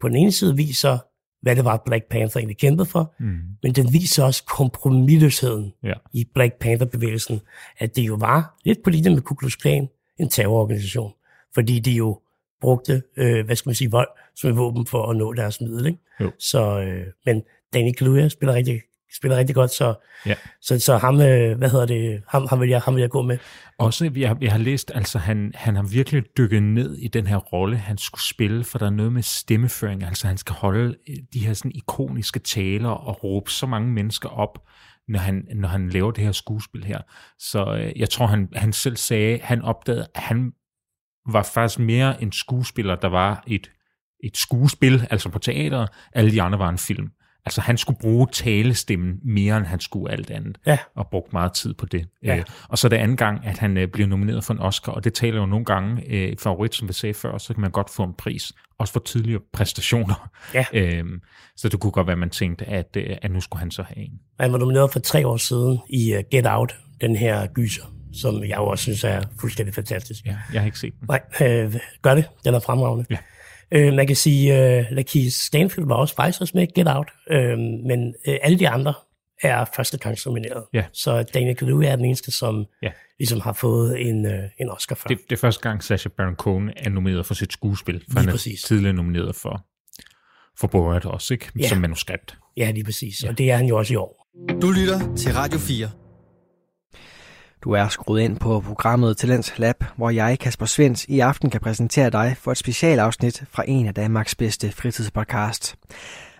på 0.00 0.08
den 0.08 0.16
ene 0.16 0.32
side 0.32 0.56
viser, 0.56 0.98
hvad 1.42 1.56
det 1.56 1.64
var, 1.64 1.82
Black 1.86 2.04
Panther 2.04 2.38
egentlig 2.38 2.58
kæmpede 2.58 2.86
for, 2.86 3.14
Mm. 3.18 3.38
men 3.62 3.72
den 3.72 3.92
viser 3.92 4.24
også 4.24 4.44
kompromilløsheden 4.44 5.72
Ja. 5.82 5.94
i 6.12 6.24
Black 6.34 6.54
Panther-bevægelsen, 6.54 7.40
at 7.78 7.96
det 7.96 8.02
jo 8.02 8.14
var 8.14 8.58
lidt 8.64 8.78
på 8.84 8.90
linje 8.90 9.10
med 9.10 9.22
Ku 9.22 9.34
Klux 9.34 9.58
Klan, 9.58 9.88
en 10.18 10.28
terrororganisation, 10.28 11.12
fordi 11.54 11.78
de 11.78 11.90
jo 11.92 12.20
brugte, 12.60 13.02
øh, 13.16 13.46
hvad 13.46 13.56
skal 13.56 13.68
man 13.68 13.74
sige, 13.74 13.90
vold 13.90 14.08
som 14.36 14.50
et 14.50 14.56
våben 14.56 14.86
for 14.86 15.06
at 15.10 15.16
nå 15.16 15.32
deres 15.32 15.60
middel. 15.60 15.86
Ikke? 15.86 15.98
Jo. 16.20 16.30
Så, 16.38 16.80
øh, 16.80 17.06
men 17.26 17.42
Danny 17.72 17.92
Kaluuya 17.92 18.28
spiller 18.28 18.54
rigtig, 18.54 18.80
spiller 19.16 19.36
rigtig 19.36 19.54
godt, 19.54 19.70
så, 19.70 19.94
Ja. 20.26 20.34
så, 20.60 20.78
så 20.80 20.96
ham, 20.96 21.20
øh, 21.20 21.58
hvad 21.58 21.70
hedder 21.70 21.86
det, 21.86 22.22
ham, 22.28 22.46
ham, 22.50 22.60
vil 22.60 22.68
jeg, 22.68 22.80
ham 22.80 22.94
vil 22.94 23.00
jeg 23.00 23.10
gå 23.10 23.22
med. 23.22 23.38
Også, 23.78 24.10
jeg, 24.16 24.28
har- 24.28 24.38
jeg 24.40 24.52
har 24.52 24.58
læst, 24.58 24.92
altså 24.94 25.18
han, 25.18 25.52
han 25.54 25.76
har 25.76 25.82
virkelig 25.82 26.22
dykket 26.36 26.62
ned 26.62 26.96
i 26.96 27.08
den 27.08 27.26
her 27.26 27.36
rolle, 27.36 27.76
han 27.76 27.98
skulle 27.98 28.22
spille, 28.24 28.64
for 28.64 28.78
der 28.78 28.86
er 28.86 28.90
noget 28.90 29.12
med 29.12 29.22
stemmeføring, 29.22 30.02
altså 30.04 30.26
han 30.26 30.38
skal 30.38 30.54
holde 30.54 30.96
øh, 31.08 31.16
de 31.32 31.46
her 31.46 31.54
sådan 31.54 31.72
ikoniske 31.74 32.38
taler 32.40 32.88
og 32.88 33.24
råbe 33.24 33.50
så 33.50 33.66
mange 33.66 33.92
mennesker 33.92 34.28
op, 34.28 34.58
når 35.08 35.18
han, 35.18 35.44
når 35.54 35.68
han 35.68 35.88
laver 35.88 36.10
det 36.10 36.24
her 36.24 36.32
skuespil 36.32 36.84
her. 36.84 36.98
Så 37.38 37.74
øh, 37.74 37.92
jeg 38.00 38.10
tror, 38.10 38.26
han, 38.26 38.48
han 38.54 38.72
selv 38.72 38.96
sagde, 38.96 39.38
han 39.42 39.62
opdagede, 39.62 40.06
at 40.14 40.20
han 40.22 40.52
var 41.30 41.42
faktisk 41.54 41.78
mere 41.78 42.22
en 42.22 42.32
skuespiller, 42.32 42.96
der 42.96 43.08
var 43.08 43.44
et, 43.46 43.70
et 44.24 44.36
skuespil, 44.36 45.06
altså 45.10 45.28
på 45.28 45.38
teater, 45.38 45.86
alle 46.12 46.30
de 46.30 46.42
andre 46.42 46.58
var 46.58 46.68
en 46.68 46.78
film. 46.78 47.08
Altså 47.46 47.60
han 47.60 47.78
skulle 47.78 47.98
bruge 48.00 48.26
talestemmen 48.32 49.18
mere, 49.24 49.56
end 49.56 49.66
han 49.66 49.80
skulle 49.80 50.12
alt 50.12 50.30
andet 50.30 50.58
Ja. 50.66 50.78
og 50.96 51.08
brugt 51.10 51.32
meget 51.32 51.52
tid 51.52 51.74
på 51.74 51.86
det. 51.86 52.06
Ja. 52.24 52.36
Øh, 52.36 52.44
og 52.68 52.78
så 52.78 52.86
er 52.86 52.88
det 52.88 52.96
anden 52.96 53.16
gang, 53.16 53.46
at 53.46 53.58
han 53.58 53.76
øh, 53.76 53.88
bliver 53.88 54.08
nomineret 54.08 54.44
for 54.44 54.54
en 54.54 54.60
Oscar, 54.60 54.92
og 54.92 55.04
det 55.04 55.14
taler 55.14 55.40
jo 55.40 55.46
nogle 55.46 55.64
gange, 55.64 56.02
øh, 56.08 56.36
favorit, 56.38 56.74
som 56.74 56.88
vi 56.88 56.92
sagde 56.92 57.14
før, 57.14 57.38
så 57.38 57.54
kan 57.54 57.60
man 57.60 57.70
godt 57.70 57.90
få 57.90 58.02
en 58.02 58.14
pris, 58.18 58.52
også 58.78 58.92
for 58.92 59.00
tidligere 59.00 59.40
præstationer. 59.52 60.30
Ja. 60.54 60.64
Øhm, 60.80 61.20
så 61.56 61.68
det 61.68 61.80
kunne 61.80 61.90
godt 61.90 62.06
være, 62.06 62.12
at 62.14 62.18
man 62.18 62.30
tænkte, 62.30 62.64
at, 62.64 62.96
øh, 62.96 63.16
at 63.22 63.30
nu 63.30 63.40
skulle 63.40 63.60
han 63.60 63.70
så 63.70 63.82
have 63.82 63.98
en. 64.06 64.12
Han 64.40 64.52
var 64.52 64.58
nomineret 64.58 64.92
for 64.92 65.00
tre 65.00 65.26
år 65.26 65.36
siden 65.36 65.78
i 65.88 66.14
uh, 66.16 66.22
Get 66.30 66.46
Out, 66.48 66.76
den 67.00 67.16
her 67.16 67.46
gyser, 67.46 67.82
som 68.12 68.44
jeg 68.44 68.58
også 68.58 68.82
synes 68.82 69.04
er 69.04 69.22
fuldstændig 69.40 69.74
fantastisk. 69.74 70.26
Ja, 70.26 70.36
jeg 70.52 70.60
har 70.60 70.66
ikke 70.66 70.78
set 70.78 70.92
den. 71.00 71.08
Nej, 71.08 71.20
øh, 71.48 71.74
gør 72.02 72.14
det. 72.14 72.24
Den 72.44 72.54
er 72.54 72.60
fremragende. 72.60 73.04
Ja. 73.10 73.16
Øh, 73.74 73.92
man 73.94 74.06
kan 74.06 74.16
sige, 74.16 74.78
øh, 74.78 74.84
Lakeith 74.90 75.30
Stanfield 75.32 75.86
var 75.88 75.94
også 75.94 76.14
faktisk 76.14 76.40
også 76.40 76.52
med 76.56 76.66
Get 76.74 76.88
Out, 76.88 77.08
øh, 77.30 77.58
men 77.58 78.14
øh, 78.28 78.36
alle 78.42 78.58
de 78.58 78.68
andre 78.68 78.94
er 79.42 79.64
første 79.76 79.98
gangs 79.98 80.26
nomineret. 80.26 80.64
Ja. 80.74 80.84
Så 80.92 81.22
Daniel 81.22 81.56
Kaluuya 81.56 81.88
er 81.90 81.96
den 81.96 82.04
eneste, 82.04 82.30
som 82.32 82.64
Ja. 82.82 82.90
ligesom 83.18 83.40
har 83.40 83.52
fået 83.52 84.00
en, 84.08 84.26
øh, 84.26 84.42
en 84.60 84.70
Oscar 84.70 84.94
før. 84.94 85.08
Det, 85.08 85.18
det 85.30 85.36
er 85.36 85.40
første 85.40 85.60
gang, 85.68 85.84
Sacha 85.84 86.08
Baron 86.08 86.34
Cohen 86.34 86.70
er 86.76 86.90
nomineret 86.90 87.26
for 87.26 87.34
sit 87.34 87.52
skuespil, 87.52 87.94
for 87.94 88.04
Lige 88.08 88.18
han 88.20 88.28
er 88.28 88.32
præcis. 88.32 88.62
tidligere 88.62 88.92
nomineret 88.94 89.34
for, 89.36 89.64
for 90.58 90.66
Borat 90.66 91.04
også, 91.04 91.34
ikke? 91.34 91.50
Ja. 91.58 91.68
Som 91.68 91.78
manuskript. 91.78 92.36
Ja, 92.56 92.70
lige 92.70 92.84
præcis. 92.84 93.22
Ja. 93.24 93.28
Og 93.28 93.38
det 93.38 93.50
er 93.50 93.56
han 93.56 93.66
jo 93.66 93.78
også 93.78 93.92
i 93.92 93.96
år. 93.96 94.28
Du 94.62 94.70
lytter 94.70 95.14
til 95.16 95.32
Radio 95.34 95.58
4. 95.58 95.90
Du 97.64 97.72
er 97.72 97.88
skruet 97.88 98.20
ind 98.20 98.36
på 98.36 98.60
programmet 98.60 99.16
Talents 99.16 99.58
Lab, 99.58 99.84
hvor 99.96 100.10
jeg, 100.10 100.38
Kasper 100.38 100.66
Svens, 100.66 101.04
i 101.04 101.20
aften 101.20 101.50
kan 101.50 101.60
præsentere 101.60 102.10
dig 102.10 102.36
for 102.38 102.50
et 102.50 102.56
specialafsnit 102.56 103.44
fra 103.50 103.64
en 103.68 103.86
af 103.86 103.94
Danmarks 103.94 104.34
bedste 104.34 104.72
fritidspodcast. 104.72 105.76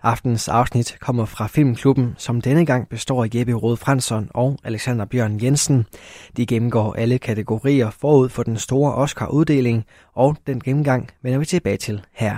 Aftens 0.03 0.49
afsnit 0.49 0.97
kommer 1.01 1.25
fra 1.25 1.47
Filmklubben, 1.47 2.15
som 2.19 2.41
denne 2.41 2.67
gang 2.67 2.89
består 2.89 3.25
af 3.25 3.29
Jeppe 3.35 3.53
Rode 3.53 3.77
Fransson 3.77 4.29
og 4.35 4.59
Alexander 4.65 5.05
Bjørn 5.05 5.43
Jensen. 5.43 5.87
De 6.37 6.47
gennemgår 6.47 6.95
alle 6.95 7.19
kategorier 7.19 7.91
forud 7.91 8.29
for 8.29 8.43
den 8.43 8.57
store 8.57 8.95
Oscar-uddeling, 8.95 9.85
og 10.15 10.37
den 10.47 10.61
gennemgang 10.61 11.09
vender 11.23 11.39
vi 11.39 11.45
tilbage 11.45 11.77
til 11.77 12.03
her. 12.13 12.37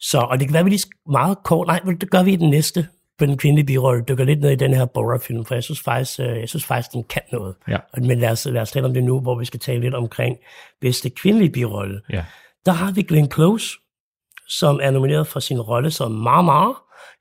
Så, 0.00 0.18
og 0.18 0.38
det 0.38 0.48
kan 0.48 0.52
være, 0.52 0.60
at 0.60 0.64
vi 0.64 0.70
lige 0.70 0.90
meget 1.10 1.38
kort, 1.44 1.66
nej, 1.66 1.80
det 2.00 2.10
gør 2.10 2.22
vi 2.22 2.32
i 2.32 2.36
den 2.36 2.50
næste, 2.50 2.88
på 3.20 3.26
den 3.26 3.38
kvindelige 3.38 3.66
birolle, 3.66 4.04
dykker 4.08 4.24
lidt 4.24 4.40
ned 4.40 4.50
i 4.50 4.54
den 4.54 4.74
her 4.74 4.84
Borat-film, 4.84 5.44
for 5.44 5.54
jeg 5.54 5.64
synes 5.64 5.80
faktisk, 5.80 6.20
øh, 6.20 6.40
jeg 6.40 6.48
synes 6.48 6.64
faktisk 6.64 6.92
den 6.92 7.04
kan 7.04 7.22
noget. 7.32 7.54
Ja. 7.68 7.76
Men 7.96 8.18
lad 8.18 8.30
os, 8.30 8.46
lad 8.46 8.62
os 8.62 8.70
tale 8.70 8.86
om 8.86 8.94
det 8.94 9.04
nu, 9.04 9.20
hvor 9.20 9.38
vi 9.38 9.44
skal 9.44 9.60
tale 9.60 9.80
lidt 9.80 9.94
omkring 9.94 10.36
bedste 10.80 11.10
kvindelige 11.10 11.50
birolle. 11.50 12.00
Ja. 12.10 12.24
Der 12.66 12.72
har 12.72 12.92
vi 12.92 13.02
Glenn 13.02 13.30
Close, 13.32 13.78
som 14.48 14.80
er 14.82 14.90
nomineret 14.90 15.26
for 15.26 15.40
sin 15.40 15.60
rolle 15.60 15.90
som 15.90 16.12
Mama 16.12 16.72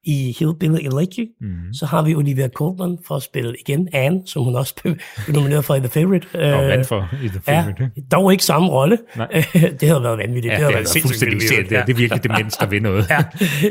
i 0.04 0.36
Hillbilly 0.40 0.78
Elegy. 0.86 1.28
Mm. 1.42 1.74
Så 1.74 1.86
har 1.86 2.02
vi 2.02 2.16
Olivia 2.16 2.48
Colman 2.56 2.98
for 3.08 3.16
at 3.16 3.24
spille 3.24 3.56
igen 3.68 3.90
Anne, 3.94 4.22
som 4.26 4.44
hun 4.44 4.56
også 4.56 4.76
blev 4.82 4.96
nomineret 5.36 5.66
for 5.66 5.76
i 5.76 5.80
The 5.80 5.90
Favorite. 5.90 6.28
Og 6.34 6.64
Øh, 6.64 6.68
vand 6.70 6.86
for 6.86 7.10
i 7.24 7.28
The 7.28 7.42
Ja, 7.48 7.60
Favorite. 7.62 7.92
ikke? 7.98 8.08
dog 8.12 8.32
ikke 8.32 8.44
samme 8.44 8.68
rolle. 8.70 8.98
Det 9.80 9.88
havde 9.90 10.04
været 10.04 10.18
vanvittigt. 10.18 10.46
Ja, 10.46 10.60
det 10.60 10.60
det, 10.60 10.60
havde 10.60 10.66
er 10.68 10.72
været 10.72 11.02
fuldstændig 11.02 11.36
vildt. 11.40 11.50
det, 11.50 11.70
det, 11.70 11.88
det 11.88 11.94
er 11.94 11.98
virkelig 11.98 12.24
det 12.24 12.32
mindste, 12.38 12.64
der 12.66 12.70
vil 12.70 12.82
noget. 12.82 13.10
ja, 13.10 13.24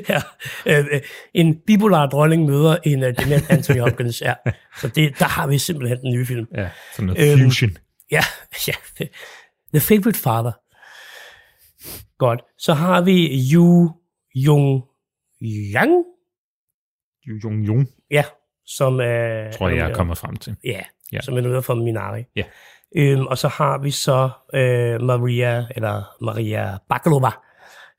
ja. 0.09 0.21
Øh, 0.79 0.87
øh, 0.92 1.01
en 1.35 1.57
bipolar 1.66 2.07
dronning 2.07 2.44
møder 2.47 2.77
en 2.85 3.03
uh, 3.03 3.09
dement 3.09 3.51
Anthony 3.51 3.81
Hopkins. 3.81 4.21
Ja. 4.21 4.35
Så 4.81 4.88
det, 4.88 5.18
der 5.18 5.25
har 5.25 5.47
vi 5.47 5.59
simpelthen 5.59 5.99
den 6.01 6.12
nye 6.14 6.27
film. 6.27 6.47
Ja, 6.55 6.68
sådan 6.97 7.07
noget 7.07 7.33
Øhm, 7.33 7.40
fusion. 7.44 7.71
Ja, 8.11 8.21
ja. 8.68 8.73
The 9.75 9.81
Favorite 9.81 10.18
Father. 10.18 10.53
Godt. 12.18 12.40
Så 12.59 12.75
har 12.75 13.01
vi 13.01 13.42
Yu 13.55 13.90
Jung 14.35 14.83
Yang. 15.42 16.05
Jung 17.44 17.66
Jung, 17.66 17.88
Ja, 18.11 18.24
som 18.66 19.01
er... 19.01 19.51
tror 19.53 19.68
jeg, 19.68 19.77
jeg 19.79 19.90
er 19.90 19.94
kommet 19.94 20.18
frem 20.18 20.37
til. 20.37 20.57
Ja, 20.64 20.81
Ja. 21.12 21.20
som 21.20 21.37
er 21.37 21.40
noget 21.40 21.64
fra 21.64 21.74
Minari. 21.74 22.24
Ja. 22.37 22.44
Øhm, 22.96 23.27
og 23.27 23.38
så 23.38 23.48
har 23.48 23.79
vi 23.79 23.90
så 23.90 24.31
øh, 24.55 25.01
Maria, 25.03 25.66
eller 25.77 26.24
Maria 26.24 26.77
Bakalova, 26.88 27.31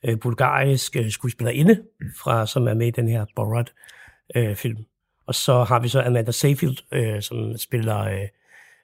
øh, 0.06 0.19
bulgarisk 0.19 0.95
øh, 0.95 1.12
skuespillerinde, 1.12 1.84
fra, 2.23 2.47
som 2.47 2.67
er 2.67 2.73
med 2.73 2.88
i 2.88 2.91
den 2.91 3.08
her 3.08 3.25
Borat-film. 3.36 4.47
Øh, 4.49 4.56
film. 4.56 4.86
og 5.28 5.36
så 5.36 5.63
har 5.63 5.80
vi 5.80 5.88
så 5.88 6.02
Amanda 6.02 6.32
Seyfield, 6.32 6.78
øh, 6.91 7.21
som 7.21 7.58
spiller, 7.58 7.99
øh, 7.99 8.28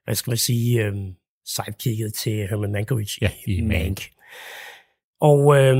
hvad 0.06 0.15
skal 0.15 0.32
man 0.32 0.38
sige, 0.38 0.84
øh, 0.86 0.94
sidekicket 1.46 2.13
til 2.13 2.48
Herman 2.48 2.72
Mankiewicz 2.72 3.18
Ja, 3.22 3.30
i 3.48 3.62
Mank. 3.62 4.02
Og 5.20 5.58
øh, 5.58 5.76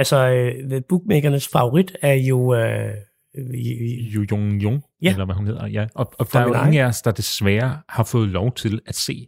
altså, 0.00 0.28
øh, 0.28 0.82
bookmakernes 0.88 1.48
favorit 1.48 1.96
er 2.02 2.12
jo... 2.14 2.54
Øh, 2.54 2.90
Yu 4.14 4.24
Jung 4.30 4.62
Jung, 4.62 4.82
Ja. 5.02 5.10
eller 5.12 5.24
hvad 5.24 5.34
hun 5.34 5.46
hedder. 5.46 5.66
Ja. 5.66 5.86
Og, 5.94 6.12
og 6.18 6.26
der 6.32 6.40
er 6.40 6.44
jo 6.44 6.54
ingen 6.54 6.82
af 6.82 6.86
os, 6.86 7.02
der 7.02 7.10
desværre 7.10 7.78
har 7.88 8.04
fået 8.04 8.28
lov 8.28 8.54
til 8.54 8.80
at 8.86 8.94
se 8.96 9.26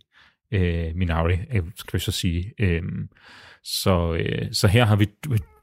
øh, 0.52 0.86
Minari, 0.94 1.32
øh, 1.32 1.62
skal 1.76 1.98
vi 1.98 2.04
så 2.04 2.12
sige. 2.12 2.52
Øhm, 2.60 3.08
så, 3.64 4.14
øh, 4.14 4.48
så 4.52 4.68
her 4.68 4.84
har 4.84 4.96
vi 4.96 5.06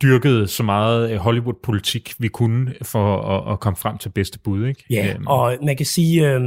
dyrket 0.02 0.50
så 0.50 0.64
meget 0.64 1.12
øh, 1.12 1.18
Hollywood-politik, 1.18 2.14
vi 2.20 2.28
kunne, 2.28 2.74
for 2.82 3.22
at, 3.22 3.54
at 3.54 3.60
komme 3.60 3.78
frem 3.78 3.98
til 3.98 4.10
bedste 4.10 4.40
bud. 4.40 4.68
Ikke? 4.68 4.84
Ja, 4.90 5.14
Øhm, 5.16 5.28
og 5.28 5.58
man 5.66 5.78
kan 5.78 5.86
sige, 5.86 6.28
at 6.28 6.42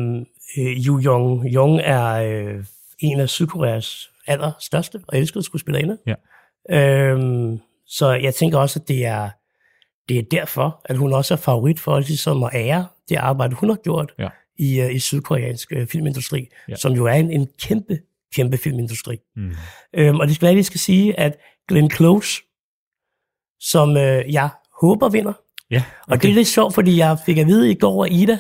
øh, 0.58 0.86
Yu 0.86 0.98
Jong 0.98 1.46
Jong 1.54 1.80
er 1.84 2.06
øh, 2.12 2.64
en 2.98 3.20
af 3.20 3.28
Sydkoreas 3.28 4.10
allerstørste 4.26 5.00
og 5.08 5.18
elskede 5.18 5.44
skuespillerinder. 5.44 5.96
Ja. 6.06 6.14
Øhm, 7.10 7.58
så 7.98 8.10
jeg 8.12 8.34
tænker 8.34 8.58
også, 8.58 8.78
at 8.80 8.88
det 8.88 9.06
er, 9.06 9.30
det 10.08 10.18
er 10.18 10.22
derfor, 10.30 10.80
at 10.84 10.96
hun 10.96 11.12
også 11.12 11.34
er 11.34 11.38
favorit 11.38 11.80
for 11.80 11.98
ligesom 12.00 12.42
at 12.44 12.50
ære 12.54 12.86
det 13.08 13.16
arbejde, 13.16 13.54
hun 13.54 13.68
har 13.68 13.76
gjort 13.76 14.12
Ja. 14.18 14.28
i, 14.58 14.80
øh, 14.80 14.94
i 14.94 14.98
sydkoreansk 14.98 15.72
øh, 15.72 15.86
filmindustri, 15.86 16.48
Ja. 16.68 16.74
som 16.76 16.92
jo 16.92 17.06
er 17.06 17.12
en, 17.12 17.30
en 17.30 17.48
kæmpe, 17.62 17.98
kæmpe 18.34 18.56
filmindustri. 18.58 19.16
mm, 19.36 19.52
Øhm, 19.94 20.20
og 20.20 20.26
det 20.26 20.34
skal 20.34 20.46
være, 20.46 20.50
at 20.52 20.56
vi 20.56 20.62
skal 20.62 20.80
sige, 20.80 21.20
at 21.20 21.36
Glenn 21.68 21.90
Close, 21.90 22.42
som 23.60 23.96
øh, 23.96 24.32
jeg 24.32 24.48
håber 24.80 25.08
vinder, 25.08 25.32
ja, 25.70 25.84
og 26.08 26.22
det 26.22 26.30
er 26.30 26.34
lidt 26.34 26.48
sjovt, 26.48 26.74
fordi 26.74 26.96
jeg 26.98 27.18
fik 27.26 27.38
at 27.38 27.46
vide 27.46 27.70
i 27.70 27.74
går 27.74 28.04
af 28.04 28.08
Ida, 28.10 28.38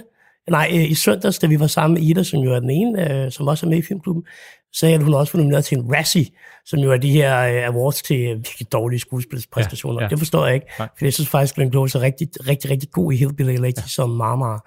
Nej, 0.50 0.68
øh, 0.74 0.90
i 0.90 0.94
søndags, 0.94 1.38
da 1.38 1.46
vi 1.46 1.60
var 1.60 1.66
sammen 1.66 1.94
med 1.94 2.02
Ida, 2.02 2.22
som 2.22 2.40
jo 2.40 2.54
er 2.54 2.60
den 2.60 2.70
ene, 2.70 3.24
øh, 3.24 3.32
som 3.32 3.48
også 3.48 3.66
er 3.66 3.70
med 3.70 3.78
i 3.78 3.82
filmklubben, 3.82 4.24
sagde 4.74 4.94
at 4.94 5.02
hun 5.02 5.14
også 5.14 5.32
var 5.32 5.38
nomineret 5.38 5.64
til 5.64 5.78
en 5.78 5.94
Razzie, 5.94 6.26
som 6.64 6.80
jo 6.80 6.92
er 6.92 6.96
de 6.96 7.10
her 7.10 7.42
øh, 7.42 7.74
awards 7.74 8.02
til 8.02 8.16
virkelig 8.28 8.72
dårlige 8.72 9.00
skuespilspræstationer. 9.00 10.00
Ja, 10.00 10.04
ja. 10.04 10.08
Det 10.08 10.18
forstår 10.18 10.46
jeg 10.46 10.54
ikke, 10.54 10.66
Nej. 10.78 10.88
for 10.98 11.06
jeg 11.06 11.12
synes 11.12 11.28
faktisk, 11.28 11.52
at 11.52 11.56
Glenn 11.56 11.72
Close 11.72 11.98
er 11.98 12.02
rigtig, 12.02 12.28
rigtig, 12.48 12.70
rigtig 12.70 12.90
god 12.90 13.12
i 13.12 13.16
Hillbilly 13.16 13.52
Elegy 13.52 13.76
ja. 13.76 13.82
som 13.86 14.10
Marmara. 14.10 14.60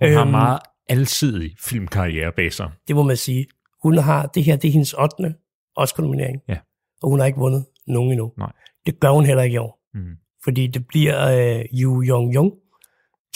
Hun 0.00 0.08
øhm, 0.08 0.16
har 0.16 0.24
meget 0.24 0.58
alsidig 0.88 1.54
filmkarriere 1.60 2.32
bag 2.36 2.52
sig. 2.52 2.70
Det 2.88 2.96
må 2.96 3.02
man 3.02 3.16
sige. 3.16 3.46
Hun 3.82 3.98
har, 3.98 4.26
det 4.26 4.44
her 4.44 4.56
det 4.56 4.68
er 4.68 4.72
hendes 4.72 4.92
8. 4.92 5.34
Oscar-nominering, 5.76 6.40
ja. 6.48 6.58
og 7.02 7.10
hun 7.10 7.18
har 7.18 7.26
ikke 7.26 7.38
vundet 7.38 7.64
nogen 7.86 8.12
endnu. 8.12 8.32
Nej. 8.38 8.52
Det 8.86 9.00
gør 9.00 9.10
hun 9.10 9.26
heller 9.26 9.42
ikke 9.42 9.54
i 9.54 9.58
år, 9.58 9.80
mm. 9.94 10.16
fordi 10.44 10.66
det 10.66 10.86
bliver 10.86 11.28
øh, 11.28 11.64
Yu 11.80 12.02
Yong 12.02 12.34
Jung, 12.34 12.52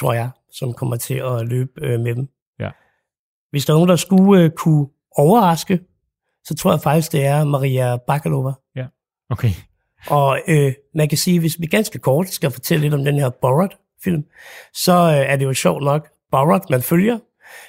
tror 0.01 0.13
jeg, 0.13 0.31
som 0.53 0.75
kommer 0.75 0.97
til 0.97 1.15
at 1.15 1.49
løbe 1.49 1.71
øh, 1.83 2.01
med 2.01 2.15
dem. 2.15 2.29
Ja. 2.61 2.71
Hvis 3.51 3.67
der 3.67 3.73
er 3.73 3.77
nogen, 3.77 3.89
der 3.89 3.97
skulle 3.97 4.43
øh, 4.43 4.51
kunne 4.51 4.87
overraske, 5.17 5.81
så 6.45 6.55
tror 6.55 6.71
jeg 6.71 6.81
faktisk, 6.81 7.13
det 7.13 7.25
er 7.25 7.45
Maria 7.45 7.97
Bakalova. 7.97 8.53
Ja, 8.77 8.87
okay. 9.31 9.51
Og 10.07 10.41
øh, 10.49 10.73
man 10.95 11.09
kan 11.09 11.19
sige, 11.19 11.41
hvis 11.41 11.61
vi 11.61 11.67
ganske 11.67 11.99
kort 11.99 12.29
skal 12.29 12.51
fortælle 12.51 12.83
lidt 12.83 12.95
om 12.95 13.05
den 13.05 13.15
her 13.15 13.31
Borat-film, 13.31 14.25
så 14.73 14.93
øh, 14.93 15.33
er 15.33 15.37
det 15.37 15.45
jo 15.45 15.53
sjovt 15.53 15.85
nok 15.85 16.09
Borat, 16.31 16.71
man 16.71 16.83
følger, 16.83 17.19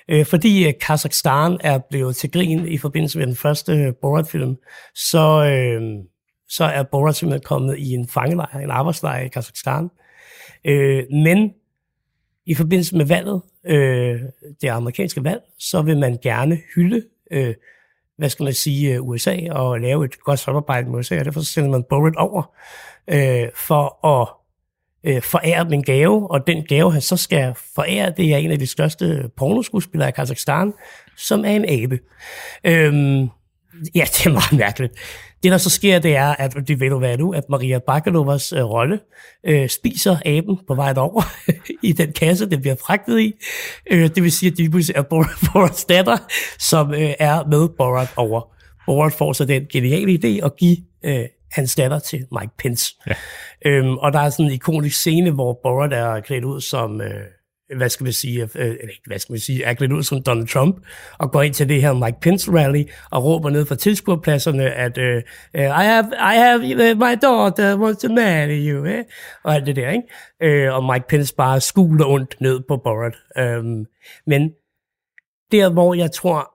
øh, 0.10 0.26
fordi 0.26 0.68
øh, 0.68 0.74
Kazakhstan 0.82 1.58
er 1.62 1.80
blevet 1.90 2.16
til 2.16 2.32
grin 2.32 2.68
i 2.68 2.78
forbindelse 2.78 3.18
med 3.18 3.28
den 3.28 3.36
første 3.36 3.74
øh, 3.74 3.94
Borat-film, 4.02 4.58
så, 4.96 5.46
øh, 5.46 6.04
så 6.50 6.64
er 6.64 6.84
Borat 6.84 7.16
simpelthen 7.16 7.44
kommet 7.46 7.78
i 7.78 7.92
en 7.92 8.08
fangelejr, 8.08 8.60
en 8.60 8.72
arbejdslejr 8.72 9.22
i 9.22 9.28
Kazakhstan. 9.28 9.90
Øh, 10.66 11.04
men 11.12 11.54
i 12.46 12.56
forbindelse 12.56 12.98
med 12.98 13.06
valget, 13.06 13.42
øh, 13.66 14.20
det 14.62 14.68
amerikanske 14.68 15.24
valg, 15.24 15.42
så 15.60 15.82
vil 15.82 15.98
man 15.98 16.18
gerne 16.24 16.62
hylde, 16.76 17.04
øh, 17.32 17.54
hvad 18.18 18.30
skal 18.30 18.44
man 18.44 18.54
sige, 18.54 18.94
øh, 18.94 19.08
USA 19.08 19.38
og 19.52 19.80
lave 19.80 20.06
et 20.06 20.20
godt 20.20 20.40
samarbejde 20.40 20.90
med 20.90 21.00
USA, 21.00 21.20
og 21.20 21.26
derfor 21.26 21.42
sender 21.42 21.70
man 21.70 21.84
Borat 21.90 22.16
over 22.16 22.54
øh, 23.08 23.48
for 23.56 24.08
at 24.08 24.28
øh, 25.04 25.22
forære 25.22 25.64
dem 25.64 25.74
en 25.74 25.84
gave, 25.84 26.32
og 26.32 26.48
den 26.48 26.64
gave, 26.64 26.92
han 26.92 27.02
så 27.02 27.18
skal 27.18 27.56
forære, 27.76 28.14
det 28.18 28.34
er 28.34 28.38
en 28.38 28.52
af 28.52 28.60
de 28.60 28.68
største 28.68 29.30
pornoskuespillere 29.38 30.10
i 30.10 30.12
Kazakhstan, 30.12 30.74
som 31.18 31.46
er 31.46 31.50
en 31.50 31.66
abe. 31.70 32.00
Øh, 32.64 32.94
ja, 33.96 34.06
det 34.14 34.26
er 34.26 34.32
meget 34.32 34.60
mærkeligt. 34.60 34.94
Det, 35.44 35.52
der 35.52 35.58
så 35.58 35.70
sker, 35.70 36.00
det 36.00 36.16
er, 36.16 36.36
at 36.40 36.54
det 36.68 36.80
ved 36.80 36.90
du 36.90 37.00
hvad 37.00 37.18
nu, 37.18 37.34
at 37.34 37.44
Maria 37.50 37.80
Bakalovas 37.80 38.54
øh, 38.54 38.64
rolle 38.64 39.00
øh, 39.44 39.70
spiser 39.70 40.18
aben 40.26 40.60
på 40.68 40.76
vej 40.76 40.94
over 40.98 41.22
i 41.88 41.92
den 41.92 42.14
kasse, 42.14 42.50
den 42.50 42.62
bliver 42.62 42.76
fragtet 42.76 43.20
i. 43.20 43.34
Øh, 43.92 44.10
det 44.16 44.24
vil 44.24 44.32
sige, 44.32 44.52
at 44.52 44.58
det 44.58 44.90
er 44.96 45.04
Borats 45.54 45.86
datter, 45.86 46.18
som 46.60 46.94
øh, 46.94 47.14
er 47.20 47.50
med 47.50 47.70
Borat 47.78 48.14
over. 48.16 48.42
Borat 48.86 49.14
får 49.14 49.34
så 49.34 49.46
den 49.46 49.66
geniale 49.72 50.12
idé 50.14 50.46
at 50.46 50.56
give 50.56 50.78
øh, 51.06 51.26
hans 51.52 51.76
datter 51.76 52.00
til 52.00 52.20
Mike 52.40 52.54
Pence. 52.58 52.96
Ja. 53.08 53.14
Øhm, 53.66 53.98
og 53.98 54.14
der 54.14 54.20
er 54.20 54.30
sådan 54.30 54.46
en 54.46 54.52
ikonisk 54.52 54.98
scene, 54.98 55.32
hvor 55.32 55.60
Borat 55.64 55.94
er 55.94 56.20
klædt 56.20 56.44
ud 56.44 56.62
som... 56.62 57.02
Øh, 57.02 57.24
hvad 57.78 57.90
skal 57.90 58.04
man 58.04 58.14
sige, 58.14 58.50
øh, 58.56 58.76
hvad 59.06 59.20
skal 59.20 59.34
man 59.34 59.40
sige, 59.40 59.64
er 59.64 59.74
klædt 59.74 59.92
ud 59.92 60.04
som 60.04 60.24
Donald 60.24 60.48
Trump, 60.48 60.86
og 61.18 61.32
går 61.32 61.42
ind 61.42 61.54
til 61.54 61.70
det 61.70 61.82
her 61.82 61.94
Mike 61.94 62.18
Pence 62.22 62.52
rally, 62.52 62.84
og 63.12 63.24
råber 63.24 63.50
ned 63.50 63.66
fra 63.66 63.76
tilskuerpladserne, 63.76 64.72
at 64.72 64.98
uh, 64.98 65.04
I 65.54 65.86
have, 65.86 66.06
I 66.14 66.36
have 66.38 66.62
uh, 66.62 66.98
my 66.98 67.16
daughter 67.22 67.78
wants 67.78 68.02
to 68.02 68.14
marry 68.14 68.68
you, 68.70 68.86
eh? 68.86 69.04
og 69.44 69.56
alt 69.56 69.66
det 69.66 69.76
der, 69.76 69.90
ikke? 69.90 70.68
Uh, 70.70 70.76
og 70.76 70.94
Mike 70.94 71.06
Pence 71.10 71.36
bare 71.36 71.62
skuler 71.62 72.06
ondt 72.06 72.42
ned 72.42 72.62
på 72.68 72.78
Borat. 72.78 73.16
Um, 73.60 73.86
men 74.28 74.50
der, 75.52 75.70
hvor 75.70 75.94
jeg 75.94 76.12
tror, 76.12 76.54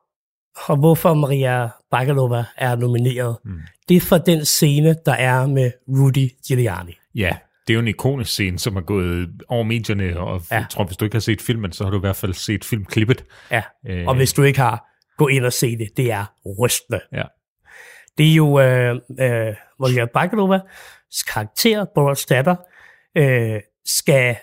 og 0.66 0.76
hvorfor 0.76 1.14
Maria 1.14 1.68
Bakalova 1.90 2.44
er 2.56 2.76
nomineret, 2.76 3.36
mm. 3.44 3.60
det 3.88 3.96
er 3.96 4.00
for 4.00 4.18
den 4.18 4.44
scene, 4.44 4.96
der 5.06 5.12
er 5.12 5.46
med 5.46 5.70
Rudy 5.88 6.30
Giuliani. 6.48 6.92
Ja, 7.14 7.36
det 7.68 7.74
er 7.74 7.74
jo 7.74 7.80
en 7.80 7.88
ikonisk 7.88 8.30
scene, 8.30 8.58
som 8.58 8.76
er 8.76 8.80
gået 8.80 9.28
over 9.48 9.64
medierne, 9.64 10.20
og 10.20 10.42
ja. 10.50 10.56
jeg 10.56 10.66
tror, 10.70 10.84
hvis 10.84 10.96
du 10.96 11.04
ikke 11.04 11.14
har 11.14 11.20
set 11.20 11.42
filmen, 11.42 11.72
så 11.72 11.84
har 11.84 11.90
du 11.90 11.96
i 11.96 12.00
hvert 12.00 12.16
fald 12.16 12.34
set 12.34 12.64
filmklippet. 12.64 13.24
Ja, 13.50 13.62
øh, 13.88 14.06
og 14.06 14.14
hvis 14.14 14.32
du 14.32 14.42
ikke 14.42 14.60
har, 14.60 14.84
gå 15.18 15.28
ind 15.28 15.44
og 15.44 15.52
se 15.52 15.78
det. 15.78 15.88
Det 15.96 16.12
er 16.12 16.24
rystende. 16.58 17.00
Ja. 17.12 17.22
Det 18.18 18.30
er 18.30 18.34
jo 18.34 18.60
øh, 18.60 18.94
øh, 18.94 19.54
Maria 19.80 20.04
Bakalovas 20.04 20.60
karakter, 21.32 21.84
Boris 21.94 22.26
datter, 22.26 22.56
øh, 23.16 23.60
skal... 23.84 24.36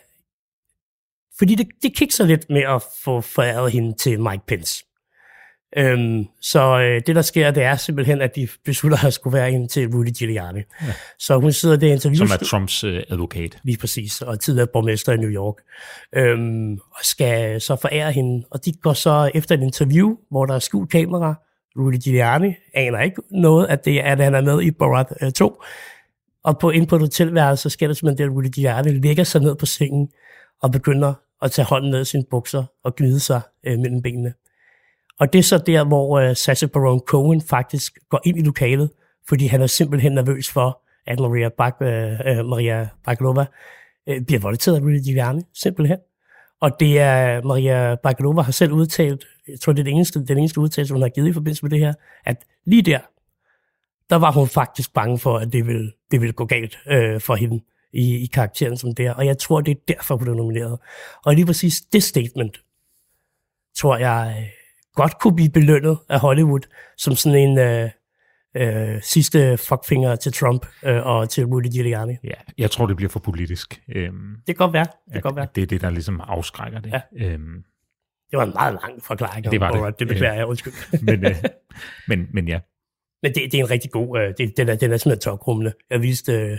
Fordi 1.37 1.55
det, 1.55 1.67
det 1.81 1.95
kikser 1.95 2.25
lidt 2.25 2.45
med 2.49 2.61
at 2.61 2.83
få 3.03 3.21
foræret 3.21 3.71
hende 3.71 3.97
til 3.97 4.19
Mike 4.19 4.43
Pence. 4.47 4.85
Øhm, 5.77 6.25
så 6.41 6.79
øh, 6.79 7.01
det, 7.07 7.15
der 7.15 7.21
sker, 7.21 7.51
det 7.51 7.63
er 7.63 7.75
simpelthen, 7.75 8.21
at 8.21 8.35
de 8.35 8.47
beslutter 8.65 9.05
at 9.05 9.13
skulle 9.13 9.37
være 9.37 9.51
ind 9.51 9.69
til 9.69 9.87
Rudy 9.87 10.09
Giuliani. 10.17 10.59
Ja. 10.59 10.93
Så 11.19 11.37
hun 11.37 11.51
sidder 11.51 11.75
der 11.75 11.87
i 11.87 11.91
interview. 11.91 12.25
Som 12.25 12.37
er 12.41 12.45
Trumps 12.45 12.83
øh, 12.83 13.03
advokat. 13.09 13.57
Lige 13.63 13.77
præcis, 13.77 14.21
og 14.21 14.39
tidligere 14.39 14.67
borgmester 14.73 15.13
i 15.13 15.17
New 15.17 15.29
York. 15.29 15.55
Øhm, 16.15 16.73
og 16.73 16.99
skal 17.03 17.61
så 17.61 17.75
forære 17.75 18.11
hende. 18.11 18.45
Og 18.51 18.65
de 18.65 18.73
går 18.73 18.93
så 18.93 19.31
efter 19.33 19.55
et 19.55 19.61
interview, 19.61 20.15
hvor 20.31 20.45
der 20.45 20.55
er 20.55 20.59
skjult 20.59 20.91
kamera. 20.91 21.35
Rudy 21.79 21.97
Giuliani 22.03 22.53
aner 22.73 23.01
ikke 23.01 23.21
noget, 23.31 23.67
at, 23.67 23.85
det 23.85 23.99
er, 23.99 24.11
at 24.11 24.19
han 24.19 24.35
er 24.35 24.41
med 24.41 24.61
i 24.61 24.71
Borat 24.71 25.07
øh, 25.21 25.31
2. 25.31 25.61
Og 26.43 26.59
på, 26.59 26.69
ind 26.69 26.87
på 26.87 26.95
et 26.95 27.01
hotelværelse, 27.01 27.63
så 27.63 27.69
sker 27.69 27.87
der 27.87 27.93
simpelthen 27.93 28.17
det, 28.17 28.31
at 28.31 28.37
Rudy 28.37 28.49
Giuliani 28.53 28.89
lægger 28.89 29.23
sig 29.23 29.41
ned 29.41 29.55
på 29.55 29.65
sengen 29.65 30.09
og 30.61 30.71
begynder 30.71 31.13
at 31.41 31.51
tage 31.51 31.65
hånden 31.65 31.91
ned 31.91 32.01
i 32.01 32.05
sine 32.05 32.23
bukser 32.31 32.63
og 32.83 32.95
gnide 32.95 33.19
sig 33.19 33.41
øh, 33.67 33.79
mellem 33.79 34.01
benene. 34.01 34.33
Og 35.19 35.33
det 35.33 35.39
er 35.39 35.43
så 35.43 35.57
der, 35.57 35.83
hvor 35.83 36.29
uh, 36.29 36.35
Sacha 36.35 36.65
Baron 36.65 36.99
Cohen 36.99 37.41
faktisk 37.41 37.97
går 38.09 38.21
ind 38.25 38.37
i 38.37 38.41
lokalet, 38.41 38.89
fordi 39.27 39.45
han 39.45 39.61
er 39.61 39.67
simpelthen 39.67 40.11
nervøs 40.11 40.49
for, 40.49 40.81
at 41.07 41.19
Maria, 41.19 41.49
Bak, 41.49 41.75
uh, 41.81 41.87
Maria 42.49 42.87
Bakalova 43.05 43.45
uh, 44.07 44.25
bliver 44.25 44.39
voldtaget 44.39 44.77
af 44.77 44.81
Rudy 44.81 45.03
Giuliani, 45.03 45.41
simpelthen. 45.53 45.97
Og 46.61 46.79
det 46.79 46.99
er, 46.99 47.41
Maria 47.41 47.95
Bakalova 47.95 48.41
har 48.41 48.51
selv 48.51 48.71
udtalt, 48.71 49.25
jeg 49.47 49.59
tror 49.59 49.73
det 49.73 49.79
er 49.79 49.83
det 49.83 49.93
eneste, 49.93 50.25
den 50.25 50.37
eneste 50.37 50.59
udtalelse, 50.59 50.93
hun 50.93 51.01
har 51.01 51.09
givet 51.09 51.27
i 51.27 51.33
forbindelse 51.33 51.65
med 51.65 51.69
det 51.69 51.79
her, 51.79 51.93
at 52.25 52.45
lige 52.65 52.81
der, 52.81 52.99
der 54.09 54.15
var 54.15 54.31
hun 54.31 54.47
faktisk 54.47 54.93
bange 54.93 55.19
for, 55.19 55.37
at 55.37 55.53
det 55.53 55.67
ville, 55.67 55.91
det 56.11 56.21
ville 56.21 56.33
gå 56.33 56.45
galt 56.45 56.77
uh, 56.85 57.21
for 57.21 57.35
hende 57.35 57.61
i, 57.93 58.23
i 58.23 58.25
karakteren 58.25 58.77
som 58.77 58.95
der. 58.95 59.13
Og 59.13 59.25
jeg 59.25 59.37
tror, 59.37 59.61
det 59.61 59.71
er 59.71 59.81
derfor, 59.87 60.15
hun 60.15 60.23
blev 60.23 60.35
nomineret. 60.35 60.79
Og 61.25 61.35
lige 61.35 61.45
præcis 61.45 61.81
det 61.81 62.03
statement, 62.03 62.61
tror 63.77 63.97
jeg, 63.97 64.49
godt 64.95 65.19
kunne 65.19 65.35
blive 65.35 65.49
belønnet 65.49 65.97
af 66.09 66.19
Hollywood 66.19 66.59
som 66.97 67.15
sådan 67.15 67.39
en 67.39 67.59
øh, 67.59 67.89
øh, 68.55 69.01
sidste 69.01 69.57
fuckfinger 69.57 70.15
til 70.15 70.33
Trump 70.33 70.65
øh, 70.85 71.05
og 71.05 71.29
til 71.29 71.45
Rudy 71.45 71.67
Giuliani. 71.71 72.13
Ja, 72.23 72.29
jeg 72.57 72.71
tror, 72.71 72.85
det 72.85 72.95
bliver 72.95 73.09
for 73.09 73.19
politisk. 73.19 73.81
Øhm, 73.95 74.35
det 74.35 74.45
kan 74.45 74.55
godt 74.55 74.73
være. 74.73 74.85
Det, 75.05 75.13
kan 75.13 75.21
godt 75.21 75.35
være. 75.35 75.47
det 75.55 75.61
er 75.61 75.67
det, 75.67 75.81
der 75.81 75.89
ligesom 75.89 76.21
afskrækker 76.23 76.79
det. 76.79 76.93
Ja. 77.19 77.25
Øhm, 77.25 77.63
det 78.31 78.37
var 78.37 78.43
en 78.43 78.53
meget 78.53 78.77
lang 78.81 79.03
forklaring. 79.03 79.51
Det 79.51 79.59
var 79.59 79.71
det. 79.71 79.85
det. 79.85 79.99
Det 79.99 80.07
beklager 80.07 80.33
jeg, 80.33 80.45
undskyld. 80.45 80.73
men, 81.07 81.25
øh, 81.25 81.35
men, 82.07 82.27
men 82.33 82.47
ja. 82.47 82.59
Men 83.23 83.33
det, 83.33 83.51
det 83.51 83.59
er 83.59 83.63
en 83.63 83.69
rigtig 83.69 83.91
god, 83.91 84.19
øh, 84.19 84.33
det, 84.37 84.57
den, 84.57 84.69
er, 84.69 84.75
den 84.75 84.91
er 84.91 84.97
simpelthen 84.97 85.19
tokrummende. 85.19 85.73
Jeg 85.89 86.01
viste 86.01 86.33
øh, 86.33 86.57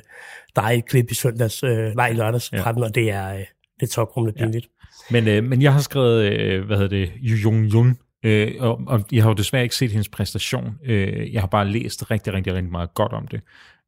dig 0.57 0.75
et 0.79 0.87
klip 0.87 1.11
i 1.11 1.15
søndags, 1.15 1.63
øh, 1.63 1.95
nej, 1.95 2.13
lørdags 2.13 2.53
ja. 2.53 2.59
13, 2.59 2.83
og 2.83 2.95
det 2.95 3.11
er, 3.11 3.35
øh, 3.35 3.39
det 3.81 3.83
er 3.83 3.87
tokrummende 3.87 4.39
pinligt. 4.39 4.67
Ja. 5.11 5.21
Men, 5.21 5.29
øh, 5.29 5.45
men 5.45 5.63
jeg 5.63 5.73
har 5.73 5.81
skrevet, 5.81 6.33
øh, 6.33 6.67
hvad 6.67 6.77
hedder 6.77 6.97
det, 6.97 7.13
Jung 7.21 7.65
Jung 7.65 7.99
Øh, 8.27 8.55
og, 8.59 8.81
og 8.87 9.05
jeg 9.13 9.23
har 9.23 9.31
jo 9.31 9.35
desværre 9.35 9.63
ikke 9.63 9.77
set 9.77 9.91
hendes 9.91 10.09
præstation. 10.09 10.79
Øh, 10.85 11.33
jeg 11.33 11.43
har 11.43 11.47
bare 11.47 11.69
læst 11.69 12.11
rigtig, 12.11 12.33
rigtig, 12.33 12.55
rigtig 12.55 12.73
meget 12.73 12.95
godt 12.95 13.13
om 13.13 13.29
det. 13.29 13.41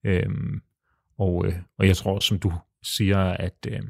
Øh, 0.04 0.26
og, 1.18 1.46
øh, 1.46 1.54
og 1.78 1.86
jeg 1.86 1.96
tror, 1.96 2.20
som 2.20 2.38
du 2.38 2.52
siger, 2.82 3.18
at 3.18 3.66
øh, 3.68 3.80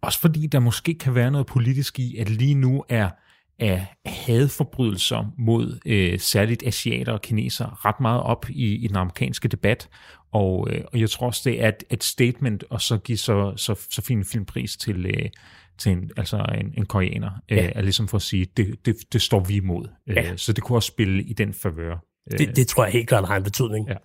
også 0.00 0.20
fordi 0.20 0.46
der 0.46 0.60
måske 0.60 0.94
kan 0.94 1.14
være 1.14 1.30
noget 1.30 1.46
politisk 1.46 1.98
i, 1.98 2.16
at 2.16 2.28
lige 2.28 2.54
nu 2.54 2.84
er 2.88 3.10
af 3.58 3.86
hadforbrydelser 4.06 5.32
mod 5.38 5.78
øh, 5.86 6.18
særligt 6.18 6.62
asiater 6.66 7.12
og 7.12 7.22
kineser 7.22 7.86
ret 7.86 8.00
meget 8.00 8.20
op 8.20 8.46
i, 8.50 8.74
i 8.74 8.86
den 8.86 8.96
amerikanske 8.96 9.48
debat. 9.48 9.88
Og, 10.32 10.68
øh, 10.70 10.84
og 10.92 11.00
jeg 11.00 11.10
tror 11.10 11.26
også, 11.26 11.50
det 11.50 11.64
er 11.64 11.68
et, 11.68 11.84
et 11.90 12.04
statement, 12.04 12.64
og 12.70 12.80
så 12.80 12.98
give 12.98 13.18
så, 13.18 13.52
så, 13.56 13.86
så 13.90 14.02
fin 14.02 14.18
en 14.18 14.24
filmpris 14.24 14.76
til, 14.76 15.06
øh, 15.06 15.30
til 15.78 15.92
en, 15.92 16.10
altså 16.16 16.46
en, 16.60 16.74
en 16.76 16.86
koreaner, 16.86 17.30
ja. 17.50 17.66
øh, 17.66 17.72
er 17.74 17.82
ligesom 17.82 18.08
for 18.08 18.16
at 18.16 18.22
sige, 18.22 18.46
det, 18.56 18.86
det, 18.86 18.96
det 19.12 19.22
står 19.22 19.40
vi 19.40 19.54
imod. 19.54 19.88
Øh, 20.06 20.16
ja. 20.16 20.36
Så 20.36 20.52
det 20.52 20.64
kunne 20.64 20.78
også 20.78 20.86
spille 20.86 21.22
i 21.22 21.32
den 21.32 21.54
favør. 21.54 21.96
Øh. 22.32 22.38
Det, 22.38 22.56
det 22.56 22.68
tror 22.68 22.84
jeg 22.84 22.92
helt 22.92 23.08
klart 23.08 23.28
har 23.28 23.36
en 23.36 23.42
betydning. 23.42 23.88
Ja. 23.88 23.96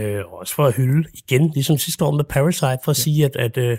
Øh, 0.00 0.32
også 0.32 0.54
for 0.54 0.66
at 0.66 0.76
hylde 0.76 1.08
igen, 1.14 1.50
ligesom 1.54 1.78
sidste 1.78 2.04
år 2.04 2.10
med 2.10 2.24
Parasite, 2.24 2.78
for 2.84 2.90
at 2.90 2.98
ja. 2.98 3.02
sige, 3.02 3.24
at, 3.24 3.36
at, 3.36 3.58
at, 3.58 3.78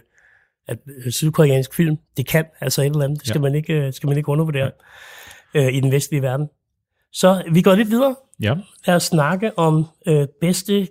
at 0.68 0.80
sydkoreansk 1.14 1.74
film, 1.74 1.98
det 2.18 2.28
kan 2.28 2.46
altså 2.62 2.82
et 2.82 2.86
eller 2.86 3.04
andet. 3.04 3.20
Det 3.20 3.28
skal, 3.28 3.40
ja. 3.40 3.42
man, 3.42 3.56
ikke, 3.56 3.92
skal 3.92 4.08
man 4.08 4.18
ikke 4.18 4.30
undervurdere 4.30 4.72
ja. 5.54 5.68
øh, 5.68 5.74
i 5.74 5.80
den 5.80 5.92
vestlige 5.92 6.22
verden. 6.22 6.50
Så 7.12 7.44
vi 7.52 7.62
går 7.62 7.76
lidt 7.76 7.90
videre. 7.90 8.16
Ja. 8.42 8.56
Lad 8.88 8.96
os 8.96 9.04
snakke 9.04 9.60
om 9.60 9.86
øh, 10.08 10.28
bedste 10.42 10.88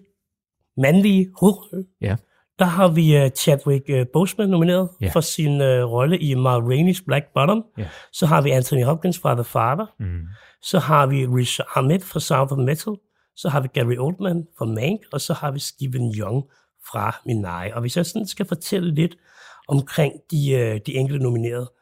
mandlige 0.77 1.31
hovedrolle. 1.41 1.85
Ja. 2.01 2.17
Der 2.61 2.67
har 2.67 2.89
vi 2.89 3.23
uh, 3.25 3.29
Chadwick 3.37 3.85
uh, 3.89 4.03
Boseman 4.13 4.49
nomineret 4.49 4.89
Ja. 5.01 5.11
for 5.13 5.21
sin 5.21 5.61
uh, 5.61 5.67
rolle 5.67 6.19
i 6.19 6.35
Ma 6.35 6.59
Rainey's 6.59 7.03
Black 7.07 7.25
Bottom. 7.35 7.65
Ja. 7.79 7.89
Så 8.13 8.27
har 8.27 8.41
vi 8.43 8.51
Anthony 8.51 8.85
Hopkins 8.85 9.19
fra 9.19 9.35
The 9.35 9.45
Father. 9.45 9.87
Mm. 10.01 10.21
Så 10.63 10.79
har 10.79 11.07
vi 11.07 11.27
Riz 11.27 11.61
Ahmed 11.77 12.01
fra 12.01 12.21
Sound 12.21 12.51
of 12.53 12.59
Metal. 12.59 12.95
Så 13.37 13.49
har 13.49 13.61
vi 13.61 13.69
Gary 13.75 13.97
Oldman 13.99 14.47
fra 14.59 14.65
Mank. 14.65 15.01
Og 15.13 15.21
så 15.21 15.35
har 15.35 15.51
vi 15.51 15.59
Stephen 15.59 16.15
Young 16.19 16.45
fra 16.93 17.21
Minari. 17.27 17.71
Og 17.73 17.81
hvis 17.81 17.97
jeg 17.97 18.07
sådan 18.07 18.27
skal 18.27 18.47
fortælle 18.47 18.95
lidt 18.95 19.17
omkring 19.69 20.13
de, 20.31 20.51
øh, 20.53 20.81
de 20.87 20.95
enkelte 20.95 21.23
nominerede. 21.25 21.73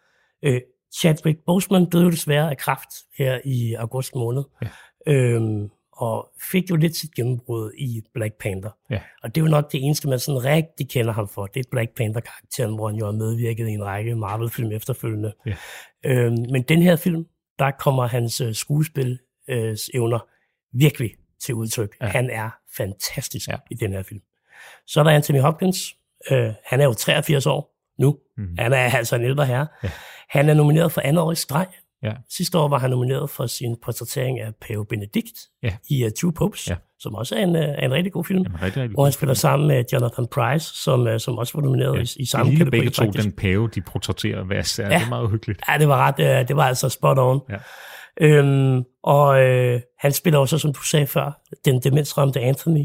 Øh, 0.44 0.60
Chadwick 0.98 1.38
Boseman 1.46 1.84
døde 1.90 2.04
jo 2.04 2.10
desværre 2.10 2.50
af 2.50 2.56
kræft 2.56 2.88
her 3.18 3.38
i 3.44 3.74
august 3.74 4.14
måned. 4.14 4.42
Ja. 4.62 4.68
Øhm, 5.12 5.68
og 5.98 6.28
fik 6.50 6.70
jo 6.70 6.76
lidt 6.76 6.96
sit 6.96 7.14
gennembrud 7.14 7.72
i 7.78 8.02
Black 8.14 8.34
Panther. 8.40 8.70
Ja. 8.90 9.00
Og 9.22 9.34
det 9.34 9.40
er 9.40 9.44
jo 9.44 9.50
nok 9.50 9.72
det 9.72 9.84
eneste, 9.84 10.08
man 10.08 10.18
sådan 10.18 10.44
rigtig 10.44 10.88
kender 10.90 11.12
ham 11.12 11.28
for. 11.28 11.46
Det 11.46 11.60
er 11.60 11.64
Black 11.70 11.96
Panther-karakteren, 11.96 12.74
hvor 12.74 12.88
han 12.88 12.96
jo 12.98 13.04
har 13.04 13.12
medvirket 13.12 13.68
i 13.68 13.72
en 13.72 13.84
række 13.84 14.14
Marvel-film 14.14 14.72
efterfølgende. 14.72 15.32
Ja. 15.46 15.54
Øhm, 16.04 16.36
men 16.50 16.62
den 16.62 16.82
her 16.82 16.96
film, 16.96 17.26
der 17.58 17.70
kommer 17.70 18.06
hans 18.06 18.40
øh, 18.40 18.54
skuespil 18.54 19.18
øh, 19.48 19.76
virkelig 20.72 21.10
til 21.40 21.54
udtryk. 21.54 21.96
Ja. 22.00 22.06
Han 22.06 22.30
er 22.30 22.50
fantastisk 22.76 23.48
Ja. 23.48 23.56
i 23.70 23.74
den 23.74 23.92
her 23.92 24.02
film. 24.02 24.20
Så 24.86 25.00
er 25.00 25.04
der 25.04 25.10
Anthony 25.10 25.40
Hopkins. 25.40 25.94
Øh, 26.30 26.52
han 26.64 26.80
er 26.80 26.84
jo 26.84 26.92
83 26.94 27.46
år 27.46 27.74
nu. 27.98 28.18
Mm. 28.36 28.56
Han 28.58 28.72
er 28.72 28.76
altså 28.96 29.16
en 29.16 29.24
ældre 29.24 29.46
herre. 29.46 29.66
Ja. 29.82 29.90
Han 30.28 30.48
er 30.48 30.54
nomineret 30.54 30.92
for 30.92 31.00
andet 31.00 31.22
år 31.22 31.32
i 31.32 31.34
streg. 31.34 31.66
Ja. 32.02 32.12
Sidste 32.36 32.58
år 32.58 32.68
var 32.68 32.78
han 32.78 32.90
nomineret 32.90 33.30
for 33.30 33.46
sin 33.46 33.76
portrættering 33.84 34.40
af 34.40 34.52
Pave 34.68 34.86
Benedict 34.86 35.34
Ja. 35.62 35.76
i 35.90 36.04
uh, 36.04 36.10
Two 36.20 36.30
Popes, 36.30 36.68
Ja. 36.70 36.74
som 37.00 37.14
også 37.14 37.34
er 37.34 37.42
en, 37.42 37.56
uh, 37.56 37.62
er 37.62 37.74
en 37.86 37.92
rigtig 37.92 38.12
god 38.12 38.24
film. 38.24 38.42
Jamen, 38.42 38.62
rigtig, 38.62 38.82
rigtig 38.82 38.94
Hvor 38.94 39.04
han 39.04 39.12
spiller 39.12 39.34
sammen 39.34 39.68
med 39.68 39.84
Jonathan 39.92 40.26
Price, 40.26 40.82
som, 40.82 41.00
uh, 41.06 41.18
som 41.18 41.38
også 41.38 41.52
var 41.54 41.62
nomineret 41.62 41.96
Ja. 41.96 42.00
i, 42.02 42.22
i 42.22 42.26
samme 42.26 42.52
kategori 42.52 42.70
begge 42.70 42.90
to 42.90 43.04
faktisk. 43.04 43.24
den 43.24 43.32
pave, 43.32 43.68
de 43.68 43.80
portrætterer 43.80 44.44
hver 44.44 44.62
sær. 44.62 44.88
Ja. 44.88 44.94
Det 44.98 45.04
er 45.04 45.08
meget 45.08 45.24
uhyggeligt. 45.24 45.60
Ja, 45.68 45.78
det 45.78 45.88
var 45.88 46.06
ret, 46.06 46.42
uh, 46.42 46.48
det 46.48 46.56
var 46.56 46.64
altså 46.64 46.88
spot 46.88 47.18
on. 47.18 47.40
Ja. 47.50 47.56
Øhm, 48.20 48.82
og 49.02 49.40
øh, 49.42 49.80
han 49.98 50.12
spiller 50.12 50.38
også, 50.38 50.58
som 50.58 50.72
du 50.72 50.82
sagde 50.82 51.06
før, 51.06 51.40
den 51.64 51.80
demensramte 51.82 52.40
Anthony. 52.40 52.84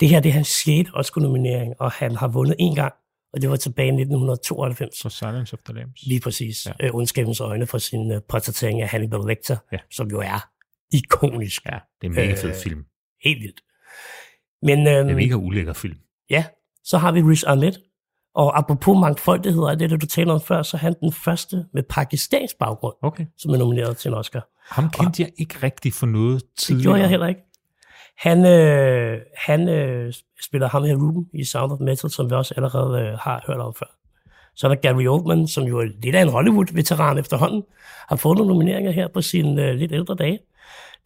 Det 0.00 0.08
her 0.08 0.20
det 0.20 0.28
er 0.28 0.32
hans 0.32 0.48
6. 0.48 0.90
Oscar-nominering, 0.94 1.74
og 1.80 1.90
han 1.90 2.16
har 2.16 2.28
vundet 2.28 2.56
en 2.58 2.74
gang, 2.74 2.92
og 3.32 3.42
det 3.42 3.50
var 3.50 3.56
tilbage 3.56 3.86
i 3.86 3.90
1992. 3.90 5.02
For 5.02 5.08
Silence 5.08 5.54
of 5.54 5.58
the 5.64 5.74
Lambs. 5.74 6.02
Lige 6.06 6.20
præcis. 6.20 6.66
Ja. 6.66 6.72
Øh, 6.86 6.94
ondskabens 6.94 7.40
øjne 7.40 7.66
for 7.66 7.78
sin 7.78 8.12
øh, 8.12 8.20
portrættering 8.28 8.82
af 8.82 8.88
Hannibal 8.88 9.20
Lecter, 9.26 9.56
Ja. 9.72 9.78
som 9.90 10.08
jo 10.10 10.20
er 10.20 10.48
ikonisk. 10.92 11.64
Ja, 11.64 11.70
det 12.00 12.06
er 12.06 12.10
en 12.10 12.14
mega 12.16 12.34
fed 12.34 12.48
Øh, 12.48 12.54
film. 12.54 12.84
Helt 13.24 13.40
vildt. 13.42 13.60
Men 14.62 14.78
Det 14.86 14.92
er 14.92 15.00
øhm, 15.00 15.08
en 15.08 15.16
mega 15.16 15.34
ulækker 15.34 15.72
film. 15.72 15.96
ja, 16.30 16.44
så 16.84 16.98
har 16.98 17.12
vi 17.12 17.22
Riz 17.22 17.44
Ahmed. 17.46 17.72
Og 18.34 18.58
apropos 18.58 18.96
mangfoldighed 19.00 19.62
og 19.62 19.80
det, 19.80 19.90
der 19.90 19.96
du 19.96 20.06
taler 20.06 20.32
om 20.34 20.40
før, 20.40 20.62
så 20.62 20.76
er 20.76 20.78
han 20.78 20.94
den 21.00 21.12
første 21.12 21.64
med 21.74 21.82
pakistansk 21.82 22.58
baggrund, 22.58 22.94
Okay. 23.02 23.26
som 23.38 23.50
er 23.54 23.58
nomineret 23.58 23.96
til 23.96 24.08
en 24.08 24.14
Oscar. 24.14 24.48
Ham 24.70 24.90
kendte 24.90 25.22
jeg 25.22 25.30
ikke 25.38 25.54
rigtig 25.62 25.92
for 25.92 26.06
noget 26.06 26.40
Det 26.42 26.48
tidligere. 26.58 26.82
gjorde 26.82 27.00
jeg 27.00 27.08
heller 27.08 27.26
ikke. 27.26 27.40
Han, 28.20 28.46
øh, 28.46 29.20
han 29.36 29.68
øh, 29.68 30.12
spiller 30.44 30.68
ham 30.68 30.84
her 30.84 30.94
Ruben 30.94 31.26
i 31.32 31.44
Sound 31.44 31.72
of 31.72 31.80
Metal, 31.80 32.10
som 32.10 32.30
vi 32.30 32.34
også 32.34 32.54
allerede 32.56 33.00
øh, 33.00 33.18
har 33.18 33.44
hørt 33.46 33.56
om 33.56 33.74
før. 33.74 33.86
Så 34.54 34.66
er 34.66 34.74
der 34.74 34.80
Gary 34.80 35.06
Oldman, 35.06 35.48
som 35.48 35.64
jo 35.64 35.78
er 35.78 35.86
lidt 36.02 36.16
af 36.16 36.22
en 36.22 36.28
Hollywood-veteran 36.28 37.18
efterhånden, 37.18 37.62
har 38.08 38.16
fået 38.16 38.38
nogle 38.38 38.52
nomineringer 38.52 38.90
her 38.90 39.08
på 39.08 39.22
sine 39.22 39.68
øh, 39.68 39.74
lidt 39.74 39.92
ældre 39.92 40.14
dage. 40.14 40.38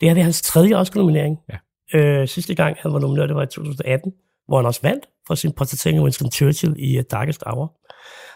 Det 0.00 0.08
her 0.08 0.14
det 0.14 0.20
er 0.20 0.24
hans 0.24 0.42
tredje 0.42 0.74
Oscar-nominering. 0.74 1.38
Ja. 1.52 1.98
Øh, 1.98 2.28
sidste 2.28 2.54
gang 2.54 2.76
han 2.80 2.92
var 2.92 2.98
nomineret, 2.98 3.28
det 3.28 3.36
var 3.36 3.42
i 3.42 3.46
2018, 3.46 4.12
hvor 4.48 4.56
han 4.56 4.66
også 4.66 4.80
vandt 4.82 5.04
for 5.26 5.34
sin 5.34 5.52
portrættering 5.52 5.98
af 5.98 6.02
Winston 6.02 6.30
Churchill 6.30 6.74
i 6.78 6.98
uh, 6.98 7.04
Darkest 7.10 7.42
Hour. 7.46 7.80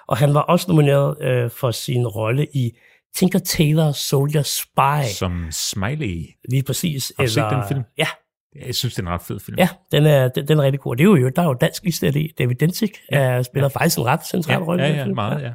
Og 0.09 0.17
han 0.17 0.35
var 0.35 0.41
også 0.41 0.67
nomineret 0.69 1.23
øh, 1.23 1.51
for 1.51 1.71
sin 1.71 2.07
rolle 2.07 2.47
i 2.55 2.79
Tinker 3.17 3.39
Tailor 3.39 3.93
Soldier 3.93 4.43
Spy. 4.43 5.19
Som 5.19 5.47
Smiley. 5.51 6.27
Lige 6.49 6.63
præcis. 6.63 7.13
Har 7.17 7.25
du 7.25 7.31
set 7.31 7.45
den 7.51 7.63
film? 7.69 7.83
Ja, 7.99 8.07
Jeg 8.55 8.75
synes, 8.75 8.95
det 8.95 9.03
er 9.03 9.07
en 9.07 9.13
ret 9.15 9.23
fed 9.23 9.41
film. 9.41 9.59
Ja, 9.59 9.69
den 9.93 10.07
er, 10.07 10.29
den, 10.29 10.49
den 10.49 10.59
er 10.59 10.63
rigtig 10.63 10.81
god. 10.81 10.97
Det 10.97 11.05
er 11.05 11.09
jo, 11.09 11.29
der 11.29 11.43
er 11.43 11.47
jo 11.47 11.55
dansk 11.55 11.85
listet 11.85 12.17
i. 12.17 12.35
David 12.39 12.55
Densik 12.55 12.99
ja, 13.13 13.43
spiller 13.43 13.69
ja. 13.75 13.81
faktisk 13.81 13.99
en 13.99 14.05
ret 14.05 14.27
central 14.27 14.61
ja, 14.61 14.67
rolle. 14.67 14.83
i 14.83 14.87
ja, 14.87 14.97
ja, 14.97 15.05
film. 15.05 15.15
meget, 15.15 15.43
ja. 15.43 15.53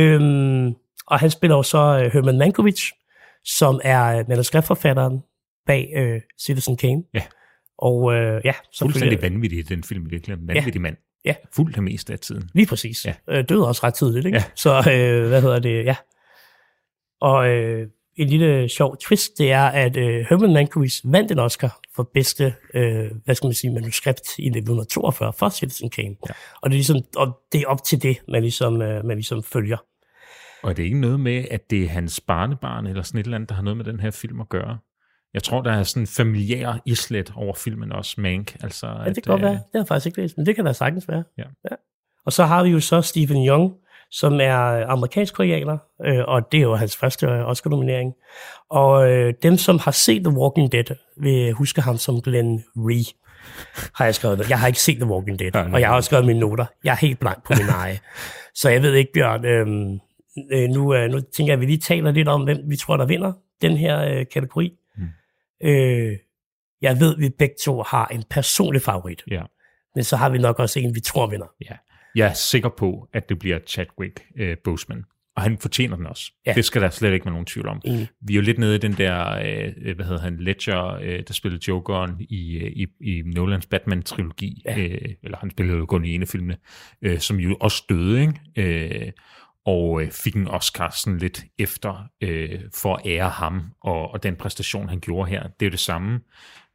Øhm, 0.00 0.74
og 1.06 1.18
han 1.18 1.30
spiller 1.30 1.56
jo 1.56 1.62
så 1.62 2.04
uh, 2.06 2.12
Herman 2.12 2.38
Mankiewicz, 2.38 2.82
som 3.44 3.80
er 3.84 4.18
øh, 4.18 4.28
manuskriptforfatteren 4.28 5.20
bag 5.66 5.92
uh, 5.96 6.20
Citizen 6.40 6.76
Kane. 6.76 7.02
Ja. 7.14 7.22
Og 7.78 8.02
uh, 8.02 8.14
ja, 8.14 8.18
Fuldstændig 8.18 8.54
selvfølgelig, 8.72 9.22
vanvittig 9.22 9.68
den 9.68 9.84
film, 9.84 10.10
virkelig. 10.10 10.36
Vanvittig 10.46 10.80
mand. 10.80 10.96
Ja. 11.24 11.34
Fuldt 11.52 11.74
det 11.74 11.82
meste 11.82 12.12
af 12.12 12.18
tiden. 12.18 12.50
lige 12.54 12.66
præcis. 12.66 13.06
Ja. 13.06 13.14
Ja. 13.28 13.38
Øh, 13.38 13.44
døde 13.48 13.68
også 13.68 13.86
ret 13.86 13.94
tidligt, 13.94 14.26
ikke? 14.26 14.38
Ja. 14.38 14.44
Så 14.54 14.78
øh, 14.78 15.28
hvad 15.28 15.42
hedder 15.42 15.58
det, 15.58 15.84
ja. 15.84 15.96
Og 17.20 17.48
øh, 17.48 17.88
en 18.16 18.28
lille 18.28 18.68
sjov 18.68 18.96
twist, 18.96 19.38
det 19.38 19.52
er, 19.52 19.64
at 19.64 19.96
øh, 19.96 20.26
Herman 20.28 20.52
Mankiewicz 20.52 21.00
vandt 21.04 21.30
en 21.30 21.38
Oscar 21.38 21.80
for 21.94 22.10
bedste, 22.14 22.54
øh, 22.74 23.10
hvad 23.24 23.34
skal 23.34 23.46
man 23.46 23.54
sige, 23.54 23.72
manuskript 23.72 24.38
i 24.38 24.46
1942 24.46 25.32
for 25.32 25.48
Citizen 25.48 25.90
Kane. 25.90 26.16
Ja. 26.28 26.34
Og 26.62 26.70
det 26.70 26.74
er 26.74 26.78
ligesom, 26.78 26.96
og 27.16 27.40
det 27.52 27.60
er 27.60 27.66
op 27.66 27.84
til 27.84 28.02
det, 28.02 28.16
man 28.28 28.42
ligesom, 28.42 28.82
øh, 28.82 29.04
man 29.04 29.16
ligesom 29.16 29.42
følger. 29.42 29.76
Og 30.62 30.76
det 30.76 30.82
er 30.82 30.86
ikke 30.86 31.00
noget 31.00 31.20
med, 31.20 31.44
at 31.50 31.70
det 31.70 31.84
er 31.84 31.88
hans 31.88 32.20
barnebarn 32.20 32.86
eller 32.86 33.02
sådan 33.02 33.20
et 33.20 33.24
eller 33.24 33.36
andet, 33.36 33.48
der 33.48 33.54
har 33.54 33.62
noget 33.62 33.76
med 33.76 33.84
den 33.84 34.00
her 34.00 34.10
film 34.10 34.40
at 34.40 34.48
gøre. 34.48 34.78
Jeg 35.34 35.42
tror, 35.42 35.62
der 35.62 35.72
er 35.72 35.82
sådan 35.82 36.02
en 36.02 36.06
familiær 36.06 36.80
islet 36.86 37.32
over 37.36 37.54
filmen 37.54 37.92
også, 37.92 38.20
Mank. 38.20 38.56
Altså, 38.60 38.86
Ja, 38.86 39.08
det 39.08 39.22
kan 39.22 39.30
godt 39.30 39.42
være. 39.42 39.52
Det 39.52 39.60
har 39.72 39.80
jeg 39.80 39.88
faktisk 39.88 40.06
ikke 40.06 40.20
læst, 40.20 40.36
men 40.36 40.46
det 40.46 40.56
kan 40.56 40.64
da 40.64 40.72
sagtens 40.72 41.08
være. 41.08 41.24
Ja. 41.38 41.42
ja. 41.70 41.76
Og 42.26 42.32
så 42.32 42.44
har 42.44 42.62
vi 42.62 42.68
jo 42.68 42.80
så 42.80 43.02
Stephen 43.02 43.48
Young, 43.48 43.74
som 44.14 44.40
er 44.40 44.86
amerikansk-koreaner, 44.86 45.78
øh, 46.04 46.24
og 46.26 46.52
det 46.52 46.58
er 46.58 46.62
jo 46.62 46.74
hans 46.74 46.96
første 46.96 47.26
øh, 47.26 47.48
Oscar-nominering. 47.48 48.12
Og 48.70 49.10
øh, 49.10 49.34
dem, 49.42 49.56
som 49.56 49.78
har 49.78 49.90
set 49.90 50.24
The 50.24 50.38
Walking 50.38 50.72
Dead, 50.72 50.96
vil 51.16 51.52
huske 51.52 51.80
ham 51.80 51.96
som 51.96 52.22
Glenn 52.22 52.64
Ree, 52.76 53.04
har 53.94 54.04
jeg 54.04 54.14
skrevet. 54.14 54.50
Jeg 54.50 54.60
har 54.60 54.66
ikke 54.66 54.80
set 54.80 54.96
The 54.96 55.06
Walking 55.06 55.38
Dead, 55.38 55.50
Ja, 55.54 55.72
og 55.72 55.80
jeg 55.80 55.88
har 55.88 55.96
også 55.96 56.06
skrevet 56.06 56.26
mine 56.26 56.40
noter. 56.40 56.66
Jeg 56.84 56.92
er 56.92 56.96
helt 56.96 57.18
blank 57.18 57.44
på 57.44 57.52
min 57.58 57.68
eje. 57.68 57.98
Så 58.60 58.70
jeg 58.70 58.82
ved 58.82 58.94
ikke, 58.94 59.12
Bjørn, 59.12 59.44
øh, 59.44 59.66
øh, 60.52 60.68
nu, 60.68 60.94
øh, 60.94 61.10
nu 61.10 61.20
tænker 61.20 61.52
jeg, 61.52 61.58
at 61.58 61.60
vi 61.60 61.66
lige 61.66 61.78
taler 61.78 62.10
lidt 62.10 62.28
om, 62.28 62.44
hvem 62.44 62.58
vi 62.66 62.76
tror, 62.76 62.96
der 62.96 63.06
vinder 63.06 63.32
den 63.62 63.76
her 63.76 64.04
øh, 64.04 64.26
kategori. 64.32 64.72
Mm. 64.96 65.08
Øh, 65.68 66.18
jeg 66.82 67.00
ved, 67.00 67.14
at 67.14 67.20
vi 67.20 67.28
begge 67.28 67.54
to 67.64 67.82
har 67.82 68.06
en 68.06 68.24
personlig 68.30 68.82
favorit. 68.82 69.22
Ja. 69.30 69.42
Men 69.94 70.04
så 70.04 70.16
har 70.16 70.28
vi 70.28 70.38
nok 70.38 70.58
også 70.58 70.80
en, 70.80 70.94
vi 70.94 71.00
tror 71.00 71.26
vinder. 71.26 71.46
Ja. 71.70 71.76
Jeg 72.14 72.28
er 72.28 72.32
sikker 72.32 72.68
på, 72.68 73.08
at 73.12 73.28
det 73.28 73.38
bliver 73.38 73.58
Chadwick 73.66 74.20
øh, 74.36 74.56
Boseman. 74.64 75.04
Og 75.36 75.42
han 75.42 75.58
fortjener 75.58 75.96
den 75.96 76.06
også. 76.06 76.32
Ja. 76.46 76.52
Det 76.52 76.64
skal 76.64 76.82
der 76.82 76.90
slet 76.90 77.12
ikke 77.12 77.26
være 77.26 77.32
nogen 77.32 77.46
tvivl 77.46 77.68
om. 77.68 77.80
Enig. 77.84 78.08
Vi 78.20 78.32
er 78.32 78.36
jo 78.36 78.42
lidt 78.42 78.58
nede 78.58 78.74
i 78.74 78.78
den 78.78 78.92
der, 78.92 79.30
øh, 79.30 79.94
hvad 79.94 80.04
hedder 80.06 80.20
han, 80.20 80.36
Ledger, 80.36 80.84
øh, 80.84 81.22
der 81.28 81.32
spillede 81.34 81.62
Jokeren 81.68 82.16
i, 82.20 82.58
øh, 82.58 82.72
i, 82.72 82.86
i 83.00 83.22
Nolans 83.26 83.66
Batman-trilogi. 83.66 84.62
Ja. 84.64 84.78
Øh, 84.78 85.14
eller 85.22 85.38
han 85.38 85.50
spillede 85.50 85.78
jo 85.78 85.86
kun 85.86 86.04
i 86.04 86.14
ene 86.14 86.26
filmene, 86.26 86.56
øh, 87.02 87.18
som 87.18 87.36
jo 87.36 87.56
også 87.60 87.84
døde, 87.88 88.20
ikke? 88.20 88.40
Øh, 88.56 89.12
og 89.66 90.02
øh, 90.02 90.10
fik 90.10 90.36
en 90.36 90.48
Oscar 90.48 90.90
sådan 90.90 91.18
lidt 91.18 91.44
efter 91.58 92.08
øh, 92.20 92.60
for 92.74 92.96
at 92.96 93.06
ære 93.06 93.30
ham 93.30 93.62
og, 93.80 94.10
og 94.10 94.22
den 94.22 94.36
præstation, 94.36 94.88
han 94.88 95.00
gjorde 95.00 95.30
her. 95.30 95.42
Det 95.42 95.66
er 95.66 95.66
jo 95.66 95.70
det 95.70 95.80
samme. 95.80 96.20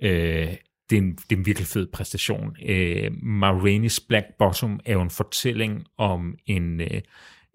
Øh, 0.04 0.54
det, 0.90 0.98
er 0.98 1.02
en, 1.02 1.12
det 1.12 1.32
er 1.32 1.36
en 1.40 1.46
virkelig 1.46 1.68
fed 1.68 1.88
præstation. 1.94 2.56
Øh, 2.66 3.12
Ma 3.24 3.52
Rainey's 3.52 4.06
Black 4.08 4.26
Bottom 4.40 4.80
er 4.86 4.94
jo 4.94 5.02
en 5.02 5.10
fortælling 5.10 5.84
om 5.98 6.36
en, 6.46 6.82
øh, 6.82 7.02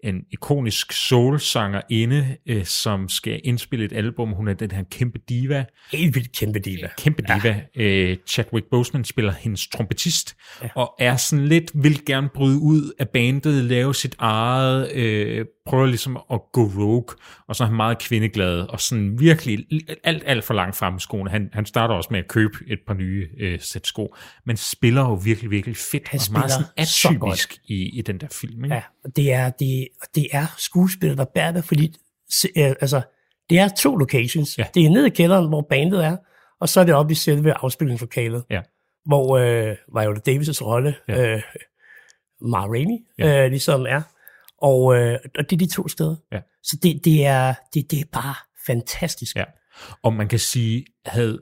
en 0.03 0.23
ikonisk 0.31 0.91
soul-sangerinde, 0.91 2.37
øh, 2.45 2.65
som 2.65 3.09
skal 3.09 3.41
indspille 3.43 3.85
et 3.85 3.93
album. 3.93 4.31
Hun 4.31 4.47
er 4.47 4.53
den 4.53 4.71
her 4.71 4.83
kæmpe 4.91 5.19
diva, 5.29 5.65
Helt 5.91 6.15
vildt 6.15 6.31
kæmpe 6.31 6.59
diva. 6.59 6.89
kæmpe 6.97 7.21
diva. 7.21 7.61
Ja. 7.75 7.83
Øh, 7.83 8.17
Chadwick 8.27 8.65
Boseman 8.71 9.03
spiller 9.03 9.31
hendes 9.31 9.67
trompetist, 9.67 10.35
ja. 10.61 10.65
Ja. 10.65 10.71
og 10.75 10.95
er 10.99 11.15
sådan 11.17 11.47
lidt, 11.47 11.71
vil 11.73 12.05
gerne 12.05 12.29
bryde 12.29 12.57
ud 12.59 12.93
af 12.99 13.09
bandet, 13.09 13.63
lave 13.63 13.95
sit 13.95 14.15
eget, 14.19 14.91
øh, 14.91 15.45
prøver 15.65 15.85
ligesom 15.85 16.17
at 16.31 16.41
gå 16.53 16.61
rogue, 16.63 17.05
og 17.47 17.55
så 17.55 17.63
er 17.63 17.67
han 17.67 17.75
meget 17.75 17.99
kvindeglad, 17.99 18.59
og 18.59 18.79
sådan 18.81 19.19
virkelig 19.19 19.65
alt, 20.03 20.23
alt 20.25 20.43
for 20.43 20.53
langt 20.53 20.75
frem 20.75 20.95
i 20.95 20.99
skoene. 20.99 21.29
Han, 21.29 21.49
han 21.53 21.65
starter 21.65 21.95
også 21.95 22.07
med 22.11 22.19
at 22.19 22.27
købe 22.27 22.53
et 22.67 22.79
par 22.87 22.93
nye 22.93 23.27
øh, 23.39 23.59
sæt 23.59 23.87
sko, 23.87 24.15
men 24.45 24.57
spiller 24.57 25.01
jo 25.01 25.13
virkelig, 25.13 25.51
virkelig 25.51 25.77
fedt, 25.77 26.07
Han 26.07 26.19
og 26.27 26.33
meget 26.33 26.51
sådan 26.51 26.65
spiller 26.67 26.85
så 26.85 27.07
atypisk 27.09 27.57
i, 27.65 27.97
i 27.97 28.01
den 28.01 28.17
der 28.17 28.27
film. 28.31 28.63
Ikke? 28.63 28.75
Ja, 28.75 28.81
og 29.03 29.15
det 29.15 29.33
er, 29.33 29.49
det, 29.49 29.87
det 30.15 30.27
er 30.31 30.45
skuespillere, 30.57 31.17
der 31.17 31.25
bærer 31.35 31.51
det, 31.51 31.63
fordi 31.65 31.95
se- 32.29 32.49
øh, 32.57 32.63
altså, 32.81 33.01
det 33.49 33.59
er 33.59 33.67
to 33.67 33.95
locations. 33.95 34.57
Ja. 34.57 34.65
Det 34.73 34.85
er 34.85 34.89
nede 34.89 35.07
i 35.07 35.09
kælderen, 35.09 35.47
hvor 35.47 35.65
bandet 35.69 36.05
er, 36.05 36.17
og 36.59 36.69
så 36.69 36.79
er 36.79 36.83
det 36.83 36.93
oppe 36.93 37.11
i 37.11 37.15
selve 37.15 37.53
afspilningslokalet, 37.53 38.43
Ja. 38.49 38.61
hvor 39.05 39.37
øh, 39.37 39.75
Viola 39.95 40.19
Davis' 40.29 40.61
rolle, 40.65 40.95
Ja. 41.07 41.33
øh, 41.35 41.41
Ma 42.41 42.57
Rainey, 42.65 42.97
ja. 43.19 43.43
øh, 43.45 43.49
ligesom 43.51 43.85
er. 43.89 44.01
Og, 44.65 44.95
øh, 44.95 45.19
og 45.37 45.49
det 45.49 45.53
er 45.53 45.65
de 45.65 45.73
to 45.73 45.87
steder. 45.87 46.15
Ja. 46.31 46.39
Så 46.63 46.77
det, 46.83 47.05
det, 47.05 47.25
er, 47.25 47.53
det, 47.73 47.91
det 47.91 47.99
er 47.99 48.05
bare 48.11 48.35
fantastisk. 48.67 49.35
Ja. 49.35 49.43
Og 50.03 50.13
man 50.13 50.27
kan 50.27 50.39
sige, 50.39 50.85
havde 51.05 51.39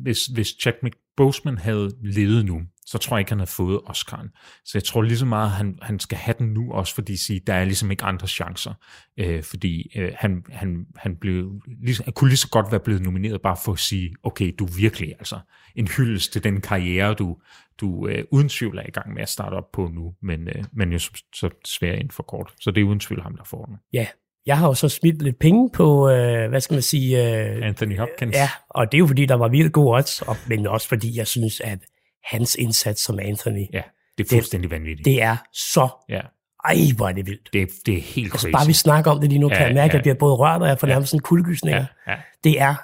hvis, 0.00 0.26
hvis 0.26 0.66
Jack 0.66 0.76
Boseman 1.16 1.58
havde 1.58 1.90
levet 2.02 2.44
nu, 2.44 2.60
så 2.86 2.98
tror 2.98 3.16
jeg 3.16 3.20
ikke, 3.20 3.30
han 3.30 3.38
havde 3.38 3.50
fået 3.50 3.80
Oscar'en. 3.88 4.60
Så 4.64 4.70
jeg 4.74 4.84
tror 4.84 5.02
lige 5.02 5.18
så 5.18 5.26
meget, 5.26 5.50
han, 5.50 5.78
han 5.82 6.00
skal 6.00 6.18
have 6.18 6.34
den 6.38 6.46
nu, 6.46 6.72
også 6.72 6.94
fordi 6.94 7.16
sige, 7.16 7.40
der 7.46 7.54
er 7.54 7.64
ligesom 7.64 7.90
ikke 7.90 8.04
andre 8.04 8.28
chancer. 8.28 8.74
Øh, 9.16 9.42
fordi 9.42 9.90
øh, 9.96 10.12
han, 10.16 10.44
han, 10.50 10.86
han, 10.96 11.16
blev, 11.16 11.60
ligesom, 11.82 12.04
han 12.04 12.12
kunne 12.12 12.28
lige 12.28 12.38
så 12.38 12.48
godt 12.48 12.70
være 12.70 12.80
blevet 12.80 13.02
nomineret 13.02 13.42
bare 13.42 13.56
for 13.64 13.72
at 13.72 13.78
sige, 13.78 14.14
okay, 14.22 14.54
du 14.58 14.64
er 14.64 14.76
virkelig 14.76 15.14
altså 15.18 15.38
en 15.74 15.88
hyldest 15.88 16.32
til 16.32 16.44
den 16.44 16.60
karriere, 16.60 17.14
du, 17.14 17.36
du 17.80 18.08
øh, 18.08 18.24
uden 18.30 18.48
tvivl 18.48 18.78
er 18.78 18.86
i 18.88 18.90
gang 18.90 19.14
med 19.14 19.22
at 19.22 19.28
starte 19.28 19.54
op 19.54 19.72
på 19.72 19.88
nu, 19.88 20.14
men, 20.22 20.48
øh, 20.48 20.64
men 20.72 20.92
jo 20.92 20.98
så, 20.98 21.24
så 21.34 21.50
svært 21.64 21.94
inden 21.94 22.10
for 22.10 22.22
kort. 22.22 22.54
Så 22.60 22.70
det 22.70 22.80
er 22.80 22.84
uden 22.84 23.00
tvivl 23.00 23.22
ham, 23.22 23.36
der 23.36 23.44
får 23.44 23.64
den. 23.64 23.76
Ja, 23.92 24.06
jeg 24.46 24.58
har 24.58 24.66
jo 24.66 24.74
så 24.74 24.88
smidt 24.88 25.22
lidt 25.22 25.38
penge 25.38 25.70
på, 25.70 26.08
øh, 26.10 26.48
hvad 26.48 26.60
skal 26.60 26.74
man 26.74 26.82
sige... 26.82 27.38
Øh, 27.40 27.66
Anthony 27.66 27.98
Hopkins. 27.98 28.34
Ja, 28.36 28.50
og 28.68 28.92
det 28.92 28.96
er 28.96 29.00
jo 29.00 29.06
fordi, 29.06 29.26
der 29.26 29.34
var 29.34 29.48
vildt 29.48 29.72
gode 29.72 29.96
odds, 29.96 30.22
og, 30.22 30.36
men 30.46 30.66
også 30.66 30.88
fordi, 30.88 31.16
jeg 31.18 31.26
synes, 31.26 31.60
at 31.60 31.78
hans 32.24 32.54
indsats 32.54 33.00
som 33.02 33.18
Anthony, 33.18 33.66
Ja, 33.72 33.82
det 34.18 34.24
er 34.32 34.36
fuldstændig 34.36 34.70
vanvittigt. 34.70 35.04
det 35.04 35.22
er 35.22 35.36
så... 35.52 35.88
ja, 36.08 36.20
Ej, 36.64 36.76
hvor 36.96 37.08
er 37.08 37.12
det 37.12 37.26
vildt. 37.26 37.48
det, 37.52 37.62
er- 37.62 37.66
det 37.86 37.96
er 37.96 38.00
helt 38.00 38.32
Altså 38.32 38.46
crazy. 38.46 38.52
bare 38.52 38.66
vi 38.66 38.72
snakker 38.72 39.10
om 39.10 39.20
det 39.20 39.28
lige 39.28 39.38
nu, 39.38 39.48
kan 39.48 39.58
Ja, 39.58 39.64
jeg 39.64 39.74
mærke, 39.74 39.90
at 39.90 39.92
ja. 39.92 39.96
jeg 39.96 40.02
bliver 40.02 40.14
både 40.14 40.34
rørt, 40.34 40.62
og 40.62 40.68
jeg 40.68 40.78
får 40.78 40.86
nærmest 40.86 41.10
sådan 41.10 41.20
kuldegysninger. 41.22 41.84
ja, 42.06 42.12
ja, 42.12 42.18
Det 42.44 42.60
er 42.60 42.74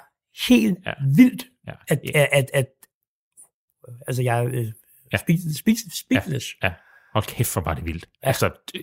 helt 0.49 0.77
Ja. 0.85 0.93
vildt, 1.15 1.43
ja, 1.67 1.71
at, 1.87 1.99
ja, 2.15 2.21
at, 2.21 2.27
at, 2.31 2.49
at 2.53 2.65
altså 4.07 4.21
jeg 4.23 4.47
øh, 4.47 4.67
Ja. 5.13 5.17
speak- 5.17 5.57
speak- 5.59 5.97
speechless. 5.99 6.45
ja. 6.63 6.71
Hold 7.13 7.23
kæft, 7.25 7.53
hvor 7.53 7.61
var 7.61 7.73
det 7.73 7.85
vildt. 7.85 8.05
Ja. 8.23 8.27
Altså, 8.27 8.49
det, 8.73 8.81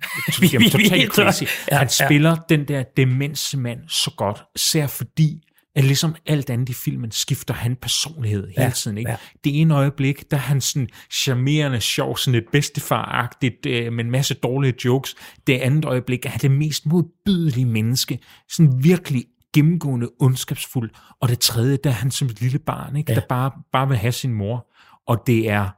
Jamen, 0.52 0.70
totalt 0.70 1.12
crazy. 1.12 1.44
Han 1.72 1.88
spiller 1.88 2.36
den 2.48 2.68
der 2.68 2.82
demensmand 2.96 3.80
så 3.88 4.10
godt, 4.16 4.42
især 4.54 4.86
fordi, 4.86 5.40
at 5.76 5.84
ligesom 5.84 6.14
alt 6.26 6.50
andet 6.50 6.68
i 6.68 6.72
filmen, 6.72 7.10
skifter 7.10 7.54
han 7.54 7.76
personlighed 7.76 8.46
hele 8.48 8.62
Ja, 8.62 8.70
tiden. 8.70 8.98
Ikke? 8.98 9.10
ja. 9.10 9.16
Det 9.44 9.60
ene 9.60 9.74
øjeblik, 9.74 10.30
der 10.30 10.36
er 10.36 10.40
han 10.40 10.60
sådan 10.60 10.88
charmerende, 11.12 11.80
sjov, 11.80 12.16
sådan 12.16 12.38
et 12.38 12.44
bedstefaragtigt, 12.52 13.66
øh, 13.66 13.92
med 13.92 14.04
en 14.04 14.10
masse 14.10 14.34
dårlige 14.34 14.74
jokes. 14.84 15.14
Det 15.46 15.54
andet 15.58 15.84
øjeblik 15.84 16.26
er 16.26 16.30
han 16.30 16.40
det 16.40 16.50
mest 16.50 16.86
modbydelige 16.86 17.66
menneske. 17.66 18.18
Sådan 18.50 18.84
virkelig 18.84 19.24
gennemgående 19.54 20.08
ondskabsfuld. 20.20 20.90
Og 21.20 21.28
det 21.28 21.38
tredje, 21.38 21.78
der 21.84 21.90
er 21.90 21.94
han 21.94 22.10
som 22.10 22.28
et 22.28 22.40
lille 22.40 22.58
barn, 22.58 22.96
ikke? 22.96 23.12
Ja. 23.12 23.20
der 23.20 23.26
bare, 23.28 23.50
bare 23.72 23.88
vil 23.88 23.96
have 23.96 24.12
sin 24.12 24.34
mor. 24.34 24.66
Og 25.06 25.22
det 25.26 25.50
er 25.50 25.68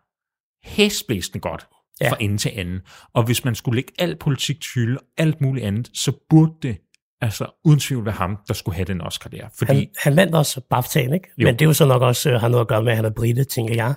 hæsblæsende 0.64 1.40
godt 1.40 1.66
Ja. 2.00 2.10
fra 2.10 2.16
ende 2.20 2.38
til 2.38 2.52
anden. 2.56 2.80
Og 3.14 3.22
hvis 3.22 3.44
man 3.44 3.54
skulle 3.54 3.76
lægge 3.76 3.92
al 3.98 4.16
politik 4.16 4.60
til 4.60 4.70
hylde, 4.74 4.98
alt 5.18 5.40
muligt 5.40 5.66
andet, 5.66 5.90
så 5.94 6.12
burde 6.30 6.52
det 6.62 6.76
altså 7.20 7.60
uden 7.64 7.80
tvivl 7.80 8.04
være 8.04 8.14
ham, 8.14 8.38
der 8.48 8.54
skulle 8.54 8.76
have 8.76 8.84
den 8.84 9.00
Oscar 9.00 9.30
der. 9.30 9.48
Fordi, 9.58 9.72
Han, 9.72 9.86
han 9.98 10.16
vandt 10.16 10.34
også 10.34 10.60
BAFTA'en, 10.74 11.14
ikke? 11.14 11.28
Jo. 11.38 11.46
Men 11.46 11.54
det 11.54 11.62
er 11.62 11.66
jo 11.66 11.72
så 11.72 11.86
nok 11.86 12.02
også 12.02 12.30
øh, 12.30 12.40
har 12.40 12.48
noget 12.48 12.60
at 12.60 12.68
gøre 12.68 12.82
med, 12.82 12.92
at 12.92 12.96
han 12.96 13.04
er 13.04 13.10
brite, 13.10 13.44
tænker 13.44 13.74
jeg. 13.74 13.94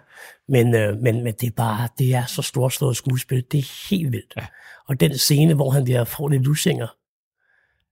Men, 0.47 0.75
øh, 0.75 0.97
men, 0.97 1.23
men 1.23 1.33
det 1.41 1.47
er 1.47 1.51
bare, 1.57 1.89
det 1.97 2.15
er 2.15 2.25
så 2.25 2.41
storslået 2.41 2.97
skuespil. 2.97 3.43
Det 3.51 3.57
er 3.57 3.89
helt 3.89 4.11
vildt. 4.11 4.33
Ja. 4.37 4.45
Og 4.87 4.99
den 4.99 5.17
scene, 5.17 5.53
hvor 5.53 5.69
han 5.69 5.83
bliver 5.83 6.03
får 6.03 6.29
lidt 6.29 6.43
lusinger, 6.43 6.87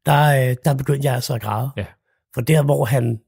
der, 0.06 0.50
øh, 0.50 0.56
der 0.66 0.74
begyndte 0.74 1.06
jeg 1.06 1.16
altså 1.16 1.34
at 1.34 1.42
græde. 1.42 1.72
Ja. 1.78 1.86
For 2.34 2.42
der, 2.42 2.64
hvor 2.64 2.86
han 2.86 3.20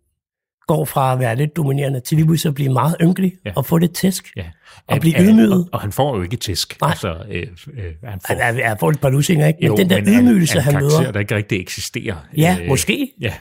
går 0.68 0.86
fra 0.86 1.14
at 1.14 1.20
være 1.20 1.36
lidt 1.36 1.56
dominerende 1.56 2.00
til 2.00 2.16
lige 2.18 2.26
pludselig 2.26 2.50
at 2.50 2.56
blive 2.56 2.74
meget 2.74 2.96
ynkelig 3.02 3.34
Ja. 3.46 3.52
og 3.56 3.66
få 3.66 3.78
lidt 3.78 3.96
tæsk. 3.96 4.32
ja, 4.36 4.46
Og 4.88 5.00
blive 5.00 5.16
ydmyget. 5.20 5.54
Og, 5.54 5.70
og 5.74 5.82
han 5.82 5.92
får 5.92 6.16
jo 6.18 6.22
ikke 6.22 6.38
tæsk. 6.38 6.78
Nej. 6.82 6.90
Altså, 6.90 7.16
øh, 7.32 7.48
øh, 7.74 7.84
han 8.04 8.20
får, 8.28 8.44
Han, 8.44 8.60
er 8.60 8.76
får 8.80 8.90
et 8.90 9.00
par 9.02 9.10
lusinger, 9.10 9.48
ikke? 9.48 9.58
Men 9.62 9.68
jo, 9.68 9.76
den 9.78 9.90
der 9.90 10.02
men 10.02 10.14
han- 10.14 10.28
ydmygelse, 10.28 10.54
han, 10.54 10.64
han, 10.64 10.74
karakter, 10.74 11.00
møder. 11.00 11.12
der 11.12 11.20
ikke 11.20 11.36
rigtig 11.36 11.60
eksisterer. 11.60 12.16
Ja, 12.38 12.58
Øh, 12.62 12.68
måske. 12.68 13.12
Ja, 13.22 13.34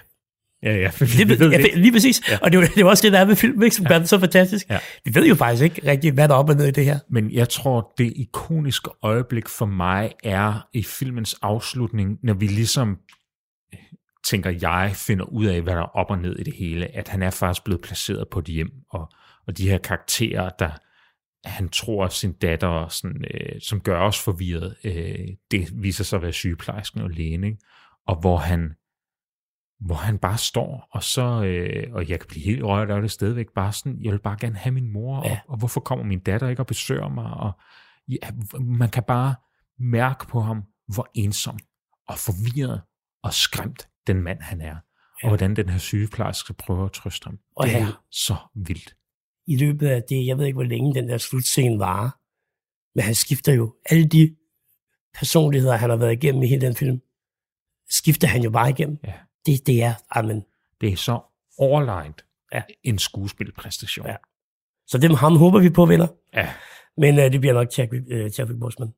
ja, 0.63 0.77
ja. 0.77 0.91
Det, 0.99 1.29
vi 1.29 1.39
ved 1.39 1.51
ja, 1.51 1.57
ikke. 1.59 1.79
lige 1.79 1.93
præcis. 1.93 2.21
Ja. 2.31 2.39
Og 2.43 2.53
det 2.53 2.59
er, 2.59 2.61
jo, 2.63 2.67
det 2.75 2.81
jo 2.81 2.89
også 2.89 3.03
det, 3.03 3.13
der 3.13 3.19
er 3.19 3.25
med 3.25 3.37
film, 3.37 3.63
ikke, 3.63 3.77
som 3.77 3.87
ja. 3.91 3.95
er 3.99 4.05
så 4.05 4.19
fantastisk. 4.19 4.71
Ja. 4.71 4.79
Vi 5.05 5.15
ved 5.15 5.27
jo 5.27 5.35
faktisk 5.35 5.63
ikke 5.63 5.91
rigtig, 5.91 6.13
hvad 6.13 6.29
der 6.29 6.35
er 6.35 6.39
op 6.39 6.49
og 6.49 6.57
ned 6.57 6.67
i 6.67 6.71
det 6.71 6.85
her. 6.85 6.99
Men 7.11 7.33
jeg 7.33 7.49
tror, 7.49 7.93
det 7.99 8.13
ikoniske 8.17 8.91
øjeblik 9.03 9.49
for 9.49 9.67
mig 9.67 10.13
er 10.25 10.67
i 10.75 10.83
filmens 10.83 11.35
afslutning, 11.43 12.19
når 12.23 12.35
vi 12.35 12.47
ligesom 12.47 12.97
tænker 14.25 14.51
jeg, 14.63 14.93
finder 14.95 15.25
ud 15.25 15.47
af, 15.47 15.63
hvad 15.63 15.75
der 15.75 15.81
er 15.81 15.97
op 15.97 16.11
og 16.11 16.19
ned 16.19 16.39
i 16.39 16.43
det 16.43 16.55
hele, 16.55 16.87
at 16.97 17.09
han 17.09 17.23
er 17.23 17.31
faktisk 17.31 17.65
blevet 17.65 17.83
placeret 17.83 18.29
på 18.29 18.39
et 18.39 18.45
hjem, 18.45 18.71
og, 18.91 19.13
og 19.47 19.59
de 19.59 19.69
her 19.69 19.79
karakterer, 19.79 20.49
der 20.49 20.71
han 21.45 21.69
tror 21.69 22.09
sin 22.09 22.33
datter, 22.33 22.89
sådan, 22.89 23.25
øh, 23.35 23.61
som 23.61 23.81
gør 23.81 24.01
os 24.01 24.21
forvirret, 24.21 24.77
øh, 24.85 25.29
det 25.51 25.83
viser 25.83 26.05
sig 26.05 26.17
at 26.17 26.23
være 26.23 26.33
sygeplejersken 26.33 27.01
og 27.01 27.11
lægen, 27.11 27.45
ikke? 27.45 27.59
og 28.07 28.21
hvor 28.21 28.37
han 28.37 28.75
hvor 29.87 29.95
han 29.95 30.19
bare 30.19 30.39
står, 30.39 30.89
og 30.93 31.03
så, 31.03 31.45
øh, 31.45 31.93
og 31.93 32.09
jeg 32.09 32.21
kan 32.21 32.27
blive 32.29 32.45
helt 32.45 32.63
rørt 32.63 32.91
af 32.91 33.01
det 33.03 33.11
stadigvæk, 33.11 33.47
bare 33.55 33.73
sådan, 33.73 34.03
jeg 34.03 34.13
vil 34.13 34.19
bare 34.19 34.37
gerne 34.41 34.57
have 34.57 34.73
min 34.73 34.93
mor, 34.93 35.23
Ja. 35.25 35.41
og, 35.45 35.51
og 35.51 35.59
hvorfor 35.59 35.81
kommer 35.81 36.05
min 36.05 36.21
datter 36.21 36.49
ikke 36.49 36.63
og 36.63 36.67
besøger 36.67 37.09
mig, 37.09 37.25
og 37.25 37.53
ja, 38.09 38.31
man 38.61 38.89
kan 38.89 39.03
bare 39.03 39.35
mærke 39.79 40.27
på 40.27 40.41
ham, 40.41 40.63
hvor 40.95 41.11
ensom 41.15 41.59
og 42.09 42.19
forvirret 42.19 42.83
og 43.23 43.35
skræmt 43.35 43.89
den 44.07 44.23
mand 44.23 44.41
han 44.41 44.61
er, 44.61 44.77
og 45.23 45.29
hvordan 45.29 45.57
den 45.57 45.69
her 45.69 45.79
sygeplejerske 45.79 46.55
prøver 46.55 46.85
at 46.85 46.93
trøste 46.93 47.25
ham. 47.25 47.39
Og 47.57 47.67
det 47.67 47.77
er 47.77 48.03
så 48.11 48.37
vildt. 48.55 48.97
I 49.47 49.57
løbet 49.57 49.89
af 49.89 50.03
det, 50.09 50.27
jeg 50.27 50.39
ved 50.39 50.47
ikke, 50.47 50.57
hvor 50.57 50.63
længe 50.65 50.95
den 50.95 51.09
der 51.09 51.19
slutscene 51.19 51.79
varer, 51.79 52.11
men 52.95 53.05
han 53.05 53.15
skifter 53.15 53.53
jo 53.53 53.75
alle 53.91 54.07
de 54.09 54.37
personligheder, 55.15 55.77
han 55.77 55.91
har 55.91 55.97
været 55.97 56.13
igennem 56.13 56.43
i 56.43 56.47
hele 56.47 56.67
den 56.67 56.75
film, 56.77 57.01
skifter 57.91 58.29
han 58.29 58.43
jo 58.43 58.51
bare 58.51 58.71
igennem. 58.71 58.99
Ja. 59.05 59.15
Det, 59.47 59.67
det 59.67 59.83
er, 59.83 59.95
amen. 60.11 60.43
Det 60.81 60.93
er 60.93 60.97
så 60.97 61.21
overlegnet 61.59 62.25
Ja. 62.53 62.63
en 62.85 62.99
skuespilpræstation. 62.99 64.07
Ja. 64.07 64.17
Så 64.87 64.99
dem 64.99 65.15
ham 65.15 65.37
håber 65.37 65.61
vi 65.61 65.71
på 65.71 65.87
vinder, 65.87 66.09
ja. 66.35 66.55
men 66.97 67.19
øh, 67.19 67.33
det 67.33 67.41
bliver 67.41 67.55
nok 67.55 67.73
Chadwick, 67.73 68.35
Chadwick 68.35 68.61
Boseman. 68.61 68.89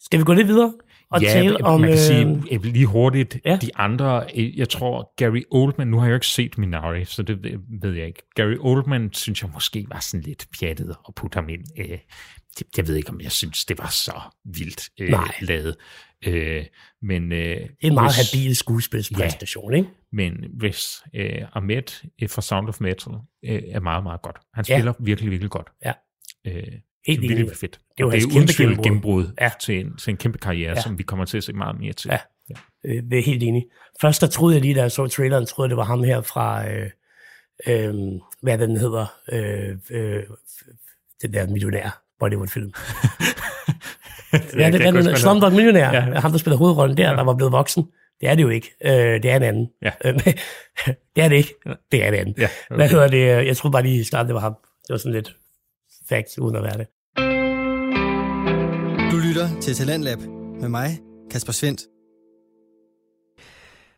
Skal 0.00 0.18
vi 0.18 0.24
gå 0.24 0.32
lidt 0.32 0.48
videre 0.48 0.74
og 1.10 1.22
ja, 1.22 1.28
tale 1.32 1.64
om... 1.64 1.80
man 1.80 1.88
kan 1.90 1.98
sige 1.98 2.42
øh, 2.52 2.62
lige 2.64 2.86
hurtigt, 2.86 3.38
ja. 3.44 3.50
ja. 3.50 3.56
de 3.56 3.76
andre, 3.76 4.24
øh, 4.36 4.58
jeg 4.58 4.68
tror 4.68 5.12
Gary 5.16 5.42
Oldman, 5.50 5.88
nu 5.88 5.98
har 5.98 6.04
jeg 6.06 6.10
jo 6.10 6.16
ikke 6.16 6.26
set 6.26 6.58
Minari, 6.58 7.04
så 7.04 7.22
det 7.22 7.42
ved- 7.42 7.80
ved 7.82 7.92
jeg 7.94 8.06
ikke. 8.06 8.22
Gary 8.34 8.56
Oldman 8.60 9.12
synes 9.12 9.42
jeg 9.42 9.50
måske 9.54 9.86
var 9.88 10.00
sådan 10.00 10.24
lidt 10.24 10.46
pjattet 10.60 10.96
at 11.08 11.14
putte 11.14 11.34
ham 11.36 11.48
ind. 11.48 11.64
Øh, 11.78 11.98
det- 12.58 12.66
jeg 12.76 12.88
ved 12.88 12.96
ikke, 12.96 13.10
om 13.10 13.20
jeg 13.20 13.32
synes, 13.32 13.64
det 13.64 13.78
var 13.78 13.88
så 13.88 14.20
vildt 14.44 14.88
øh, 15.00 15.10
Nej. 15.10 15.34
lavet. 15.40 15.76
Øh, 16.26 16.64
men, 17.02 17.32
øh, 17.32 17.56
en 17.80 17.94
meget 17.94 18.16
hvis, 18.16 18.32
habil 18.32 18.56
skuespilspræstation, 18.56 19.70
ja. 19.72 19.76
ikke? 19.76 19.88
Men 20.12 20.44
hvis 20.58 20.86
øh, 21.14 21.42
Ahmed 21.52 22.04
øh, 22.22 22.28
fra 22.28 22.42
Sound 22.42 22.68
of 22.68 22.80
Metal 22.80 23.12
øh, 23.44 23.62
er 23.70 23.80
meget, 23.80 24.02
meget 24.02 24.22
godt. 24.22 24.36
Han 24.54 24.64
Ja. 24.68 24.74
spiller 24.76 24.92
virkelig, 25.00 25.30
virkelig 25.30 25.50
godt. 25.50 25.68
Ja. 25.84 25.92
Øh, 26.46 26.72
Helt 27.06 27.20
det 27.22 27.30
er 27.30 27.36
virkelig 27.36 27.56
fedt. 27.56 27.80
Det 27.98 28.04
er 28.04 28.10
hans 28.10 28.24
det 28.24 28.32
er 28.32 28.36
uden 28.36 28.48
tvivl 28.48 28.82
gennembrud. 28.82 29.24
Ja. 29.40 29.44
ja. 29.44 29.50
til, 29.60 29.80
en, 29.80 29.96
til 29.96 30.10
en 30.10 30.16
kæmpe 30.16 30.38
karriere, 30.38 30.68
Ja. 30.70 30.74
ja. 30.74 30.80
som 30.82 30.98
vi 30.98 31.02
kommer 31.02 31.24
til 31.24 31.36
at 31.36 31.44
se 31.44 31.52
meget 31.52 31.80
mere 31.80 31.92
til. 31.92 32.10
Ja. 32.12 32.18
Øh, 32.84 33.02
jeg 33.10 33.18
er 33.18 33.22
helt 33.22 33.42
enig. 33.42 33.64
Først 34.00 34.20
der 34.20 34.26
troede 34.26 34.54
jeg 34.54 34.62
lige, 34.62 34.74
da 34.74 34.80
jeg 34.80 34.92
så 34.92 35.06
traileren, 35.08 35.46
troede 35.46 35.68
det 35.68 35.76
var 35.76 35.84
ham 35.84 36.02
her 36.02 36.20
fra, 36.20 36.68
øh, 36.72 36.90
øh, 37.66 37.94
hvad 38.42 38.58
den 38.58 38.76
hedder, 38.76 39.06
øh, 39.32 39.76
øh, 39.90 40.22
den 41.22 41.32
der 41.32 41.46
millionær 41.46 42.02
Bollywood-film. 42.20 42.72
Er 44.32 44.70
det, 44.70 44.86
er 44.86 44.90
det, 44.90 45.18
Slumdog 45.18 45.52
Millionær. 45.52 45.92
Ja. 45.92 46.04
Ja. 46.08 46.20
Ham, 46.20 46.30
der 46.30 46.38
spiller 46.38 46.56
hovedrollen 46.56 46.96
der, 46.96 47.16
der 47.16 47.22
var 47.22 47.34
blevet 47.34 47.52
voksen. 47.52 47.86
Det 48.20 48.28
er 48.28 48.34
det 48.34 48.42
jo 48.42 48.48
ikke. 48.48 48.70
Øh, 48.84 48.92
det 49.22 49.24
er 49.24 49.36
en 49.36 49.42
anden. 49.42 49.68
Ja. 49.82 49.90
Øh, 50.04 50.14
det 51.16 51.24
er 51.24 51.28
det 51.28 51.36
ikke. 51.36 51.54
Det 51.92 52.04
er 52.04 52.08
en 52.08 52.14
anden. 52.14 52.34
Ja, 52.38 52.48
Okay. 52.70 52.76
Hvad 52.76 52.88
hedder 52.88 53.08
det? 53.08 53.46
Jeg 53.46 53.56
troede 53.56 53.72
bare 53.72 53.82
lige 53.82 54.00
i 54.00 54.04
starten, 54.04 54.26
det 54.28 54.34
var 54.34 54.40
ham. 54.40 54.54
Det 54.82 54.92
var 54.94 54.96
sådan 54.96 55.12
lidt 55.12 55.36
fact, 56.10 56.38
uden 56.38 56.56
at 56.56 56.62
være 56.62 56.78
det. 56.78 56.86
Du 59.12 59.16
lytter 59.26 59.60
til 59.60 59.74
Talentlab 59.74 60.18
med 60.60 60.68
mig, 60.68 60.98
Kasper 61.30 61.52
Svendt. 61.52 61.80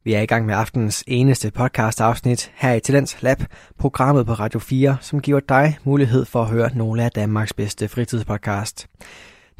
Vi 0.04 0.14
er 0.14 0.20
i 0.20 0.26
gang 0.26 0.46
med 0.46 0.54
aftenens 0.54 1.04
eneste 1.06 1.50
podcast 1.50 2.00
afsnit 2.00 2.52
her 2.54 2.72
i 2.72 2.80
Talents 2.80 3.22
Lab, 3.22 3.38
programmet 3.78 4.26
på 4.26 4.32
Radio 4.32 4.60
4, 4.60 4.96
som 5.00 5.20
giver 5.20 5.40
dig 5.40 5.78
mulighed 5.84 6.24
for 6.24 6.42
at 6.42 6.48
høre 6.48 6.70
nogle 6.74 7.04
af 7.04 7.10
Danmarks 7.10 7.52
bedste 7.52 7.88
fritidspodcast. 7.88 8.86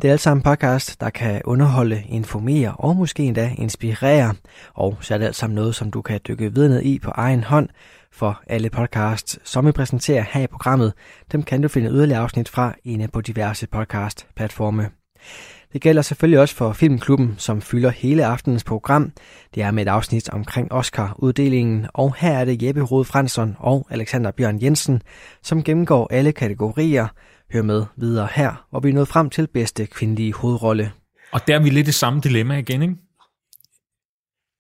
Det 0.02 0.08
er 0.08 0.12
altså 0.12 0.30
en 0.30 0.42
podcast, 0.42 1.00
der 1.00 1.10
kan 1.10 1.42
underholde, 1.44 2.02
informere 2.08 2.74
og 2.78 2.96
måske 2.96 3.22
endda 3.22 3.54
inspirere, 3.58 4.34
og 4.74 4.96
så 5.00 5.14
er 5.14 5.18
det 5.18 5.26
alt 5.26 5.36
sammen 5.36 5.54
noget, 5.54 5.74
som 5.74 5.90
du 5.90 6.02
kan 6.02 6.20
dykke 6.29 6.54
videre 6.54 6.68
ned 6.68 6.83
i 6.83 6.98
på 6.98 7.10
egen 7.14 7.44
hånd, 7.44 7.68
for 8.13 8.42
alle 8.46 8.71
podcasts, 8.71 9.38
som 9.44 9.67
vi 9.67 9.73
præsenterer 9.73 10.25
her 10.33 10.42
i 10.42 10.46
programmet, 10.46 10.92
dem 11.33 11.42
kan 11.42 11.63
du 11.63 11.69
finde 11.69 11.90
yderligere 11.90 12.21
afsnit 12.21 12.48
fra 12.48 12.75
inde 12.85 13.08
på 13.08 13.21
diverse 13.21 13.67
podcast-platforme. 13.67 14.90
Det 15.73 15.81
gælder 15.81 16.02
selvfølgelig 16.02 16.40
også 16.40 16.54
for 16.54 16.73
Filmklubben, 16.73 17.35
som 17.38 17.60
fylder 17.63 17.90
hele 17.90 18.25
aftenens 18.25 18.65
program. 18.65 19.13
Det 19.54 19.63
er 19.63 19.71
med 19.71 19.83
et 19.83 19.88
afsnit 19.88 20.29
omkring 20.31 20.73
Oscar-uddelingen, 20.73 21.87
og 21.94 22.15
her 22.15 22.38
er 22.38 22.44
det 22.44 22.63
Jeppe 22.63 22.83
Rode 22.83 23.04
Fransson 23.04 23.56
og 23.58 23.87
Alexander 23.90 24.31
Bjørn 24.31 24.63
Jensen, 24.63 25.02
som 25.42 25.63
gennemgår 25.63 26.08
alle 26.10 26.33
kategorier. 26.33 27.06
Hør 27.52 27.63
med 27.63 27.85
videre 27.96 28.29
her, 28.35 28.67
hvor 28.71 28.81
vi 28.81 28.88
er 28.88 28.94
nået 28.94 29.08
frem 29.08 29.31
til 29.31 29.46
bedste 29.46 29.87
kvindelige 29.87 30.35
hovedrolle. 30.35 30.92
Og 31.33 31.46
der 31.46 31.54
er 31.54 31.63
vi 31.63 31.71
lidt 31.71 31.88
i 31.88 31.92
samme 31.92 32.21
dilemma 32.21 32.58
igen, 32.58 32.83
ikke? 32.83 32.94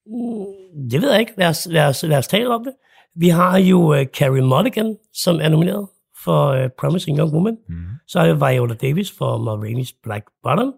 Mm, 0.06 0.90
Det 0.90 1.02
ved 1.02 1.10
jeg 1.10 1.20
ikke. 1.20 1.32
Lad 1.38 1.48
os, 1.48 1.66
lad 1.70 1.86
os, 1.86 2.02
lad 2.02 2.18
os 2.18 2.28
tale 2.28 2.54
om 2.54 2.64
det. 2.64 2.72
Vi 3.14 3.28
har 3.28 3.58
jo 3.58 3.94
uh, 3.94 4.04
Carrie 4.04 4.42
Mulligan, 4.42 4.96
som 5.14 5.40
er 5.40 5.48
nomineret 5.48 5.88
for 6.24 6.64
uh, 6.64 6.68
Promising 6.78 7.18
Young 7.18 7.32
Woman. 7.34 7.56
Mm. 7.68 7.84
Så 8.06 8.20
har 8.20 8.26
vi 8.32 8.32
Viola 8.54 8.74
Davis 8.74 9.12
for 9.18 9.38
Ma 9.38 9.56
Rainey's 9.56 10.00
Black 10.02 10.24
Bottom. 10.42 10.74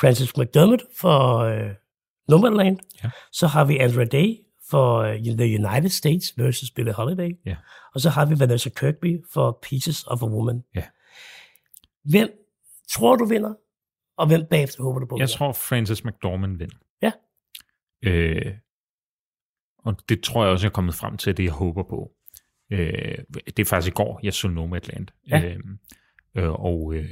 Francis 0.00 0.36
McDermott 0.36 0.82
for 1.00 1.44
uh, 1.44 1.70
Nomadland. 2.28 2.78
Ja. 3.04 3.10
Så 3.32 3.46
har 3.46 3.64
vi 3.64 3.78
Andra 3.78 4.04
Day 4.04 4.36
for 4.70 4.98
uh, 5.00 5.14
The 5.14 5.54
United 5.58 5.88
States 5.90 6.32
versus 6.38 6.70
Billie 6.70 6.92
Holiday. 6.92 7.30
Ja. 7.46 7.56
Og 7.94 8.00
så 8.00 8.10
har 8.10 8.24
vi 8.26 8.40
Vanessa 8.40 8.70
Kirkby 8.70 9.18
for 9.32 9.58
Pieces 9.62 10.04
of 10.06 10.22
a 10.22 10.26
Woman. 10.26 10.62
Ja. 10.74 10.82
Hvem 12.04 12.28
tror 12.92 13.16
du 13.16 13.24
vinder, 13.24 13.54
og 14.18 14.26
hvem 14.26 14.46
bagefter 14.50 14.82
håber 14.82 15.00
du 15.00 15.06
på 15.06 15.16
Jeg 15.18 15.22
vinder? 15.22 15.36
tror, 15.36 15.52
Frances 15.52 16.04
McDormand 16.04 16.58
vinder. 16.58 16.76
Ja. 17.02 17.12
Øh, 18.02 18.52
og 19.84 20.08
det 20.08 20.22
tror 20.22 20.44
jeg 20.44 20.52
også, 20.52 20.66
jeg 20.66 20.70
er 20.70 20.74
kommet 20.74 20.94
frem 20.94 21.16
til, 21.16 21.36
det 21.36 21.44
jeg 21.44 21.52
håber 21.52 21.82
på. 21.82 22.10
Øh, 22.72 23.18
det 23.46 23.58
er 23.58 23.64
faktisk 23.64 23.92
i 23.92 23.94
går, 23.94 24.20
jeg 24.22 24.34
så 24.34 24.48
Nomadland. 24.48 25.06
Ja. 25.28 25.44
Øh, 25.44 25.58
øh, 26.36 26.50
og 26.50 26.94
øh, 26.94 27.08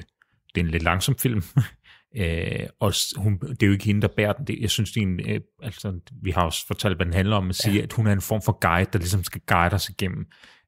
det 0.55 0.61
er 0.61 0.65
en 0.65 0.71
lidt 0.71 0.83
langsom 0.83 1.17
film. 1.19 1.43
øh, 2.21 2.67
og 2.81 2.93
hun, 3.17 3.39
det 3.39 3.63
er 3.63 3.67
jo 3.67 3.73
ikke 3.73 3.85
hende, 3.85 4.03
der 4.03 4.09
bærer 4.17 4.33
den. 4.33 4.47
Det, 4.47 4.59
jeg 4.61 4.71
synes, 4.71 4.93
det 4.93 5.03
er 5.03 5.07
en, 5.07 5.31
øh, 5.31 5.41
altså, 5.63 6.01
vi 6.23 6.31
har 6.31 6.45
også 6.45 6.67
fortalt, 6.67 6.97
hvad 6.97 7.07
den 7.07 7.15
handler 7.15 7.37
om, 7.37 7.49
at 7.49 7.57
sige, 7.57 7.77
ja. 7.77 7.83
at 7.83 7.93
hun 7.93 8.07
er 8.07 8.13
en 8.13 8.21
form 8.21 8.43
for 8.43 8.59
guide, 8.61 8.91
der 8.93 8.99
ligesom 8.99 9.25
skal 9.25 9.41
guide 9.47 9.75
os 9.75 9.89
igennem 9.89 10.27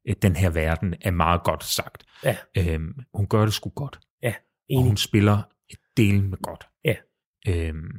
øh, 0.08 0.14
den 0.22 0.36
her 0.36 0.50
verden, 0.50 0.94
er 1.00 1.10
meget 1.10 1.42
godt 1.42 1.64
sagt. 1.64 2.04
Ja. 2.24 2.36
Øh, 2.56 2.80
hun 3.14 3.26
gør 3.26 3.44
det 3.44 3.54
sgu 3.54 3.70
godt. 3.70 4.00
Ja, 4.22 4.28
og 4.28 4.34
enig. 4.68 4.86
hun 4.86 4.96
spiller 4.96 5.42
et 5.70 5.78
del 5.96 6.24
med 6.24 6.38
godt. 6.42 6.64
Ja. 6.84 6.94
Øhm, 7.48 7.90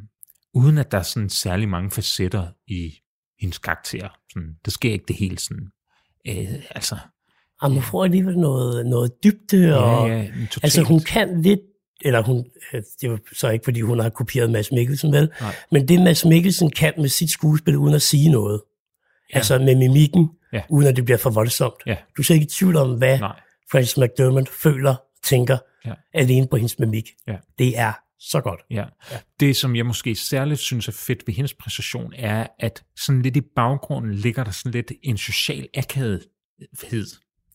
uden 0.53 0.77
at 0.77 0.91
der 0.91 0.97
er 0.97 1.03
sådan 1.03 1.29
særlig 1.29 1.69
mange 1.69 1.91
facetter 1.91 2.47
i 2.67 3.00
hendes 3.41 3.57
karakter. 3.57 4.09
Sådan, 4.33 4.55
der 4.65 4.71
sker 4.71 4.91
ikke 4.91 5.05
det 5.07 5.15
hele 5.15 5.39
sådan. 5.39 5.67
Øh, 6.27 6.53
altså, 6.75 6.97
Og 7.61 7.71
man 7.71 7.83
får 7.83 8.03
alligevel 8.03 8.37
noget, 8.37 8.85
noget 8.85 9.23
dybde, 9.23 9.77
og, 9.83 10.07
ja, 10.09 10.15
ja, 10.15 10.23
totalt. 10.25 10.63
altså 10.63 10.81
hun 10.83 10.99
kan 10.99 11.41
lidt, 11.41 11.59
eller 12.05 12.21
hun, 12.21 12.45
øh, 12.73 12.81
det 13.01 13.07
jo 13.07 13.17
så 13.39 13.49
ikke, 13.49 13.63
fordi 13.63 13.81
hun 13.81 13.99
har 13.99 14.09
kopieret 14.09 14.51
Mads 14.51 14.71
Mikkelsen, 14.71 15.11
vel? 15.13 15.29
Nej. 15.41 15.55
Men 15.71 15.87
det 15.87 16.01
Mads 16.01 16.25
Mikkelsen 16.25 16.69
kan 16.71 16.93
med 16.97 17.09
sit 17.09 17.31
skuespil, 17.31 17.77
uden 17.77 17.95
at 17.95 18.01
sige 18.01 18.29
noget, 18.31 18.61
ja. 19.33 19.37
altså 19.37 19.59
med 19.59 19.75
mimikken, 19.75 20.29
Ja. 20.53 20.61
uden 20.69 20.87
at 20.87 20.95
det 20.95 21.05
bliver 21.05 21.17
for 21.17 21.29
voldsomt. 21.29 21.73
Ja. 21.85 21.95
Du 22.17 22.21
er 22.21 22.23
så 22.23 22.33
ikke 22.33 22.43
i 22.43 22.49
tvivl 22.49 22.75
om, 22.75 22.97
hvad 22.97 23.19
Nej. 23.19 23.39
Francis 23.71 23.97
McDermott 23.97 24.49
føler, 24.49 24.95
tænker, 25.23 25.57
Ja. 25.85 25.93
alene 26.13 26.47
på 26.47 26.55
hendes 26.55 26.79
mimik. 26.79 27.09
Ja. 27.27 27.35
Det 27.59 27.77
er 27.79 27.93
så 28.21 28.41
godt. 28.41 28.59
Ja. 28.69 28.85
Det, 29.39 29.55
som 29.55 29.75
jeg 29.75 29.85
måske 29.85 30.15
særligt 30.15 30.59
synes 30.59 30.87
er 30.87 30.91
fedt 30.91 31.27
ved 31.27 31.33
hendes 31.33 31.53
præstation, 31.53 32.13
er, 32.15 32.47
at 32.59 32.83
sådan 32.95 33.21
lidt 33.21 33.37
i 33.37 33.41
baggrunden 33.55 34.13
ligger 34.13 34.43
der 34.43 34.51
sådan 34.51 34.71
lidt 34.71 34.91
en 35.03 35.17
social 35.17 35.67
akavighed 35.73 37.07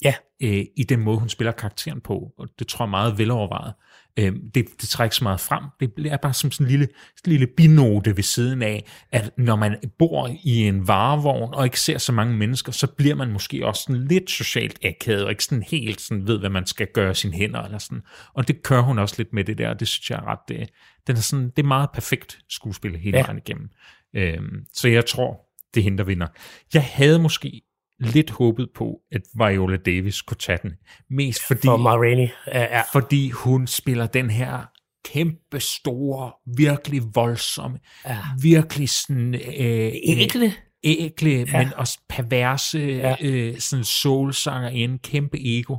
Ja. 0.05 0.14
øh, 0.42 0.64
i 0.76 0.84
den 0.88 1.01
måde, 1.01 1.18
hun 1.18 1.28
spiller 1.28 1.53
karakteren 1.53 2.01
på. 2.01 2.32
Og 2.38 2.49
det 2.59 2.66
tror 2.66 2.84
jeg 2.84 2.88
er 2.88 2.90
meget 2.90 3.18
velovervejet. 3.18 3.74
Øh, 4.18 4.32
det, 4.55 4.66
det 4.80 4.88
trækker 4.88 5.14
så 5.14 5.24
meget 5.24 5.40
frem. 5.40 5.64
Det 5.80 6.07
er 6.12 6.16
bare 6.16 6.32
som 6.34 6.51
sådan 6.51 6.66
en 6.66 6.70
lille, 6.70 6.88
sådan 7.16 7.32
en 7.32 7.38
lille 7.38 7.55
binote 7.57 8.16
ved 8.16 8.22
siden 8.22 8.62
af, 8.62 8.84
at 9.12 9.30
når 9.38 9.57
man 9.57 9.76
bor 9.99 10.30
i 10.44 10.57
en 10.68 10.88
varevogn 10.88 11.55
og 11.55 11.64
ikke 11.64 11.80
ser 11.80 11.99
så 11.99 12.12
mange 12.12 12.36
mennesker, 12.36 12.72
så 12.72 12.86
bliver 12.86 13.14
man 13.14 13.32
måske 13.32 13.66
også 13.66 13.82
sådan 13.82 14.05
lidt 14.07 14.30
socialt 14.30 14.78
akavet, 14.84 15.24
og 15.24 15.30
ikke 15.30 15.44
sådan 15.44 15.62
helt 15.62 16.01
sådan 16.01 16.26
ved, 16.26 16.38
hvad 16.38 16.51
man 16.51 16.66
skal 16.66 16.86
gøre 16.94 17.14
sine 17.14 17.32
hænder. 17.32 17.62
Eller 17.62 17.78
sådan. 17.78 18.03
Og 18.34 18.49
det 18.49 18.62
kører 18.62 18.82
hun 18.82 18.99
også 18.99 19.14
lidt 19.18 19.32
med 19.32 19.44
det 19.44 19.59
der, 19.59 19.68
og 19.68 19.80
det 19.80 19.88
synes 19.88 20.11
jeg 20.11 20.16
er 20.16 20.26
ret... 20.26 20.38
Det, 20.49 20.70
den 21.07 21.16
er 21.16 21.20
sådan, 21.20 21.51
det 21.51 21.59
er 21.62 21.66
meget 21.66 21.88
perfekt 21.94 22.38
skuespil 22.49 22.97
hele 22.97 23.16
Ja. 23.18 23.22
vejen 23.22 23.38
igennem. 23.38 23.68
Øhm, 24.16 24.64
så 24.74 24.88
jeg 24.88 25.07
tror, 25.07 25.40
det 25.74 25.80
er 25.80 25.84
hende, 25.84 25.99
der 25.99 26.05
vinder. 26.05 26.26
Jeg 26.74 26.84
havde 26.84 27.18
måske 27.18 27.62
lidt 27.99 28.30
håbet 28.30 28.68
på, 28.74 28.99
at 29.12 29.20
Viola 29.34 29.76
Davis 29.76 30.22
kunne 30.22 30.36
tage 30.38 30.59
den. 30.62 30.72
Mest 31.11 31.47
fordi, 31.47 31.66
For 31.66 31.76
Ma 31.76 31.97
Rainey 31.97 32.28
er, 32.47 32.61
er 32.61 32.82
fordi 32.92 33.30
hun 33.30 33.66
spiller 33.66 34.07
den 34.07 34.30
her 34.30 34.59
kæmpe 35.05 35.61
store, 35.61 36.32
virkelig 36.57 37.03
voldsomme, 37.14 37.78
Ja. 38.07 38.18
virkelig 38.42 38.88
sådan... 38.88 39.34
Øh, 39.34 39.92
ægle. 40.05 40.53
ægle, 40.84 41.30
Ja. 41.30 41.44
ja. 41.53 41.59
men 41.64 41.72
også 41.76 41.99
perverse, 42.09 42.78
Ja. 42.78 43.16
ja. 43.20 43.26
øh, 43.28 43.59
sådan 43.59 43.84
soulsanger 43.84 44.68
en 44.68 44.99
kæmpe 44.99 45.38
ego. 45.40 45.76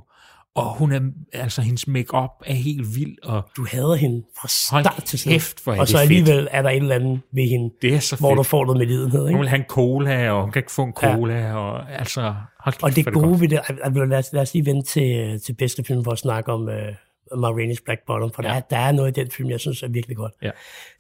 Og 0.58 0.74
hun 0.78 0.92
er, 0.92 1.00
altså 1.34 1.62
hendes 1.62 1.88
makeup 1.88 2.30
er 2.46 2.54
helt 2.54 2.96
vild, 2.96 3.18
og 3.24 3.50
Du 3.58 3.66
hader 3.72 3.96
hende 3.96 4.24
fra 4.42 4.48
start 4.48 5.04
til 5.06 5.20
slut. 5.20 5.34
er 5.34 5.72
Og 5.72 5.78
det 5.80 5.90
så 5.90 5.98
fedt. 5.98 6.02
alligevel 6.02 6.48
er 6.52 6.62
der 6.62 6.70
et 6.70 6.76
eller 6.78 6.96
andet 6.96 7.22
ved 7.34 7.50
hende, 7.50 7.74
det 7.82 7.94
er 7.96 8.00
så 8.00 8.16
hvor 8.16 8.36
du 8.36 8.44
fedt. 8.44 8.50
får 8.50 8.66
noget 8.66 8.78
medlidenhed. 8.80 9.20
Hun 9.22 9.30
Ikke? 9.30 9.40
vil 9.40 9.50
have 9.50 9.60
en 9.60 9.66
cola, 9.70 10.32
og 10.32 10.42
hun 10.42 10.52
kan 10.52 10.60
ikke 10.60 10.72
få 10.72 10.84
en 10.84 10.94
cola, 10.94 11.34
ja. 11.48 11.56
og 11.56 11.92
altså, 11.92 12.22
hold 12.60 12.74
kæft, 12.74 12.84
Og 12.84 12.96
det 12.96 13.08
er 13.08 13.12
gode 13.12 13.28
godt. 13.28 13.42
ved 13.42 13.48
det, 13.50 13.60
altså, 13.70 14.06
lad, 14.06 14.18
os, 14.18 14.30
lad 14.34 14.42
os 14.42 14.54
lige 14.54 14.66
vente 14.66 14.88
til, 14.90 15.42
til 15.46 15.54
bedste 15.54 15.84
film 15.84 16.04
for 16.04 16.12
at 16.12 16.18
snakke 16.20 16.52
om 16.52 16.62
uh, 16.62 17.40
Ma 17.42 17.48
Rainey's 17.52 17.84
Black 17.86 18.00
Bottom, 18.08 18.32
for 18.34 18.44
ja. 18.44 18.50
der, 18.50 18.56
er, 18.56 18.60
der 18.60 18.78
er 18.78 18.92
noget 18.92 19.18
i 19.18 19.22
den 19.22 19.32
film, 19.32 19.50
jeg 19.50 19.60
synes 19.60 19.84
er 19.84 19.88
virkelig 19.88 20.18
godt. 20.18 20.34
Ja. 20.42 20.52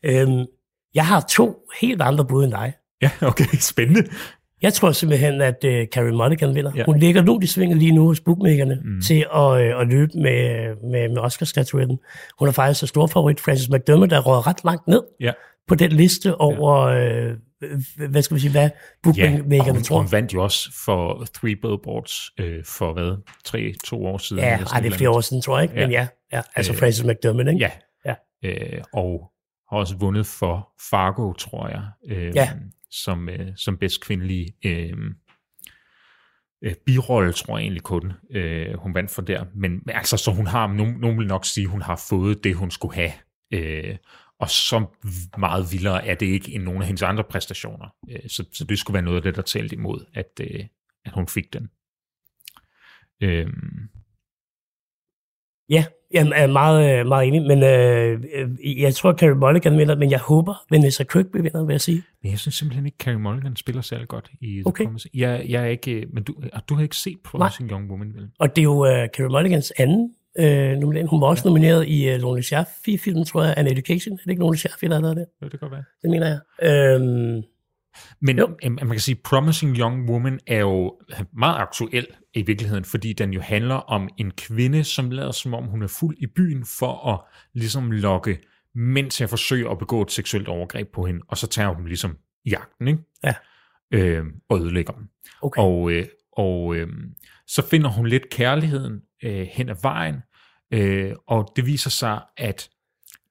Øhm, 0.04 0.46
jeg 0.96 1.06
har 1.08 1.26
to 1.30 1.56
helt 1.82 2.02
andre 2.02 2.26
bud 2.26 2.44
end 2.44 2.52
dig. 2.52 2.74
Ja, 3.02 3.10
okay, 3.30 3.46
spændende. 3.60 4.10
Jeg 4.62 4.74
tror 4.74 4.92
simpelthen, 4.92 5.42
at 5.42 5.64
uh, 5.66 5.72
Carrie 5.94 6.12
Mulligan 6.12 6.56
vinder. 6.56 6.72
Ja. 6.76 6.80
Ja. 6.80 6.86
Hun 6.86 7.00
ligger 7.00 7.22
nu 7.22 7.40
i 7.42 7.46
svinget 7.46 7.78
lige 7.78 7.92
nu 7.92 8.06
hos 8.06 8.20
bookmakerne 8.20 8.82
mm. 8.84 9.02
til 9.02 9.26
at, 9.34 9.42
uh, 9.42 9.82
at 9.82 9.88
løbe 9.88 10.12
med, 10.16 10.68
med, 10.92 11.10
med 11.10 11.18
Oscar-statuetten. 11.18 12.00
Hun 12.40 12.48
er 12.48 12.52
faktisk 12.52 12.80
så 12.80 12.88
stor 12.88 13.08
favorit. 13.08 13.40
Frances 13.40 13.70
McDermott 13.70 14.14
er 14.14 14.20
røget 14.20 14.48
ret 14.48 14.64
langt 14.64 14.88
ned 14.88 15.02
Ja, 15.20 15.32
på 15.68 15.76
den 15.76 15.92
liste 15.92 16.36
over, 16.36 16.78
øh, 16.78 17.34
hvad 18.10 18.22
skal 18.22 18.36
vi 18.36 18.42
sige, 18.42 18.52
hvad 18.52 18.62
ja 18.62 18.70
bookmakerne 19.04 19.72
hun, 19.72 19.84
tror. 19.84 19.98
hun 19.98 20.12
vandt 20.12 20.34
jo 20.34 20.44
også 20.44 20.70
for 20.86 21.26
Three 21.34 21.56
Billboards 21.56 22.32
øh, 22.40 22.64
for 22.66 22.94
hvad, 22.94 23.18
tre, 23.46 23.74
to 23.86 24.06
år 24.06 24.18
siden. 24.18 24.44
Ja, 24.44 24.50
ej, 24.74 24.80
det 24.80 24.88
et 24.88 24.94
er 24.94 24.98
flere 24.98 25.10
år 25.10 25.22
siden, 25.22 25.42
tror 25.42 25.58
jeg 25.58 25.64
ikke. 25.64 25.76
Ja. 25.76 25.82
Men 25.82 25.92
ja, 25.92 26.08
ja 26.34 26.42
altså 26.56 26.72
Øh, 26.72 26.80
Frances 26.80 27.06
McDermott, 27.06 27.50
ikke? 27.50 27.60
Ja. 27.60 27.72
Ja. 28.44 28.50
Øh, 28.50 28.84
og 28.94 29.32
har 29.70 29.78
også 29.78 29.96
vundet 29.96 30.26
for 30.26 30.70
Fargo, 30.90 31.34
tror 31.34 31.68
jeg, 31.68 31.84
øh, 32.10 32.36
Ja 32.36 32.50
som, 32.92 33.30
øh, 33.30 33.48
som 33.56 33.78
bedst 33.78 34.02
kvindelige 34.02 34.54
øh, 34.66 34.98
øh, 36.62 36.76
birolle, 36.86 37.34
tror 37.34 37.58
jeg 37.58 37.64
egentlig 37.64 37.84
kun, 37.84 38.14
øh, 38.32 38.74
hun 38.78 38.94
vandt 38.94 39.12
for 39.12 39.22
der. 39.22 39.46
Men 39.56 39.72
men 39.72 39.96
altså, 39.96 40.18
så 40.18 40.32
hun 40.32 40.48
har, 40.48 40.68
nogen, 40.68 41.00
nogen 41.00 41.20
vil 41.20 41.28
nok 41.28 41.46
sige, 41.46 41.68
hun 41.68 41.82
har 41.82 42.06
fået 42.10 42.44
det, 42.44 42.56
hun 42.56 42.72
skulle 42.72 42.96
have. 42.96 43.12
Øh, 43.54 43.98
og 44.40 44.50
så 44.50 44.86
meget 45.38 45.66
vildere 45.72 46.08
er 46.08 46.16
det 46.16 46.26
ikke 46.26 46.52
end 46.52 46.64
nogle 46.64 46.80
af 46.80 46.86
hendes 46.86 47.02
andre 47.02 47.24
præstationer. 47.24 47.96
Øh, 48.10 48.30
så, 48.30 48.46
så 48.54 48.64
det 48.64 48.80
skulle 48.80 48.94
være 48.94 49.04
noget 49.04 49.18
af 49.18 49.24
det, 49.24 49.36
der 49.36 49.42
talte 49.42 49.76
imod, 49.76 50.06
at, 50.14 50.40
øh, 50.42 50.66
at 51.06 51.12
hun 51.14 51.28
fik 51.28 51.54
den. 51.54 51.70
Øh, 53.24 53.48
Ja, 55.70 55.86
jeg 56.12 56.32
er 56.36 56.48
meget, 56.48 57.00
øh, 57.00 57.08
meget 57.08 57.28
enig, 57.28 57.42
men 57.42 57.64
øh, 57.64 58.24
øh, 58.36 58.82
jeg 58.82 58.96
tror, 58.96 59.14
Carrie 59.14 59.36
Mulligan 59.36 59.78
vinder, 59.78 59.96
men 59.96 60.12
jeg 60.12 60.20
håber, 60.20 60.54
Vanessa 60.72 61.04
Kirkby 61.04 61.38
vinder, 61.38 61.66
vil 61.66 61.74
jeg 61.74 61.82
sige. 61.82 62.04
Men 62.24 62.32
jeg 62.32 62.40
synes 62.40 62.56
simpelthen 62.56 62.86
ikke, 62.86 62.98
Carrie 63.00 63.20
Mulligan 63.20 63.56
spiller 63.56 63.82
særlig 63.82 64.08
godt 64.08 64.30
i 64.42 64.54
The 64.54 64.68
Okay. 64.68 64.84
Promising. 64.84 65.16
Jeg, 65.16 65.46
jeg 65.50 65.64
er 65.64 65.68
ikke, 65.68 66.08
men 66.14 66.24
du, 66.24 66.36
du 66.70 66.76
har 66.76 66.84
ikke 66.84 66.96
set 66.96 67.18
Promising 67.24 67.72
Young 67.72 67.92
Woman, 67.92 68.14
vel? 68.16 68.30
Og 68.40 68.56
det 68.56 68.62
er 68.62 68.64
jo 68.64 68.80
uh, 68.80 69.08
Carrie 69.16 69.30
Mulligans 69.30 69.74
anden 69.78 70.12
øh, 70.40 70.78
nominering. 70.78 71.10
Hun 71.10 71.22
var 71.22 71.28
også 71.28 71.44
ja. 71.46 71.50
nomineret 71.50 71.88
i 71.88 72.14
uh, 72.14 72.22
Lone 72.22 72.44
Scherf-filmen, 72.44 73.26
tror 73.26 73.44
jeg, 73.44 73.54
An 73.58 73.68
Education. 73.68 74.14
Er 74.14 74.18
det 74.18 74.30
ikke 74.30 74.42
Lone 74.42 74.58
Scherf, 74.58 74.80
der 74.82 74.94
har 74.94 75.02
lavet 75.02 75.18
det? 75.18 75.26
Ja, 75.42 75.46
det 75.46 75.52
kan 75.52 75.60
godt 75.60 75.72
være. 75.72 75.84
Det 76.02 76.10
mener 76.10 76.28
jeg. 76.28 76.40
Øhm, 76.70 77.44
Men 78.22 78.38
Jo. 78.38 78.58
man 78.64 78.90
kan 78.90 79.00
sige, 79.00 79.16
Promising 79.24 79.78
Young 79.78 80.10
Woman 80.10 80.40
er 80.48 80.60
jo 80.60 81.00
meget 81.34 81.58
aktuel 81.58 82.08
i 82.34 82.42
virkeligheden, 82.42 82.86
fordi 82.86 83.14
den 83.14 83.34
jo 83.34 83.42
handler 83.42 83.76
om 83.76 84.10
en 84.18 84.32
kvinde, 84.32 84.84
som 84.84 85.12
lader 85.12 85.32
som 85.32 85.54
om 85.54 85.64
hun 85.64 85.84
er 85.84 85.88
fuld 85.88 86.18
i 86.20 86.28
byen 86.28 86.66
for 86.80 87.14
at 87.14 87.20
ligesom 87.54 87.92
lokke 87.92 88.40
mænd 88.76 89.12
til 89.12 89.24
at 89.24 89.30
forsøge 89.30 89.72
at 89.72 89.78
begå 89.78 90.02
et 90.02 90.12
seksuelt 90.12 90.48
overgreb 90.48 90.88
på 90.94 91.06
hende, 91.06 91.22
og 91.28 91.38
så 91.38 91.48
tager 91.48 91.68
hun 91.68 91.78
dem 91.78 91.86
ligesom 91.86 92.18
i 92.46 92.50
jagten, 92.50 92.88
ikke? 92.88 93.00
Ja. 93.24 93.34
Øh, 93.92 94.26
og 94.50 94.60
ødelægger 94.60 94.94
dem. 94.94 95.10
okay. 95.42 95.62
Og, 95.62 95.92
øh, 95.92 96.06
og 96.32 96.76
øh, 96.76 96.88
så 97.48 97.68
finder 97.70 97.90
hun 97.90 98.08
lidt 98.08 98.30
kærligheden 98.30 99.02
øh, 99.24 99.48
hen 99.52 99.70
ad 99.70 99.76
vejen, 99.82 100.16
øh, 100.74 101.14
og 101.28 101.54
det 101.56 101.66
viser 101.66 101.90
sig, 101.90 102.22
at 102.38 102.70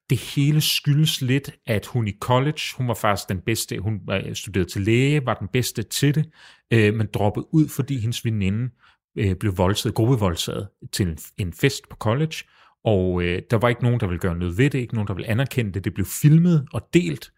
det 0.09 0.17
hele 0.17 0.61
skyldes 0.61 1.21
lidt, 1.21 1.51
at 1.65 1.85
hun 1.85 2.07
i 2.07 2.13
college, 2.19 2.61
hun 2.77 2.87
var 2.87 2.93
faktisk 2.93 3.29
den 3.29 3.41
bedste, 3.41 3.79
hun 3.79 4.01
øh, 4.11 4.35
studerede 4.35 4.69
til 4.69 4.81
læge, 4.81 5.25
var 5.25 5.33
den 5.33 5.47
bedste 5.47 5.83
til 5.83 6.15
det, 6.15 6.29
øh, 6.73 6.93
men 6.93 7.07
droppede 7.13 7.53
ud, 7.53 7.67
fordi 7.67 7.99
hendes 7.99 8.25
veninde 8.25 8.69
øh, 9.17 9.35
blev 9.35 9.57
voldtaget, 9.57 9.95
gruppevoldtaget 9.95 10.67
til 10.91 11.07
en, 11.07 11.17
en 11.37 11.53
fest 11.53 11.89
på 11.89 11.95
college, 11.95 12.35
og 12.83 13.23
øh, 13.23 13.41
der 13.51 13.57
var 13.57 13.69
ikke 13.69 13.83
nogen, 13.83 13.99
der 13.99 14.07
ville 14.07 14.19
gøre 14.19 14.37
noget 14.37 14.57
ved 14.57 14.69
det, 14.69 14.79
ikke 14.79 14.93
nogen, 14.93 15.07
der 15.07 15.13
ville 15.13 15.29
anerkende 15.29 15.71
det, 15.71 15.83
det 15.83 15.93
blev 15.93 16.05
filmet 16.21 16.67
og 16.73 16.89
delt, 16.93 17.31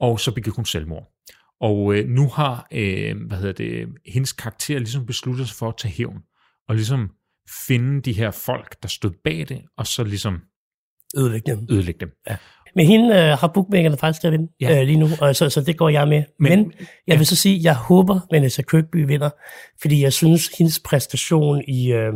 og 0.00 0.20
så 0.20 0.34
begik 0.34 0.52
hun 0.52 0.64
selvmord. 0.64 1.10
Og 1.60 1.94
øh, 1.94 2.08
nu 2.08 2.28
har, 2.28 2.66
øh, 2.72 3.16
hvad 3.26 3.38
hedder 3.38 3.52
det, 3.52 3.88
hendes 4.06 4.32
karakter 4.32 4.78
ligesom 4.78 5.06
besluttet 5.06 5.48
sig 5.48 5.56
for 5.56 5.68
at 5.68 5.76
tage 5.76 5.94
hævn, 5.94 6.22
og 6.68 6.74
ligesom 6.74 7.10
finde 7.66 8.02
de 8.02 8.12
her 8.12 8.30
folk, 8.30 8.82
der 8.82 8.88
stod 8.88 9.10
bag 9.24 9.48
det, 9.48 9.62
og 9.76 9.86
så 9.86 10.04
ligesom 10.04 10.40
Ødelæggende. 11.16 11.72
ødelægge 11.74 12.00
dem. 12.00 12.10
Ja. 12.30 12.36
Men 12.76 12.86
hende 12.86 13.08
øh, 13.16 13.38
har 13.38 13.50
bookmakerne 13.54 13.96
faktisk 13.96 14.20
til 14.20 14.28
at 14.28 14.32
vinde 14.32 14.52
Ja. 14.60 14.74
ja. 14.74 14.80
øh, 14.80 14.86
lige 14.86 14.98
nu, 14.98 15.06
og 15.20 15.36
så, 15.36 15.50
så 15.50 15.60
det 15.60 15.76
går 15.76 15.88
jeg 15.88 16.08
med. 16.08 16.22
Men- 16.40 16.58
Men, 16.58 16.72
jeg 17.06 17.18
vil 17.18 17.26
så 17.26 17.36
sige, 17.36 17.60
jeg 17.62 17.76
håber, 17.76 18.20
Vanessa 18.30 18.62
Kirkby 18.62 19.06
vinder, 19.06 19.30
fordi 19.80 20.02
jeg 20.02 20.12
synes, 20.12 20.48
hendes 20.58 20.80
præstation 20.84 21.62
i, 21.68 21.92
øh, 21.92 22.12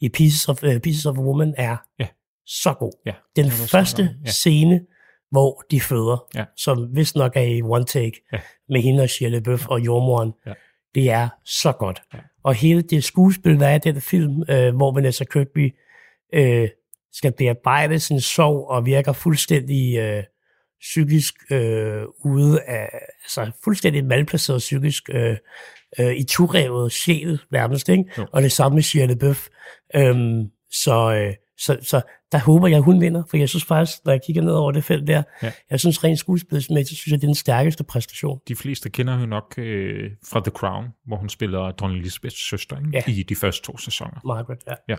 i 0.00 0.08
Pieces, 0.08 0.48
of, 0.48 0.62
uh, 0.62 0.78
Pieces 0.78 1.06
of 1.06 1.18
a 1.18 1.20
Woman 1.20 1.54
er 1.56 1.76
Ja. 2.00 2.06
så 2.46 2.72
god. 2.78 2.92
Ja, 3.06 3.12
Den 3.36 3.50
første 3.50 4.02
ja. 4.24 4.30
scene, 4.30 4.80
hvor 5.30 5.62
de 5.70 5.80
føder, 5.80 6.24
Ja. 6.34 6.44
som 6.56 6.88
vist 6.96 7.16
nok 7.16 7.36
er 7.36 7.40
i 7.40 7.62
one 7.62 7.84
take, 7.84 8.20
Ja. 8.32 8.38
med 8.68 8.80
hende 8.80 9.02
og 9.02 9.08
Shia 9.10 9.28
LaBeouf 9.28 9.66
og 9.68 9.80
jordmoren, 9.80 10.32
Ja. 10.46 10.52
det 10.94 11.10
er 11.10 11.28
så 11.44 11.72
godt. 11.72 12.02
Ja. 12.14 12.18
Og 12.44 12.54
hele 12.54 12.82
det 12.82 13.04
skuespil, 13.04 13.60
der 13.60 13.66
er 13.66 13.74
i 13.74 13.78
den 13.78 14.00
film, 14.00 14.42
øh, 14.50 14.76
hvor 14.76 14.94
Vanessa 14.94 15.24
Kirkby 15.24 15.74
øh, 16.34 16.68
skal 17.12 17.32
bearbejde 17.38 17.98
sin 17.98 18.20
sorg 18.20 18.68
og 18.68 18.86
virker 18.86 19.12
fuldstændig 19.12 19.98
øh, 19.98 20.22
psykisk 20.80 21.34
øh, 21.50 22.02
ude 22.24 22.62
af, 22.62 22.88
altså 23.22 23.50
fuldstændig 23.64 24.04
malplaceret 24.04 24.58
psykisk, 24.58 25.10
øh, 25.12 25.36
øh, 26.00 26.14
i 26.16 26.24
turevet 26.24 26.92
sjæl 26.92 27.40
nærmest, 27.52 27.88
ikke? 27.88 28.04
Jo. 28.18 28.26
Og 28.32 28.42
det 28.42 28.52
samme 28.52 28.74
med 28.74 28.82
Shia 28.82 29.06
LaBeouf. 29.06 29.46
Øhm, 29.96 30.44
så, 30.72 31.14
øh, 31.14 31.34
så, 31.58 31.78
så 31.82 32.00
der 32.32 32.38
håber 32.38 32.68
jeg, 32.68 32.80
hun 32.80 33.00
vinder, 33.00 33.22
for 33.30 33.36
jeg 33.36 33.48
synes 33.48 33.64
faktisk, 33.64 33.98
når 34.04 34.12
jeg 34.12 34.20
kigger 34.26 34.42
ned 34.42 34.52
over 34.52 34.72
det 34.72 34.84
felt 34.84 35.06
der, 35.06 35.22
Ja. 35.42 35.52
jeg 35.70 35.80
synes 35.80 36.04
rent 36.04 36.18
skuespilsmæssigt, 36.18 37.00
synes 37.00 37.12
jeg, 37.12 37.20
det 37.20 37.24
er 37.24 37.28
den 37.28 37.34
stærkeste 37.34 37.84
præstation. 37.84 38.40
De 38.48 38.56
fleste 38.56 38.90
kender 38.90 39.20
jo 39.20 39.26
nok 39.26 39.54
øh, 39.58 40.10
fra 40.30 40.40
The 40.40 40.50
Crown, 40.50 40.86
hvor 41.06 41.16
hun 41.16 41.28
spiller 41.28 41.70
dronning 41.70 42.00
Elizabeths 42.00 42.48
søster 42.48 42.76
ikke? 42.78 42.90
Ja. 42.92 43.02
i 43.12 43.22
de 43.22 43.36
første 43.36 43.62
to 43.66 43.78
sæsoner. 43.78 44.20
Margaret, 44.24 44.58
ja. 44.66 44.74
Ja. 44.88 44.96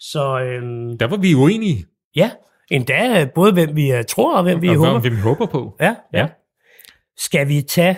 Så 0.00 0.40
øhm, 0.40 0.98
Der 0.98 1.06
var 1.06 1.16
vi 1.16 1.34
uenige. 1.34 1.84
ja, 2.16 2.30
endda 2.70 3.28
både 3.34 3.52
hvem 3.52 3.76
vi 3.76 3.92
øh, 3.92 4.04
tror 4.04 4.36
og 4.36 4.42
hvem 4.42 4.62
vi 4.62 4.68
og 4.68 4.74
håber. 4.76 4.98
hvem 5.00 5.16
vi 5.16 5.20
håber 5.20 5.46
på. 5.46 5.76
Ja, 5.80 5.94
Ja. 6.14 6.18
ja. 6.20 6.26
Skal 7.16 7.48
vi 7.48 7.62
tage 7.62 7.96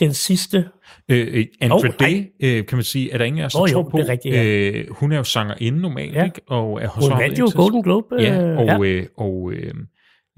den 0.00 0.14
sidste? 0.14 0.68
Øh, 1.08 1.46
Andrew 1.60 1.78
oh, 1.88 1.94
Day, 2.00 2.24
øh, 2.42 2.66
kan 2.66 2.76
man 2.76 2.84
sige, 2.84 3.12
er 3.12 3.18
der 3.18 3.24
ingen 3.24 3.40
af 3.42 3.46
os, 3.46 3.52
der 3.52 3.60
jo, 3.60 3.66
tror 3.66 3.82
på. 3.90 3.96
det 3.98 4.04
er 4.06 4.12
rigtigt, 4.12 4.34
ja. 4.34 4.44
øh, 4.44 4.90
hun 4.90 5.12
er 5.12 5.16
jo 5.16 5.24
sangerinde 5.24 5.80
normalt, 5.80 6.14
Ja. 6.14 6.24
ikke? 6.24 6.40
Og 6.48 6.82
er 6.82 6.88
hos 6.88 7.08
Hun 7.08 7.18
vandt 7.18 7.38
jo 7.38 7.50
Golden 7.56 7.82
Globe. 7.82 8.14
øh, 8.14 8.22
Ja, 8.22 8.56
og, 8.56 8.66
ja. 8.66 8.78
øh, 8.80 9.06
og 9.16 9.52
øh, 9.52 9.74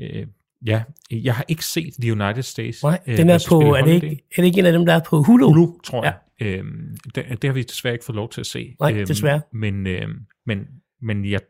øh, 0.01 0.27
ja, 0.67 0.83
jeg 1.11 1.35
har 1.35 1.45
ikke 1.49 1.65
set 1.65 1.95
The 2.03 2.13
United 2.13 2.43
States. 2.43 2.83
Nej, 2.83 3.01
øh, 3.07 3.17
den 3.17 3.31
er 3.31 3.39
de 3.39 3.45
på, 3.49 3.75
er 3.75 3.83
det, 3.85 3.93
ikke, 3.93 4.07
er 4.37 4.43
det 4.43 4.45
ikke 4.45 4.59
en 4.61 4.67
af 4.67 4.73
dem, 4.73 4.87
der 4.87 4.93
er 4.95 5.01
på 5.07 5.23
Hulu? 5.23 5.47
Hulu, 5.47 5.81
tror 5.85 6.05
jeg. 6.05 6.15
Øhm, 6.41 6.97
det, 7.15 7.25
det 7.43 7.45
har 7.49 7.53
vi 7.53 7.63
desværre 7.63 7.95
ikke 7.95 8.05
fået 8.05 8.17
lov 8.17 8.31
til 8.31 8.41
at 8.41 8.47
se. 8.47 8.77
Nej, 8.81 8.93
Øhm, 8.93 9.07
desværre. 9.07 9.41
Men, 9.53 9.87
øhm, 9.87 10.15
men, 10.47 10.59
men 11.03 11.31
jeg, 11.31 11.41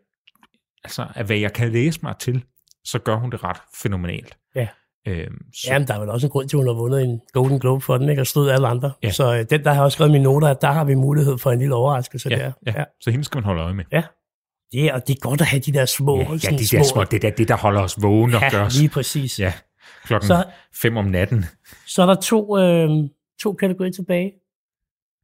altså, 0.84 1.06
af 1.14 1.24
hvad 1.24 1.36
jeg 1.36 1.52
kan 1.52 1.72
læse 1.72 2.00
mig 2.02 2.14
til, 2.20 2.44
så 2.84 2.98
gør 2.98 3.16
hun 3.16 3.30
det 3.30 3.44
ret 3.44 3.56
fænomenalt. 3.82 4.36
Ja. 4.54 4.68
Øhm, 5.08 5.38
så, 5.54 5.68
Jamen, 5.72 5.88
der 5.88 5.94
er 5.94 6.00
vel 6.00 6.08
også 6.08 6.26
en 6.26 6.30
grund 6.30 6.48
til, 6.48 6.56
at 6.56 6.58
hun 6.58 6.66
har 6.66 6.74
vundet 6.74 7.02
en 7.02 7.20
Golden 7.32 7.58
Globe 7.60 7.84
for 7.84 7.98
den, 7.98 8.08
ikke? 8.08 8.22
Og 8.22 8.26
stod 8.26 8.50
alle 8.50 8.68
andre. 8.68 8.92
Ja. 9.02 9.10
Så 9.10 9.36
øh, 9.38 9.44
den, 9.50 9.64
der 9.64 9.72
har 9.72 9.84
også 9.84 9.96
skrevet 9.96 10.12
mine 10.12 10.24
noter, 10.24 10.48
at 10.48 10.62
der 10.62 10.72
har 10.72 10.84
vi 10.84 10.94
mulighed 10.94 11.38
for 11.38 11.50
en 11.50 11.58
lille 11.58 11.74
overraskelse 11.74 12.28
ja, 12.28 12.36
der. 12.36 12.52
ja, 12.66 12.72
ja. 12.78 12.84
så 13.00 13.10
hende 13.10 13.24
skal 13.24 13.36
man 13.36 13.44
holde 13.44 13.62
øje 13.62 13.74
med. 13.74 13.84
ja. 13.92 14.02
Ja, 14.74 14.94
og 14.94 15.06
det 15.08 15.16
er 15.16 15.20
godt 15.20 15.40
at 15.40 15.46
have 15.46 15.60
de 15.60 15.72
der 15.72 15.84
små... 15.84 16.18
Ja, 16.18 16.22
ja 16.44 16.50
de 16.56 16.76
der 16.76 16.82
små, 16.82 17.04
det 17.04 17.24
er 17.24 17.30
det, 17.30 17.48
der 17.48 17.56
holder 17.56 17.80
os 17.80 18.02
vågne 18.02 18.36
og 18.36 18.42
gør 18.50 18.58
Ja, 18.58 18.64
os. 18.66 18.78
lige 18.78 18.88
præcis. 18.88 19.40
Ja, 19.40 19.52
klokken 20.04 20.26
Så- 20.28 20.44
fem 20.82 20.96
om 20.96 21.04
natten. 21.04 21.44
Så 21.86 22.02
er 22.02 22.06
der 22.06 22.14
to, 22.14 22.58
øh, 22.58 22.90
to 23.42 23.52
kategorier 23.52 23.92
tilbage. 23.92 24.32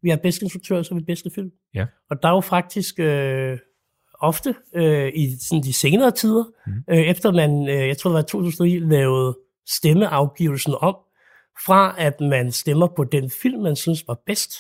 Vi 0.03 0.11
har 0.11 0.17
bedste 0.17 0.43
instruktør, 0.45 0.79
og 0.79 0.85
så 0.85 0.95
vi 0.95 1.01
bedste 1.01 1.31
film. 1.35 1.51
Ja. 1.75 1.87
Og 2.11 2.23
der 2.23 2.29
er 2.29 2.33
jo 2.33 2.41
faktisk 2.41 2.95
øh, 3.01 3.59
ofte 4.21 4.55
øh, 4.75 5.13
i 5.15 5.37
sådan 5.49 5.63
de 5.63 5.73
senere 5.73 6.11
tider, 6.11 6.45
mm. 6.67 6.73
øh, 6.91 6.99
efter 6.99 7.33
man, 7.33 7.69
øh, 7.69 7.89
jeg 7.89 7.99
tror 7.99 8.11
det 8.11 8.15
var 8.15 8.21
i 8.23 8.27
2009, 8.27 8.79
lavede 8.79 9.39
stemmeafgivelsen 9.67 10.75
om, 10.81 10.97
fra 11.67 11.95
at 11.99 12.21
man 12.21 12.53
stemmer 12.53 12.87
på 12.97 13.05
den 13.05 13.31
film, 13.43 13.63
man 13.63 13.77
synes 13.77 14.05
var 14.09 14.19
bedst, 14.27 14.53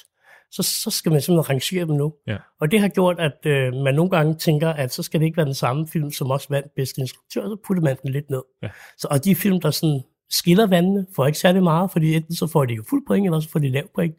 så, 0.51 0.63
så 0.63 0.91
skal 0.91 1.13
man 1.13 1.21
simpelthen 1.21 1.51
rangere 1.51 1.87
dem 1.87 1.95
nu. 1.95 2.15
Ja. 2.27 2.37
Og 2.61 2.71
det 2.71 2.81
har 2.81 2.89
gjort, 2.89 3.21
at 3.21 3.47
øh, 3.47 3.75
man 3.75 3.95
nogle 3.95 4.11
gange 4.11 4.35
tænker, 4.35 4.69
at 4.69 4.93
så 4.93 5.03
skal 5.03 5.21
det 5.21 5.27
ikke 5.27 5.37
være 5.37 5.47
den 5.47 5.55
samme 5.55 5.89
film, 5.89 6.11
som 6.11 6.31
også 6.31 6.47
vandt 6.51 6.75
bedste 6.77 7.01
instruktør, 7.01 7.43
så 7.43 7.57
putter 7.67 7.83
man 7.83 7.97
den 8.03 8.11
lidt 8.13 8.31
ned. 8.31 8.43
Ja. 8.63 8.69
Så, 8.99 9.09
og 9.11 9.25
de 9.25 9.35
film, 9.35 9.61
der 9.61 9.71
sådan 9.71 10.01
skiller 10.31 10.67
vandene, 10.67 11.07
får 11.17 11.27
ikke 11.27 11.39
særlig 11.39 11.63
meget, 11.63 11.91
fordi 11.91 12.15
enten 12.15 12.35
så 12.35 12.47
får 12.47 12.65
de 12.65 12.75
jo 12.75 12.85
fuld 12.91 13.03
point, 13.07 13.27
eller 13.27 13.41
så 13.41 13.51
får 13.51 13.59
de 13.59 13.69
lav 13.69 13.89
point. 13.95 14.15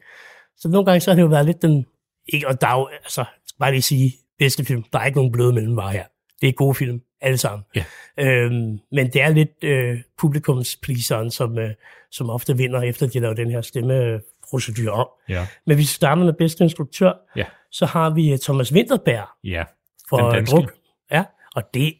Så 0.56 0.68
nogle 0.68 0.86
gange 0.86 1.00
så 1.00 1.10
har 1.10 1.14
det 1.14 1.22
jo 1.22 1.26
været 1.26 1.46
lidt 1.46 1.62
den, 1.62 1.86
ikke, 2.28 2.48
og 2.48 2.60
der 2.60 2.66
er 2.66 2.78
jo, 2.78 2.86
altså, 2.86 3.24
skal 3.46 3.58
bare 3.58 3.70
lige 3.70 3.82
sige, 3.82 4.12
bedste 4.38 4.64
film, 4.64 4.82
der 4.92 4.98
er 4.98 5.06
ikke 5.06 5.18
nogen 5.18 5.32
bløde 5.32 5.52
mellemvarer 5.52 5.92
her. 5.92 6.04
Det 6.40 6.48
er 6.48 6.52
gode 6.52 6.74
film, 6.74 7.00
alle 7.20 7.38
sammen. 7.38 7.64
Ja. 7.76 7.84
Øhm, 8.18 8.78
men 8.92 9.12
det 9.12 9.22
er 9.22 9.28
lidt 9.28 9.64
øh, 9.64 9.98
publikumspleaseren, 10.18 11.30
som, 11.30 11.58
øh, 11.58 11.70
som 12.10 12.30
ofte 12.30 12.56
vinder, 12.56 12.82
efter 12.82 13.06
de 13.06 13.20
laver 13.20 13.34
den 13.34 13.50
her 13.50 13.60
stemmeprocedure 14.50 14.92
om. 14.92 15.08
Ja, 15.28 15.46
Men 15.66 15.76
hvis 15.76 15.84
vi 15.84 15.94
starter 15.94 16.24
med 16.24 16.32
bedste 16.32 16.64
instruktør, 16.64 17.12
ja, 17.36 17.44
så 17.70 17.86
har 17.86 18.10
vi 18.10 18.32
øh, 18.32 18.38
Thomas 18.38 18.72
Winterberg 18.72 19.28
ja. 19.44 19.64
for. 20.08 20.18
Druk. 20.50 20.72
Ja, 21.12 21.24
og 21.56 21.62
det 21.74 21.86
er 21.86 21.92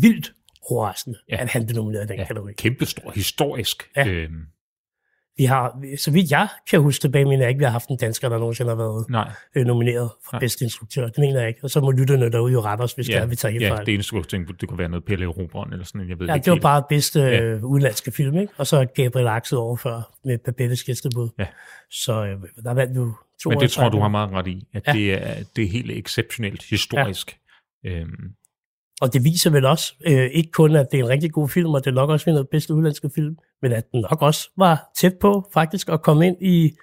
vildt 0.00 0.32
overraskende, 0.70 1.18
Ja. 1.30 1.36
at 1.42 1.48
han 1.48 1.66
blev 1.66 1.76
nomineret 1.76 2.04
i 2.04 2.08
den 2.08 2.18
ja. 2.18 2.26
kategori. 2.26 2.52
Kæmpestor, 2.52 3.10
historisk. 3.14 3.90
Ja. 3.96 4.08
Øhm, 4.08 4.32
Vi 5.38 5.44
har, 5.44 5.82
så 5.98 6.10
vidt 6.10 6.30
jeg 6.30 6.48
kan 6.70 6.80
huske 6.80 7.00
tilbage, 7.00 7.24
mener 7.24 7.38
jeg 7.42 7.48
ikke, 7.48 7.58
vi 7.58 7.64
har 7.64 7.70
haft 7.70 7.88
en 7.88 7.96
dansker, 7.96 8.28
der 8.28 8.38
nogensinde 8.38 8.68
har 8.70 8.76
været 8.76 9.10
nej, 9.10 9.30
øh, 9.54 9.66
nomineret 9.66 10.10
for 10.24 10.32
Nej. 10.32 10.40
bedste 10.40 10.64
instruktør. 10.64 11.06
Det 11.08 11.18
mener 11.18 11.40
jeg 11.40 11.48
ikke. 11.48 11.60
Og 11.62 11.70
så 11.70 11.80
må 11.80 11.90
lytterne 11.90 12.32
derude 12.32 12.52
jo 12.52 12.60
rette 12.60 12.82
os, 12.82 12.92
hvis 12.92 13.08
ja, 13.08 13.14
det 13.14 13.22
er, 13.22 13.26
vi 13.26 13.36
tager 13.36 13.52
helt 13.52 13.64
ja, 13.64 13.70
fejl. 13.74 13.86
det 13.86 13.94
eneste, 13.94 14.16
jeg 14.16 14.24
tænkte, 14.24 14.54
det 14.60 14.68
kunne 14.68 14.78
være 14.78 14.88
noget 14.88 15.04
Pelle 15.04 15.26
Robron 15.26 15.72
eller 15.72 15.84
sådan, 15.84 16.08
jeg 16.08 16.18
ved 16.18 16.26
Ja, 16.26 16.34
ikke 16.34 16.44
det 16.44 16.50
var 16.50 16.54
helt. 16.56 16.62
bare 16.62 16.82
bedste 16.88 17.20
Ja. 17.20 17.42
øh, 17.42 17.64
udenlandske 17.64 18.10
film, 18.12 18.36
ikke? 18.38 18.52
Og 18.56 18.66
så 18.66 18.86
Gabriel 18.94 19.26
Axel 19.26 19.58
over 19.58 19.76
før 19.76 20.12
med 20.24 20.38
Babettes 20.38 20.84
gæstebud. 20.84 21.28
Ja. 21.38 21.46
Så 21.90 22.24
øh, 22.26 22.36
der 22.64 22.74
vandt 22.74 22.96
du 22.96 23.14
to 23.42 23.50
Men 23.50 23.60
det 23.60 23.70
tror 23.70 23.82
jeg, 23.82 23.92
du 23.92 24.00
har 24.00 24.08
meget 24.08 24.30
ret 24.32 24.46
i, 24.46 24.66
at. 24.74 24.82
Ja. 24.86 24.92
det, 24.92 25.12
er, 25.12 25.34
det 25.56 25.64
er 25.64 25.68
helt 25.68 25.90
exceptionelt 25.90 26.62
historisk. 26.70 27.38
Ja. 27.84 27.90
Øhm, 27.90 28.08
Og 29.00 29.12
det 29.12 29.24
viser 29.24 29.50
vel 29.50 29.64
også, 29.64 29.94
øh, 30.06 30.30
ikke 30.32 30.50
kun 30.50 30.76
at 30.76 30.86
det 30.92 31.00
er 31.00 31.04
en 31.04 31.08
rigtig 31.10 31.32
god 31.32 31.48
film, 31.48 31.70
og 31.70 31.84
det 31.84 31.94
nok 31.94 32.10
også 32.10 32.26
vinder 32.26 32.42
bedste 32.50 32.74
udenlandske 32.74 33.10
film, 33.14 33.36
men 33.62 33.72
at 33.72 33.92
den 33.92 34.00
nok 34.10 34.22
også 34.22 34.50
var 34.56 34.90
tæt 34.96 35.14
på 35.20 35.50
faktisk 35.54 35.88
at 35.88 36.02
komme 36.02 36.26
ind 36.26 36.36
i, 36.40 36.76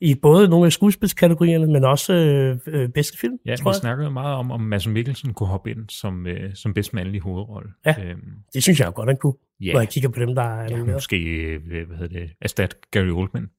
i 0.00 0.14
både 0.14 0.48
nogle 0.48 0.66
af 0.66 0.72
skuespilskategorierne, 0.72 1.66
men 1.66 1.84
også 1.84 2.12
øh, 2.12 2.58
øh, 2.66 2.88
bedste 2.88 3.18
film, 3.18 3.38
ja, 3.46 3.56
tror 3.56 3.70
vi 3.70 3.74
jeg. 3.74 3.80
snakkede 3.80 4.10
meget 4.10 4.34
om, 4.36 4.50
om 4.50 4.60
Mads 4.60 4.86
Mikkelsen 4.86 5.34
kunne 5.34 5.48
hoppe 5.48 5.70
ind 5.70 5.88
som, 5.88 6.26
øh, 6.26 6.54
som 6.54 6.74
bedst 6.74 6.94
mandlig 6.94 7.20
hovedrolle. 7.20 7.70
Ja. 7.86 7.94
Øhm, 8.04 8.20
Det 8.54 8.62
synes 8.62 8.80
jeg 8.80 8.86
jo 8.86 8.92
godt, 8.94 9.08
han 9.08 9.16
kunne, 9.16 9.34
ja. 9.60 9.72
når 9.72 9.80
jeg 9.80 9.88
kigger 9.88 10.08
på 10.10 10.20
dem, 10.20 10.34
der 10.34 10.42
er 10.42 10.62
ja, 10.62 10.68
nomineret. 10.68 10.96
måske 10.96 11.16
øh, 11.16 11.86
hvad 11.86 11.96
hedder 11.98 12.20
det, 12.20 12.30
erstat 12.42 12.76
Gary 12.90 13.08
Oldman. 13.10 13.50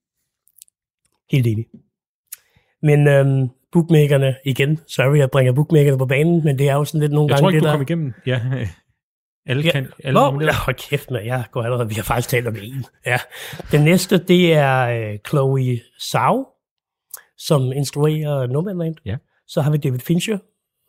Helt 1.31 1.47
enig. 1.47 1.65
Men 2.83 3.07
øhm, 3.07 3.49
bookmakerne, 3.71 4.35
igen, 4.45 4.79
sorry, 4.87 5.17
jeg 5.17 5.31
bringer 5.31 5.53
bookmakerne 5.53 5.97
på 5.97 6.05
banen, 6.05 6.43
men 6.43 6.59
det 6.59 6.69
er 6.69 6.73
jo 6.73 6.85
sådan 6.85 7.01
lidt 7.01 7.11
nogle 7.11 7.33
Jeg 7.33 7.37
gange 7.37 7.41
tror 7.41 7.49
ikke, 7.49 7.59
det 7.59 7.67
du 7.67 7.71
kom 7.71 7.81
igennem. 7.81 8.13
Ja, 8.25 8.41
alle 9.49 9.63
Ja, 9.63 9.71
kan, 9.71 9.87
alle 10.03 10.19
nomineret. 10.19 10.47
Ja, 10.47 10.53
hold 10.53 10.75
kæft, 10.75 11.11
man. 11.11 11.25
Jeg 11.25 11.43
går 11.51 11.63
allerede. 11.63 11.89
Vi 11.89 11.95
har 11.95 12.03
faktisk 12.03 12.29
talt 12.29 12.47
om 12.47 12.55
en. 12.55 12.85
Ja. 13.05 13.17
Den 13.71 13.81
næste, 13.81 14.17
det 14.17 14.53
er 14.53 14.79
øh, 14.87 15.19
Chloe 15.27 15.79
Zhao, 15.99 16.47
som 17.37 17.71
instruerer 17.71 18.47
Nomadland. 18.47 18.95
Ja. 19.05 19.17
Så 19.47 19.61
har 19.61 19.71
vi 19.71 19.77
David 19.77 19.99
Fincher 19.99 20.37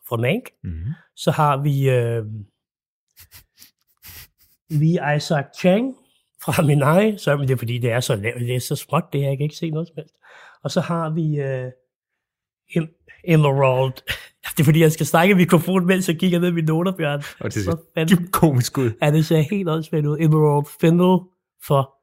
fra 0.08 0.16
Mank. 0.16 0.50
Mm-hmm. 0.64 0.92
Så 1.16 1.30
har 1.30 1.56
vi 1.56 1.88
øh, 1.90 2.24
Lee 4.70 5.16
Isaac 5.16 5.44
Chang 5.58 5.96
fra 6.44 6.62
Minari. 6.62 7.18
Så 7.18 7.36
men 7.36 7.48
det 7.48 7.54
er 7.54 7.58
fordi, 7.58 7.78
det 7.78 7.92
er 7.92 8.00
så 8.00 8.16
lavt, 8.16 8.40
det 8.40 8.56
er 8.56 8.60
så 8.60 8.76
småt, 8.76 9.04
det 9.12 9.20
her, 9.20 9.28
jeg 9.28 9.36
kan 9.36 9.44
ikke 9.44 9.56
se 9.56 9.70
noget 9.70 9.88
som 9.88 9.94
helst. 9.96 10.14
Og 10.64 10.70
så 10.70 10.80
har 10.80 11.10
vi 11.10 11.40
øh, 11.40 11.70
Emerald. 13.24 13.92
Det 14.56 14.60
er 14.60 14.64
fordi, 14.64 14.80
jeg 14.80 14.92
skal 14.92 15.06
snakke 15.06 15.32
i 15.32 15.34
mikrofonen, 15.34 15.86
mens 15.86 16.08
jeg 16.08 16.18
kigger 16.18 16.38
ned 16.40 16.48
i 16.48 16.52
mine 16.52 16.66
noter, 16.66 16.92
Bjørn. 16.96 17.22
Og 17.40 17.54
det 17.54 17.64
ser 17.64 17.72
fandme- 17.98 18.04
dybt 18.04 18.32
komisk 18.32 18.78
ud. 18.78 18.90
Ja, 19.02 19.10
det 19.10 19.26
ser 19.26 19.40
helt 19.40 19.68
åndssvagt 19.68 20.06
ud. 20.06 20.16
Emerald 20.20 20.66
Fennell 20.80 21.18
for 21.66 21.94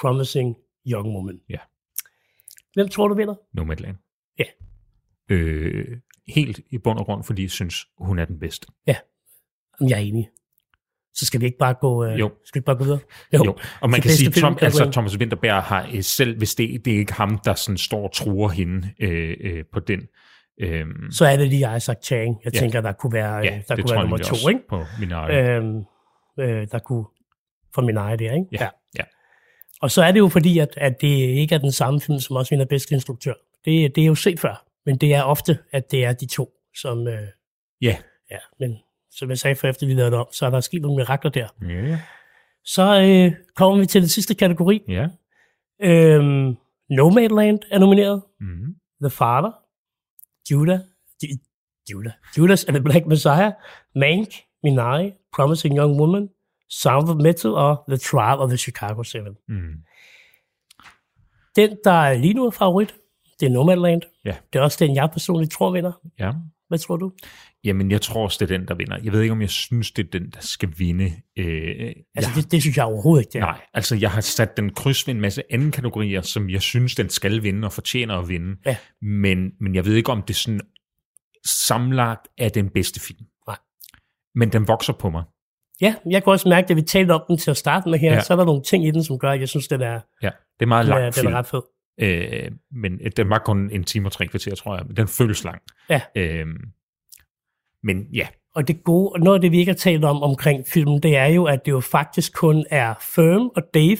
Promising 0.00 0.56
Young 0.86 1.08
Woman. 1.16 1.40
Ja. 1.48 1.58
Hvem 2.74 2.88
tror 2.88 3.08
du 3.08 3.14
vinder? 3.14 3.34
Nomadland. 3.52 3.96
Ja. 4.38 4.44
Øh, 5.28 5.96
helt 6.28 6.60
i 6.70 6.78
bund 6.78 6.98
og 6.98 7.04
grund, 7.04 7.24
fordi 7.24 7.42
jeg 7.42 7.50
synes, 7.50 7.86
hun 7.98 8.18
er 8.18 8.24
den 8.24 8.38
bedste. 8.38 8.66
Jamen, 8.86 9.90
jeg 9.90 9.96
er 9.98 10.02
enig. 10.02 10.28
Så 11.14 11.26
skal 11.26 11.40
vi 11.40 11.46
ikke 11.46 11.58
bare 11.58 11.74
gå, 11.80 12.04
øh, 12.04 12.18
Jo. 12.20 12.30
skal 12.44 12.54
vi 12.54 12.58
ikke 12.58 12.66
bare 12.66 12.76
gå 12.76 12.84
videre? 12.84 12.98
Jo, 13.34 13.56
og 13.80 13.90
man 13.90 14.02
Så 14.02 14.02
kan 14.02 14.10
sige, 14.10 14.26
Tom, 14.30 14.32
filmkategori. 14.34 14.64
altså 14.64 14.90
Thomas 14.92 15.16
Winterberg 15.18 15.62
har 15.62 15.88
øh, 15.94 16.02
selv, 16.02 16.38
hvis 16.38 16.54
det, 16.54 16.84
det 16.84 16.94
er 16.94 16.98
ikke 16.98 17.12
ham, 17.12 17.38
der 17.44 17.54
sådan 17.54 17.78
står 17.78 18.02
og 18.04 18.12
truer 18.12 18.48
hende 18.48 18.88
øh, 19.00 19.36
øh, 19.40 19.64
på 19.72 19.80
den. 19.80 20.00
Øh, 20.60 20.86
Så 21.10 21.24
er 21.26 21.36
det 21.36 21.48
lige 21.48 21.76
Isaac 21.76 21.96
Chang. 22.04 22.36
Jeg 22.44 22.54
Ja. 22.54 22.58
tænker, 22.58 22.80
der 22.80 22.92
kunne 22.92 23.12
være, 23.12 23.34
ja, 23.36 23.60
der 23.68 23.76
det 23.76 23.84
kunne 23.84 23.94
være 23.94 24.00
nummer 24.02 24.16
to, 24.18 24.48
ikke? 24.48 24.60
på 24.68 24.84
min. 25.00 25.12
Øhm, 25.12 25.78
øh, 26.40 26.66
der 26.72 26.78
kunne 26.78 27.04
for 27.74 27.82
min 27.82 27.96
egen 27.96 28.18
der, 28.18 28.32
ikke? 28.32 28.46
Ja, 28.52 28.68
ja. 28.98 29.02
Og 29.82 29.90
så 29.90 30.02
er 30.02 30.12
det 30.12 30.18
jo 30.18 30.28
fordi, 30.28 30.58
at, 30.58 30.68
at 30.76 31.00
det 31.00 31.08
ikke 31.08 31.54
er 31.54 31.58
den 31.58 31.72
samme 31.72 32.00
film, 32.00 32.18
som 32.20 32.36
også 32.36 32.50
vinder 32.50 32.66
bedste 32.66 32.94
instruktør. 32.94 33.34
Det, 33.64 33.94
det 33.96 34.02
er 34.02 34.06
jo 34.06 34.14
set 34.14 34.40
før, 34.40 34.64
men 34.86 34.96
det 34.96 35.14
er 35.14 35.22
ofte, 35.22 35.58
at 35.72 35.90
det 35.90 36.04
er 36.04 36.12
de 36.12 36.26
to, 36.26 36.50
som... 36.76 37.08
Øh, 37.08 37.18
Ja. 37.82 37.96
ja, 38.30 38.36
men 38.60 38.76
som 39.18 39.28
jeg 39.30 39.38
sagde 39.38 39.56
for 39.56 39.66
efter 39.68 39.86
vi 39.86 39.94
lavede 39.94 40.10
det 40.10 40.18
om, 40.20 40.26
så 40.32 40.46
er 40.46 40.50
der 40.50 40.60
sket 40.60 40.82
nogle 40.82 40.96
mirakler 40.96 41.30
der. 41.30 41.48
Ja. 41.68 42.00
Så 42.64 43.00
øh, 43.00 43.32
kommer 43.56 43.78
vi 43.78 43.86
til 43.86 44.00
den 44.00 44.08
sidste 44.08 44.34
kategori. 44.34 44.82
Ja. 44.88 45.08
Øhm, 45.82 46.56
Nomadland 46.90 47.58
er 47.70 47.78
nomineret. 47.78 48.22
Mm. 48.40 48.74
The 49.02 49.10
Father, 49.10 49.50
Judah, 50.50 50.78
Ju- 51.24 51.38
Judah, 51.92 52.12
Judas 52.38 52.64
and 52.64 52.74
the 52.76 52.82
Black 52.84 53.06
Messiah, 53.06 53.52
Mank, 53.94 54.28
Minari, 54.62 55.12
Promising 55.34 55.78
Young 55.78 56.00
Woman, 56.00 56.28
Sound 56.70 57.08
of 57.08 57.16
Metal 57.16 57.50
og 57.50 57.84
The 57.88 57.96
Trial 57.96 58.38
of 58.38 58.48
the 58.48 58.58
Chicago 58.58 59.02
7. 59.02 59.18
Mm. 59.48 59.72
Den, 61.56 61.76
der 61.84 62.14
lige 62.14 62.34
nu 62.34 62.46
er 62.46 62.50
favorit, 62.50 62.94
det 63.40 63.46
er 63.46 63.50
Nomadland. 63.50 64.02
Ja. 64.24 64.36
Det 64.52 64.58
er 64.58 64.62
også 64.62 64.84
den, 64.84 64.94
jeg 64.96 65.10
personligt 65.12 65.52
tror 65.52 65.70
vinder. 65.72 65.92
Ja. 66.18 66.32
Hvad 66.68 66.78
tror 66.78 66.96
du? 66.96 67.12
Jamen, 67.64 67.90
jeg 67.90 68.00
tror 68.00 68.24
også, 68.24 68.36
det 68.40 68.50
er 68.52 68.58
den, 68.58 68.68
der 68.68 68.74
vinder. 68.74 68.98
Jeg 69.04 69.12
ved 69.12 69.20
ikke, 69.20 69.32
om 69.32 69.40
jeg 69.40 69.50
synes, 69.50 69.90
det 69.90 70.06
er 70.06 70.10
den, 70.18 70.30
der 70.30 70.40
skal 70.40 70.68
vinde. 70.78 71.04
Øh, 71.38 71.92
Altså, 72.14 72.30
jeg, 72.36 72.42
det, 72.44 72.52
det 72.52 72.60
synes 72.62 72.76
jeg 72.76 72.84
overhovedet 72.84 73.22
ikke, 73.22 73.32
det 73.32 73.38
er. 73.38 73.44
Nej, 73.44 73.60
altså 73.74 73.96
jeg 73.96 74.10
har 74.10 74.20
sat 74.20 74.56
den 74.56 74.70
kryds 74.74 75.06
ved 75.06 75.14
en 75.14 75.20
masse 75.20 75.42
anden 75.50 75.70
kategorier, 75.70 76.20
som 76.20 76.50
jeg 76.50 76.62
synes, 76.62 76.94
den 76.94 77.08
skal 77.08 77.42
vinde 77.42 77.66
og 77.66 77.72
fortjener 77.72 78.18
at 78.18 78.28
vinde. 78.28 78.56
Ja. 78.66 78.76
Men, 79.02 79.50
men 79.60 79.74
jeg 79.74 79.84
ved 79.84 79.94
ikke, 79.94 80.12
om 80.12 80.22
det 80.22 80.36
sådan 80.36 80.60
sammenlagt 81.46 82.28
er 82.38 82.48
den 82.48 82.68
bedste 82.68 83.00
film. 83.00 83.20
Nej. 83.46 83.56
Men 84.34 84.52
den 84.52 84.68
vokser 84.68 84.92
på 84.92 85.10
mig. 85.10 85.24
Ja, 85.80 85.94
jeg 86.10 86.24
kunne 86.24 86.32
også 86.32 86.48
mærke, 86.48 86.70
at 86.70 86.76
vi 86.76 86.82
talte 86.82 87.12
om 87.12 87.22
den 87.28 87.38
til 87.38 87.50
at 87.50 87.56
starte 87.56 87.88
med 87.88 87.98
her, 87.98 88.12
Ja. 88.12 88.20
så 88.20 88.32
er 88.32 88.36
der 88.36 88.44
nogle 88.44 88.62
ting 88.62 88.86
i 88.86 88.90
den, 88.90 89.04
som 89.04 89.18
gør, 89.18 89.30
at 89.30 89.40
jeg 89.40 89.48
synes, 89.48 89.68
den 89.68 89.80
er, 89.80 90.00
Ja, 90.22 90.30
det 90.60 90.62
er 90.62 90.66
meget 90.66 90.84
den 90.86 90.90
lang 90.90 91.00
er, 91.00 91.10
den 91.10 91.20
film. 91.20 91.32
er 91.32 91.38
ret 91.38 91.46
fed. 91.46 91.62
Øh, 92.00 92.50
men 92.72 92.98
den 93.16 93.30
var 93.30 93.38
kun 93.44 93.70
en 93.70 93.84
time 93.84 94.08
og 94.08 94.12
tre 94.12 94.26
kvarter, 94.26 94.54
tror 94.54 94.76
jeg. 94.76 94.86
Men 94.86 94.96
den 94.96 95.08
føles 95.08 95.44
lang. 95.44 95.62
Ja. 95.90 96.00
Øh, 96.16 96.46
men 97.82 98.06
ja, 98.12 98.26
Og 98.54 98.68
det 98.68 98.84
gode, 98.84 99.08
og 99.12 99.20
noget 99.20 99.36
af 99.36 99.40
det, 99.40 99.52
vi 99.52 99.58
ikke 99.58 99.72
har 99.72 99.76
talt 99.76 100.04
om 100.04 100.22
omkring 100.22 100.66
filmen, 100.66 101.02
det 101.02 101.16
er 101.16 101.26
jo, 101.26 101.44
at 101.44 101.66
det 101.66 101.72
jo 101.72 101.80
faktisk 101.80 102.34
kun 102.34 102.64
er 102.70 102.94
Firm 103.14 103.50
og 103.56 103.62
Dave, 103.74 103.98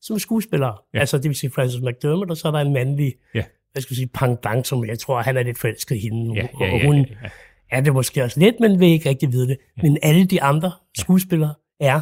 som 0.00 0.14
er 0.14 0.18
skuespillere. 0.18 0.70
Ja. 0.70 0.98
Ja. 0.98 1.00
Altså, 1.00 1.16
det 1.18 1.28
vil 1.28 1.34
sige 1.36 1.50
Francis 1.50 1.80
McDermott, 1.80 2.30
og 2.30 2.36
så 2.36 2.48
er 2.48 2.52
der 2.52 2.58
en 2.58 2.72
mandlig, 2.72 3.14
Ja. 3.34 3.44
hvad 3.72 3.82
skal 3.82 3.94
jeg 3.94 3.96
sige, 3.96 4.10
pendant, 4.14 4.66
som 4.66 4.84
jeg 4.84 4.98
tror, 4.98 5.22
han 5.22 5.36
er 5.36 5.42
lidt 5.42 5.58
forelsket 5.58 5.96
i 5.96 5.98
hende. 5.98 6.34
ja, 6.34 6.48
ja, 6.60 6.72
og 6.72 6.78
ja, 6.78 6.86
hun 6.86 6.96
ja, 6.96 7.04
ja. 7.22 7.28
er 7.70 7.80
det 7.80 7.92
måske 7.92 8.24
også 8.24 8.40
lidt, 8.40 8.60
men 8.60 8.80
vil 8.80 8.88
ikke 8.88 9.08
rigtig 9.08 9.32
vide 9.32 9.48
det. 9.48 9.56
Ja. 9.76 9.82
Men 9.82 9.98
alle 10.02 10.24
de 10.26 10.42
andre 10.42 10.72
skuespillere 10.98 11.54
er 11.80 12.00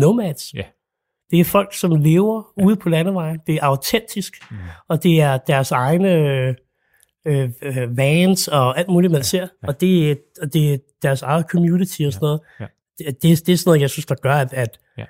nomads. 0.00 0.54
Ja. 0.54 0.62
Det 1.30 1.40
er 1.40 1.44
folk, 1.44 1.74
som 1.74 1.94
lever 1.94 2.52
ja. 2.58 2.64
ude 2.64 2.76
på 2.76 2.88
landevejen. 2.88 3.40
Det 3.46 3.54
er 3.54 3.62
autentisk, 3.62 4.34
mm. 4.50 4.56
og 4.88 5.02
det 5.02 5.20
er 5.20 5.38
deres 5.46 5.70
egne 5.70 6.56
øh, 7.28 7.50
øh, 7.62 7.96
vans 7.96 8.48
og 8.48 8.78
alt 8.78 8.88
muligt, 8.88 9.10
man 9.10 9.18
ja. 9.18 9.22
ser. 9.22 9.40
Ja. 9.62 9.68
Og, 9.68 9.80
det 9.80 10.10
er, 10.10 10.14
og 10.42 10.52
det 10.52 10.74
er 10.74 10.78
deres 11.02 11.22
eget 11.22 11.46
community 11.50 12.02
og 12.02 12.12
sådan 12.12 12.24
noget. 12.24 12.40
Ja. 12.60 12.66
Det, 12.98 13.22
det, 13.22 13.46
det 13.46 13.52
er 13.52 13.56
sådan 13.56 13.68
noget, 13.68 13.80
jeg 13.80 13.90
synes, 13.90 14.06
der 14.06 14.14
gør, 14.14 14.34
at, 14.34 14.52
at, 14.52 14.78
Ja. 14.98 15.04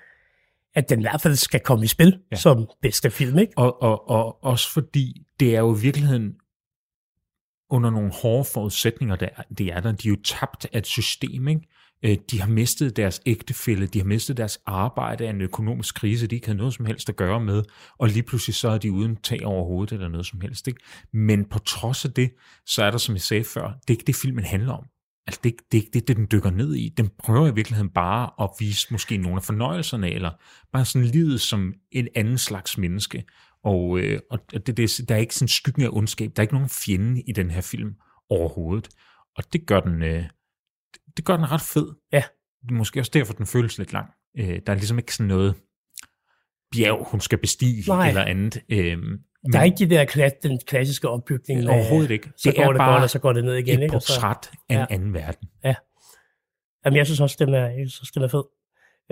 at 0.74 0.88
den 0.88 1.00
i 1.00 1.02
hvert 1.02 1.20
fald 1.20 1.36
skal 1.36 1.60
komme 1.60 1.84
i 1.84 1.88
spil 1.88 2.06
Ja. 2.08 2.18
ja. 2.32 2.36
som 2.36 2.66
bedste 2.82 3.10
film. 3.10 3.38
Ikke? 3.38 3.52
Og, 3.56 3.82
og, 3.82 4.10
og 4.10 4.44
også 4.44 4.72
fordi 4.72 5.22
det 5.40 5.56
er 5.56 5.60
jo 5.60 5.76
i 5.76 5.80
virkeligheden 5.80 6.34
under 7.70 7.90
nogle 7.90 8.12
hårde 8.22 8.44
forudsætninger, 8.44 9.16
der, 9.16 9.28
det 9.58 9.66
er 9.66 9.80
der. 9.80 9.92
De 9.92 10.08
er 10.08 10.10
jo 10.10 10.16
tabt 10.24 10.66
af 10.72 10.78
et 10.78 10.86
system, 10.86 11.48
ikke? 11.48 11.60
Øh, 12.05 12.16
de 12.30 12.40
har 12.40 12.49
mistet 12.49 12.96
deres 12.96 13.20
ægtefælle, 13.26 13.86
de 13.86 13.99
har 13.99 14.07
mistet 14.07 14.36
deres 14.36 14.59
arbejde 14.66 15.26
af 15.26 15.30
en 15.30 15.40
økonomisk 15.40 15.94
krise, 15.94 16.26
de 16.26 16.34
ikke 16.34 16.46
havde 16.46 16.59
noget 16.59 16.74
som 16.74 16.84
helst 16.86 17.09
at 17.09 17.16
gøre 17.16 17.40
med, 17.40 17.62
og 17.99 18.09
lige 18.09 18.22
pludselig 18.22 18.55
så 18.55 18.68
er 18.68 18.78
de 18.78 18.92
uden 18.92 19.16
tag 19.16 19.44
over 19.44 19.64
hovedet 19.64 19.92
eller 19.92 20.09
noget 20.09 20.26
som 20.26 20.40
helst. 20.40 20.68
Ikke? 20.68 20.80
Men 21.12 21.44
på 21.44 21.59
trods 21.59 22.05
af 22.05 22.12
det, 22.12 22.30
så 22.66 22.82
er 22.84 22.90
der, 22.90 22.99
som 22.99 23.14
jeg 23.14 23.22
sagde 23.22 23.44
før, 23.44 23.66
det 23.66 23.72
er 23.88 23.90
ikke 23.90 24.05
det, 24.07 24.16
filmen 24.16 24.44
handler 24.44 24.72
om. 24.72 24.84
Altså, 25.26 25.40
det, 25.44 25.51
er 25.51 25.53
ikke- 25.53 25.64
det 25.72 25.94
det, 25.94 26.09
det, 26.09 26.16
den 26.16 26.26
dykker 26.32 26.51
ned 26.51 26.74
i. 26.74 26.88
Den 26.96 27.11
prøver 27.18 27.49
i 27.49 27.55
virkeligheden 27.55 27.90
bare 27.90 28.30
at 28.40 28.51
vise 28.61 28.86
måske 28.90 29.16
nogle 29.16 29.36
af 29.36 29.42
fornøjelserne, 29.42 30.11
eller 30.11 30.30
bare 30.72 30.84
sådan 30.84 31.09
livet 31.09 31.40
som 31.40 31.74
en 31.92 32.09
anden 32.14 32.38
slags 32.38 32.78
menneske. 32.78 33.24
Og, 33.64 33.99
øh, 33.99 34.20
og 34.30 34.38
det, 34.66 34.76
det, 34.76 35.01
der 35.09 35.14
er 35.14 35.18
ikke 35.18 35.34
sådan 35.34 35.49
skyggen 35.49 35.82
af 35.84 35.88
ondskab. 35.92 36.30
Der 36.36 36.40
er 36.40 36.44
ikke 36.44 36.55
nogen 36.55 36.68
fjende 36.68 37.22
i 37.28 37.32
den 37.32 37.51
her 37.51 37.61
film 37.61 37.94
overhovedet. 38.30 38.88
Og 39.36 39.53
det 39.53 39.66
gør 39.66 39.80
den, 39.80 40.03
øh, 40.03 40.24
det 41.18 41.24
gør 41.26 41.36
den 41.36 41.50
ret 41.52 41.60
fed. 41.60 41.86
Ja. 42.12 42.22
Det 42.62 42.70
måske 42.70 43.00
også 43.00 43.10
derfor, 43.14 43.32
den 43.32 43.46
føles 43.46 43.78
lidt 43.78 43.92
lang. 43.92 44.06
Øh, 44.38 44.60
der 44.66 44.72
er 44.72 44.74
ligesom 44.76 44.98
ikke 44.98 45.14
sådan 45.14 45.28
noget 45.28 45.54
bjerg, 46.76 47.08
hun 47.10 47.20
skal 47.20 47.38
bestige 47.38 47.84
Nej. 47.88 48.08
eller 48.08 48.24
andet. 48.24 48.62
Øh, 48.68 48.96
Der 49.52 49.58
er 49.58 49.62
ikke 49.64 49.76
de 49.78 49.90
der 49.90 50.04
kla- 50.06 50.38
den 50.42 50.60
klassiske 50.66 51.08
opbygning. 51.08 51.60
med, 51.60 51.68
Overhovedet 51.68 52.10
ikke. 52.10 52.30
Så 52.36 52.48
Det 52.50 52.56
går 52.56 52.62
er 52.62 52.68
det 52.72 52.78
bare 52.78 52.92
godt, 52.92 53.02
og 53.02 53.10
så 53.10 53.18
går 53.18 53.32
det 53.32 53.44
ned 53.44 53.54
igen. 53.54 53.78
et 53.78 53.82
ikke? 53.82 53.94
Og 53.96 54.02
så- 54.02 54.14
portræt 54.14 54.50
af 54.68 54.74
en 54.74 54.78
Ja. 54.78 54.86
anden 54.90 55.14
verden. 55.14 55.48
Jamen, 56.84 56.96
jeg 56.96 57.06
synes 57.06 57.20
også, 57.20 57.36
den 57.40 57.54
er, 57.54 57.66
jeg 57.68 57.90
synes, 57.90 58.10
den 58.10 58.22
er 58.22 58.28
fed. 58.28 58.42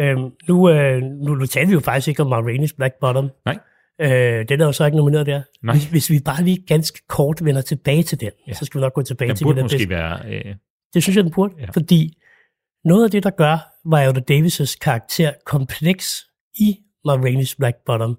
Øhm, 0.00 0.30
nu, 0.48 0.70
øh, 0.70 1.02
nu, 1.02 1.34
nu 1.34 1.46
talte 1.46 1.68
vi 1.68 1.72
jo 1.74 1.80
faktisk 1.80 2.08
ikke 2.08 2.22
om 2.22 2.32
Marraine's 2.32 2.76
Black 2.76 2.94
Bottom. 3.00 3.30
Nej. 3.44 3.58
Øh, 4.00 4.48
den 4.48 4.60
er 4.60 4.64
jo 4.66 4.72
så 4.72 4.84
ikke 4.84 4.96
nomineret 4.96 5.26
der. 5.26 5.42
Nej. 5.62 5.74
Hvis, 5.74 5.84
hvis 5.90 6.10
vi 6.10 6.20
bare 6.24 6.42
lige 6.44 6.64
ganske 6.66 6.98
kort 7.08 7.44
vender 7.44 7.60
tilbage 7.62 8.02
til 8.02 8.20
den, 8.20 8.26
Ja. 8.26 8.42
ja. 8.48 8.52
så 8.54 8.64
skal 8.64 8.78
vi 8.78 8.82
nok 8.82 8.92
gå 8.94 9.02
tilbage 9.02 9.28
Den 9.28 9.36
til 9.36 9.44
burde 9.44 9.54
det 9.54 9.58
der 9.58 9.64
måske 9.64 9.76
bedste. 9.76 9.90
være... 9.90 10.20
Øh, 10.46 10.54
Det 10.96 11.02
synes 11.02 11.16
jeg, 11.16 11.24
den 11.24 11.32
burde. 11.32 11.54
Ja. 11.60 11.66
Fordi 11.74 12.18
noget 12.84 13.04
af 13.04 13.10
det, 13.10 13.22
der 13.22 13.30
gør 13.30 13.72
Viola 13.84 14.20
Davis' 14.30 14.76
karakter 14.80 15.32
kompleks 15.46 16.26
i 16.58 16.78
Marraine's 17.08 17.54
Black 17.58 17.76
Bottom, 17.86 18.18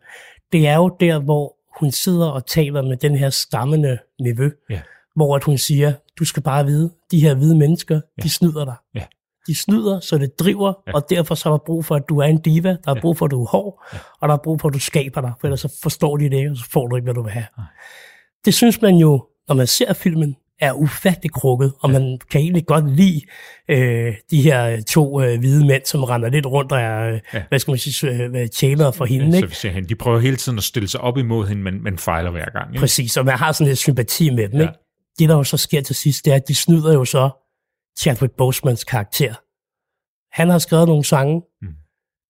det 0.51 0.67
er 0.67 0.75
jo 0.75 0.95
der, 0.99 1.19
hvor 1.19 1.55
hun 1.79 1.91
sidder 1.91 2.27
og 2.27 2.45
taler 2.45 2.81
med 2.81 2.97
den 2.97 3.15
her 3.15 3.29
stammende 3.29 3.97
nevø, 4.19 4.49
Ja. 4.69 4.81
hvor 5.15 5.35
at 5.35 5.43
hun 5.43 5.57
siger, 5.57 5.93
du 6.19 6.25
skal 6.25 6.43
bare 6.43 6.65
vide, 6.65 6.91
de 7.11 7.19
her 7.19 7.35
hvide 7.35 7.55
mennesker, 7.57 8.01
Ja. 8.17 8.21
de 8.23 8.29
snyder 8.29 8.65
dig. 8.65 8.75
Ja. 8.95 9.03
De 9.47 9.55
snyder, 9.55 9.99
så 9.99 10.17
det 10.17 10.39
driver, 10.39 10.73
ja. 10.87 10.91
og 10.93 11.09
derfor 11.09 11.35
så 11.35 11.49
er 11.49 11.53
der 11.53 11.57
brug 11.65 11.85
for, 11.85 11.95
at 11.95 12.03
du 12.09 12.17
er 12.19 12.25
en 12.25 12.41
diva, 12.41 12.69
der 12.69 12.91
er 12.91 12.95
Ja. 12.95 13.01
brug 13.01 13.17
for, 13.17 13.25
at 13.25 13.31
du 13.31 13.43
er 13.43 13.47
hård, 13.47 13.83
Ja. 13.93 13.97
og 14.19 14.27
der 14.27 14.33
er 14.33 14.39
brug 14.43 14.61
for, 14.61 14.67
at 14.67 14.73
du 14.73 14.79
skaber 14.79 15.21
dig, 15.21 15.33
for 15.39 15.47
ellers 15.47 15.59
så 15.61 15.79
forstår 15.83 16.17
de 16.17 16.23
det 16.29 16.33
ikke, 16.37 16.51
og 16.51 16.57
så 16.57 16.69
får 16.71 16.87
du 16.87 16.95
ikke, 16.95 17.03
hvad 17.03 17.13
du 17.13 17.23
vil 17.23 17.31
have. 17.31 17.45
Nej. 17.57 17.65
Det 18.45 18.53
synes 18.53 18.81
man 18.81 18.95
jo, 18.95 19.27
når 19.47 19.55
man 19.55 19.67
ser 19.67 19.93
filmen, 19.93 20.35
er 20.59 20.73
ufattelig 20.73 21.31
krukket, 21.31 21.73
og 21.79 21.89
man 21.89 22.19
kan 22.31 22.41
egentlig 22.41 22.65
godt 22.65 22.95
lide 22.95 23.21
øh, 23.69 24.13
de 24.31 24.41
her 24.41 24.81
to 24.81 25.21
øh, 25.21 25.39
hvide 25.39 25.67
mænd, 25.67 25.85
som 25.85 26.03
render 26.03 26.29
lidt 26.29 26.45
rundt 26.45 26.71
og 26.71 26.79
er, 26.79 27.13
øh, 27.13 27.19
Ja. 27.33 27.43
hvad 27.49 27.59
skal 27.59 27.71
man 27.71 27.77
sige, 27.77 28.11
øh, 28.13 28.49
tjenere 28.49 28.93
for 28.93 29.05
hende. 29.05 29.31
så 29.31 29.37
Ikke? 29.37 29.47
vi 29.47 29.53
ser 29.55 29.69
hende. 29.69 29.89
De 29.89 29.95
prøver 29.95 30.19
hele 30.19 30.35
tiden 30.35 30.57
at 30.57 30.63
stille 30.63 30.87
sig 30.89 31.01
op 31.01 31.17
imod 31.17 31.47
hende, 31.47 31.63
men, 31.63 31.83
men 31.83 31.97
fejler 31.97 32.31
hver 32.31 32.49
gang. 32.49 32.69
Ikke? 32.73 32.79
Præcis, 32.79 33.17
og 33.17 33.25
man 33.25 33.37
har 33.37 33.51
sådan 33.51 33.67
lidt 33.67 33.79
sympati 33.79 34.29
med 34.29 34.49
dem. 34.49 34.55
Ja. 34.59 34.61
Ikke? 34.61 34.73
Det, 35.19 35.29
der 35.29 35.35
jo 35.35 35.43
så 35.43 35.57
sker 35.57 35.81
til 35.81 35.95
sidst, 35.95 36.25
det 36.25 36.31
er, 36.31 36.35
at 36.35 36.47
de 36.47 36.55
snyder 36.55 36.93
jo 36.93 37.05
så 37.05 37.29
Chadwick 37.99 38.33
Bosemans 38.37 38.83
karakter. 38.83 39.33
Han 40.35 40.49
har 40.49 40.57
skrevet 40.59 40.87
nogle 40.87 41.03
sange. 41.03 41.41
Mm. 41.61 41.67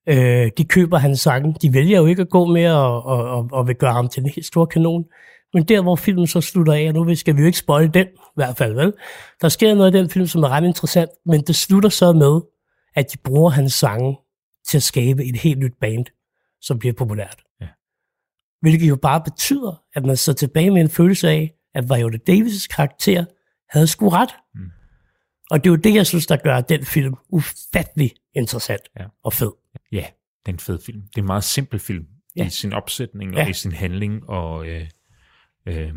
Øh, 0.10 0.52
de 0.58 0.64
køber 0.64 0.98
hans 0.98 1.20
sange. 1.20 1.56
De 1.62 1.74
vælger 1.74 1.98
jo 2.00 2.06
ikke 2.06 2.22
at 2.22 2.30
gå 2.30 2.46
med 2.46 2.68
og, 2.72 3.06
og, 3.06 3.24
og, 3.30 3.50
og 3.52 3.68
vil 3.68 3.76
gøre 3.76 3.94
ham 3.94 4.08
til 4.10 4.24
en 4.24 4.30
helt 4.30 4.46
stor 4.46 4.66
kanon. 4.66 5.04
Men 5.54 5.64
der, 5.64 5.82
hvor 5.82 5.96
filmen 5.96 6.28
så 6.28 6.42
slutter 6.42 6.74
af, 6.74 6.88
og 6.88 6.94
nu 6.94 7.16
skal 7.16 7.36
vi 7.36 7.42
jo 7.42 7.46
ikke 7.46 7.58
spoil 7.58 7.94
den, 7.94 8.08
i 8.08 8.36
hvert 8.36 8.58
fald, 8.58 8.74
vel? 8.74 8.94
Der 9.42 9.50
sker 9.50 9.76
noget 9.76 9.96
i 9.96 9.98
den 9.98 10.10
film, 10.10 10.28
som 10.28 10.44
er 10.44 10.50
ret 10.50 10.64
interessant, 10.64 11.10
men 11.26 11.42
det 11.42 11.56
slutter 11.56 11.90
så 11.90 12.14
med, 12.14 12.42
at 12.96 13.14
de 13.14 13.18
bruger 13.18 13.50
hans 13.50 13.74
sange 13.74 14.18
til 14.68 14.78
at 14.78 14.84
skabe 14.84 15.26
et 15.26 15.36
helt 15.36 15.60
nyt 15.60 15.74
band, 15.82 16.06
som 16.62 16.80
bliver 16.80 16.94
populært. 16.94 17.44
Ja. 17.62 17.68
Hvilket 18.62 18.90
jo 18.90 18.96
bare 18.96 19.22
betyder, 19.24 19.84
at 19.96 20.06
man 20.06 20.18
så 20.18 20.34
tilbage 20.34 20.72
med 20.72 20.82
en 20.82 20.90
følelse 20.90 21.30
af, 21.30 21.54
at 21.76 21.84
Viola 21.90 22.18
Davis' 22.30 22.68
karakter 22.76 23.26
havde 23.70 23.88
sgu 23.88 24.10
ret. 24.10 24.30
Mm. 24.56 24.62
Og 25.52 25.64
det 25.64 25.70
er 25.70 25.72
jo 25.72 25.76
det, 25.76 25.96
jeg 25.96 26.08
synes, 26.08 26.26
der 26.28 26.38
gør 26.38 26.62
den 26.62 26.86
film 26.86 27.16
ufattelig 27.30 28.12
interessant 28.36 28.82
Ja. 29.00 29.06
og 29.24 29.34
fed. 29.34 29.52
Ja, 29.92 30.06
det 30.46 30.52
er 30.52 30.54
en 30.54 30.60
fed 30.60 30.80
film. 30.86 31.02
Det 31.02 31.16
er 31.18 31.22
en 31.22 31.28
meget 31.28 31.44
simpel 31.44 31.80
film 31.80 32.06
ja. 32.36 32.46
I 32.46 32.50
sin 32.50 32.74
opsætning 32.74 33.32
og 33.32 33.38
Ja. 33.44 33.48
i 33.50 33.54
sin 33.54 33.72
handling, 33.72 34.30
og 34.30 34.68
øh, 34.68 34.90
øh, 35.68 35.94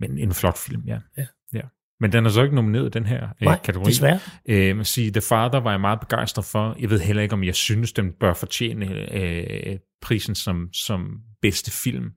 men 0.00 0.18
en 0.18 0.32
flot 0.32 0.58
film, 0.58 0.82
ja. 0.86 0.98
Ja. 1.16 1.26
ja. 1.52 1.62
Men 2.00 2.12
den 2.12 2.26
er 2.26 2.30
så 2.30 2.42
ikke 2.42 2.54
nomineret 2.54 2.86
i 2.86 2.90
den 2.90 3.06
her 3.06 3.24
øh, 3.28 3.34
Nej, 3.40 3.60
kategori. 3.64 3.90
desværre. 3.90 4.20
Øh, 4.48 4.84
siger, 4.84 5.12
The 5.12 5.20
Father 5.20 5.60
var 5.60 5.70
jeg 5.70 5.80
meget 5.80 6.00
begejstret 6.00 6.44
for. 6.44 6.76
Jeg 6.80 6.90
ved 6.90 7.00
heller 7.00 7.22
ikke, 7.22 7.32
om 7.32 7.44
jeg 7.44 7.54
synes, 7.54 7.92
den 7.92 8.12
bør 8.12 8.34
fortjene 8.34 9.14
øh, 9.14 9.78
prisen 10.02 10.34
som, 10.34 10.72
som 10.72 11.20
bedste 11.42 11.70
film. 11.70 12.10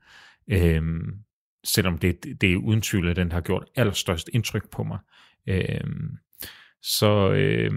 Øh, 0.47 0.81
selvom 1.63 1.97
det, 1.97 2.25
det 2.41 2.53
er 2.53 2.57
uden 2.57 2.81
tvivl, 2.81 3.09
at 3.09 3.15
den 3.15 3.31
har 3.31 3.41
gjort 3.41 3.65
allerstørst 3.75 4.29
indtryk 4.33 4.69
på 4.71 4.83
mig. 4.83 4.99
Øh, 5.47 5.81
så 6.81 7.31
øh, 7.31 7.71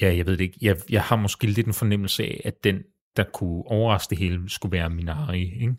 ja, 0.00 0.16
jeg 0.16 0.26
ved 0.26 0.36
det 0.36 0.44
ikke. 0.44 0.58
Jeg, 0.62 0.76
jeg 0.90 1.02
har 1.02 1.16
måske 1.16 1.46
lidt 1.46 1.66
en 1.66 1.72
fornemmelse 1.72 2.22
af, 2.22 2.40
at 2.44 2.64
den, 2.64 2.82
der 3.16 3.24
kunne 3.34 3.62
overraske 3.66 4.10
det 4.10 4.18
hele, 4.18 4.48
skulle 4.50 4.72
være 4.72 4.90
Minari. 4.90 5.42
Ikke? 5.60 5.74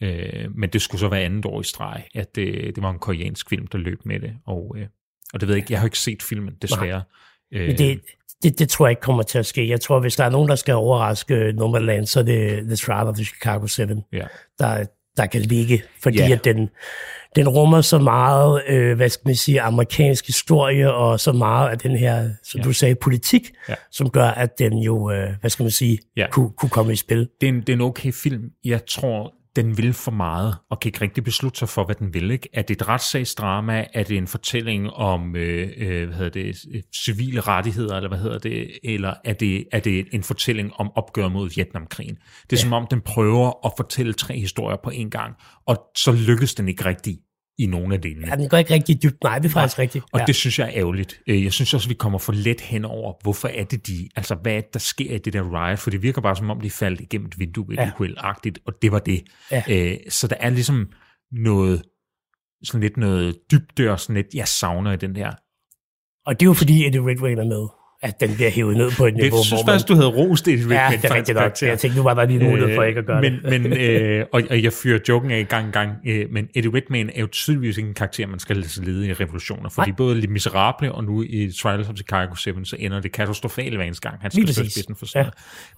Øh, 0.00 0.56
men 0.56 0.70
det 0.70 0.82
skulle 0.82 1.00
så 1.00 1.08
være 1.08 1.20
andet 1.22 1.46
år 1.46 1.60
i 1.60 1.64
streg, 1.64 2.02
at 2.14 2.36
det, 2.36 2.74
det 2.76 2.82
var 2.82 2.90
en 2.90 2.98
koreansk 2.98 3.48
film, 3.50 3.66
der 3.66 3.78
løb 3.78 4.00
med 4.04 4.20
det. 4.20 4.32
Og, 4.46 4.76
øh, 4.78 4.86
og 5.34 5.40
det 5.40 5.48
ved 5.48 5.54
jeg 5.54 5.62
ikke, 5.62 5.72
jeg 5.72 5.80
har 5.80 5.86
ikke 5.86 5.98
set 5.98 6.22
filmen, 6.22 6.54
desværre. 6.62 7.02
Øh, 7.54 7.66
Men 7.68 7.78
det, 7.78 8.00
det, 8.42 8.58
det 8.58 8.68
tror 8.68 8.86
jeg 8.86 8.90
ikke 8.90 9.00
kommer 9.02 9.22
til 9.22 9.38
at 9.38 9.46
ske. 9.46 9.68
Jeg 9.68 9.80
tror, 9.80 10.00
hvis 10.00 10.16
der 10.16 10.24
er 10.24 10.30
nogen, 10.30 10.48
der 10.48 10.54
skal 10.54 10.74
overraske 10.74 11.52
Nomadland, 11.52 12.06
så 12.06 12.20
er 12.20 12.24
det 12.24 12.64
The 12.66 12.76
Trial 12.76 13.06
of 13.06 13.14
the 13.14 13.24
Chicago 13.24 13.66
7. 13.66 13.82
Ja. 14.12 14.26
Der, 14.58 14.84
der 15.16 15.26
kan 15.26 15.40
ligge, 15.40 15.82
fordi 16.02 16.18
Ja. 16.18 16.32
at 16.32 16.44
den, 16.44 16.68
den 17.36 17.48
rummer 17.48 17.80
så 17.80 17.98
meget, 17.98 18.62
øh, 18.68 18.96
hvad 18.96 19.08
skal 19.08 19.22
man 19.28 19.34
sige, 19.36 19.60
amerikansk 19.60 20.26
historie, 20.26 20.94
og 20.94 21.20
så 21.20 21.32
meget 21.32 21.70
af 21.70 21.78
den 21.78 21.96
her, 21.96 22.30
som 22.42 22.60
Ja. 22.60 22.64
du 22.64 22.72
sagde, 22.72 22.94
politik, 22.94 23.50
Ja. 23.68 23.74
som 23.90 24.10
gør, 24.10 24.26
at 24.28 24.58
den 24.58 24.78
jo, 24.78 25.10
øh, 25.10 25.30
hvad 25.40 25.50
skal 25.50 25.62
man 25.64 25.70
sige, 25.70 25.98
ja. 26.16 26.26
kunne, 26.30 26.50
kunne 26.50 26.70
komme 26.70 26.92
i 26.92 26.96
spil. 26.96 27.28
det 27.40 27.46
er, 27.46 27.52
en, 27.52 27.60
det 27.60 27.68
er 27.68 27.72
en 27.72 27.80
okay 27.80 28.12
film. 28.12 28.50
Jeg 28.64 28.86
tror, 28.86 29.34
den 29.56 29.78
vil 29.78 29.92
for 29.92 30.10
meget, 30.10 30.56
og 30.70 30.80
kan 30.80 30.88
ikke 30.88 31.00
rigtig 31.00 31.24
beslutte 31.24 31.58
sig 31.58 31.68
for, 31.68 31.84
hvad 31.84 31.94
den 31.94 32.14
vil. 32.14 32.30
Ikke? 32.30 32.48
Er 32.52 32.62
det 32.62 32.80
et 32.80 32.88
retssagsdrama? 32.88 33.86
Er 33.94 34.02
det 34.02 34.16
en 34.16 34.26
fortælling 34.26 34.90
om 34.90 35.36
øh, 35.36 35.68
øh, 35.76 36.06
hvad 36.06 36.16
hedder 36.16 36.30
det, 36.30 36.56
øh, 36.74 36.82
civile 37.04 37.40
rettigheder, 37.40 37.96
eller 37.96 38.08
hvad 38.08 38.18
hedder 38.18 38.38
det? 38.38 38.70
Eller 38.84 39.14
er 39.24 39.32
det, 39.32 39.64
er 39.72 39.80
det 39.80 40.06
en 40.12 40.22
fortælling 40.22 40.72
om 40.76 40.90
opgør 40.94 41.28
mod 41.28 41.50
Vietnamkrigen? 41.54 42.14
Det 42.14 42.52
er 42.52 42.56
ja. 42.56 42.56
som 42.56 42.72
om, 42.72 42.86
den 42.90 43.00
prøver 43.00 43.66
at 43.66 43.72
fortælle 43.76 44.12
tre 44.12 44.38
historier 44.38 44.76
på 44.84 44.90
en 44.90 45.10
gang, 45.10 45.34
og 45.66 45.76
så 45.96 46.12
lykkes 46.12 46.54
den 46.54 46.68
ikke 46.68 46.84
rigtig 46.84 47.18
i 47.58 47.66
nogle 47.66 47.94
af 47.94 48.00
delene. 48.02 48.26
Ja, 48.28 48.36
den 48.36 48.48
går 48.48 48.56
ikke 48.56 48.74
rigtig 48.74 49.02
dybt. 49.02 49.16
Nej, 49.24 49.38
det 49.38 49.48
er 49.48 49.52
faktisk 49.52 49.78
rigtigt. 49.78 50.04
Og 50.12 50.20
ja. 50.20 50.24
det 50.24 50.34
synes 50.34 50.58
jeg 50.58 50.66
er 50.66 50.72
ærgerligt. 50.74 51.20
Øh, 51.26 51.44
Jeg 51.44 51.52
synes 51.52 51.74
også, 51.74 51.86
at 51.86 51.90
vi 51.90 51.94
kommer 51.94 52.18
for 52.18 52.32
let 52.32 52.60
hen 52.60 52.84
over, 52.84 53.12
hvorfor 53.22 53.48
er 53.48 53.64
det 53.64 53.86
de, 53.86 54.08
altså 54.16 54.34
hvad 54.34 54.52
er 54.52 54.60
det, 54.60 54.72
der 54.74 54.78
sker 54.80 55.14
i 55.14 55.18
det 55.18 55.32
der 55.32 55.68
riot, 55.68 55.78
for 55.78 55.90
det 55.90 56.02
virker 56.02 56.20
bare 56.20 56.36
som 56.36 56.50
om, 56.50 56.60
de 56.60 56.70
faldt 56.70 57.00
igennem 57.00 57.26
et 57.26 57.38
vindue, 57.38 57.66
Ja. 57.74 57.90
uheld-agtigt, 57.90 58.58
og 58.66 58.72
det 58.82 58.92
var 58.92 58.98
det. 58.98 59.22
Ja. 59.50 59.62
Øh, 59.70 59.96
Så 60.08 60.26
der 60.28 60.36
er 60.40 60.50
ligesom 60.50 60.88
noget, 61.32 61.82
sådan 62.64 62.80
lidt 62.80 62.96
noget 62.96 63.38
dybde 63.52 63.90
og 63.90 64.00
sådan 64.00 64.16
lidt, 64.16 64.34
jeg 64.34 64.48
savner 64.48 64.92
i 64.92 64.96
den 64.96 65.14
der. 65.14 65.30
Og 66.26 66.40
det 66.40 66.46
er 66.46 66.50
jo 66.50 66.54
fordi, 66.54 66.86
Eddie 66.86 67.00
Redmayne 67.00 67.40
er 67.40 67.46
med, 67.46 67.66
at 68.02 68.20
den 68.20 68.34
bliver 68.34 68.50
hævet 68.50 68.76
ned 68.76 68.90
på 68.98 69.06
et 69.06 69.14
niveau, 69.14 69.36
Jeg 69.36 69.44
synes 69.44 69.60
hvor 69.60 69.66
man... 69.66 69.72
faktisk, 69.72 69.88
du 69.88 69.94
havde 69.94 70.08
rost 70.08 70.46
det. 70.46 70.70
Ja, 70.70 70.88
det 70.92 71.04
er 71.10 71.14
rigtigt 71.14 71.38
nok. 71.38 71.52
Jeg 71.62 71.78
tænkte, 71.78 71.96
nu 71.98 72.02
var 72.02 72.14
der 72.14 72.24
lige 72.26 72.44
mulighed 72.44 72.74
for 72.74 72.82
ikke 72.82 72.98
at 73.00 73.06
gøre 73.06 73.20
men, 73.20 73.32
det. 73.32 73.60
Men, 73.60 73.72
øh, 73.80 74.26
og, 74.32 74.42
og 74.50 74.62
jeg 74.62 74.72
fyrer 74.72 74.98
joken 75.08 75.30
af 75.30 75.48
gang 75.48 75.68
i 75.68 75.70
gang, 75.70 75.90
øh, 76.06 76.26
men 76.30 76.48
Eddie 76.54 76.70
Redmayne 76.74 77.16
er 77.16 77.20
jo 77.20 77.26
tydeligvis 77.32 77.76
ikke 77.76 77.88
en 77.88 77.94
karakter, 77.94 78.26
man 78.26 78.38
skal 78.38 78.56
lede 78.76 79.06
i 79.08 79.12
revolutioner, 79.12 79.68
fordi 79.68 79.90
Nej. 79.90 79.96
både 79.96 80.14
Les 80.20 80.30
Miserable 80.30 80.92
og 80.92 81.04
nu 81.04 81.22
i 81.22 81.52
Trials 81.62 81.88
of 81.88 81.94
Chicago 81.96 82.34
7, 82.34 82.64
så 82.64 82.76
ender 82.78 83.00
det 83.00 83.12
katastrofalt 83.12 83.76
hver 83.76 83.84
eneste 83.84 84.08
gang, 84.08 84.20
han 84.22 84.30
skal 84.30 84.48
stå 84.48 84.62
spidsen 84.62 84.96
for 84.96 85.06
Ja. 85.06 85.08
sådan 85.08 85.24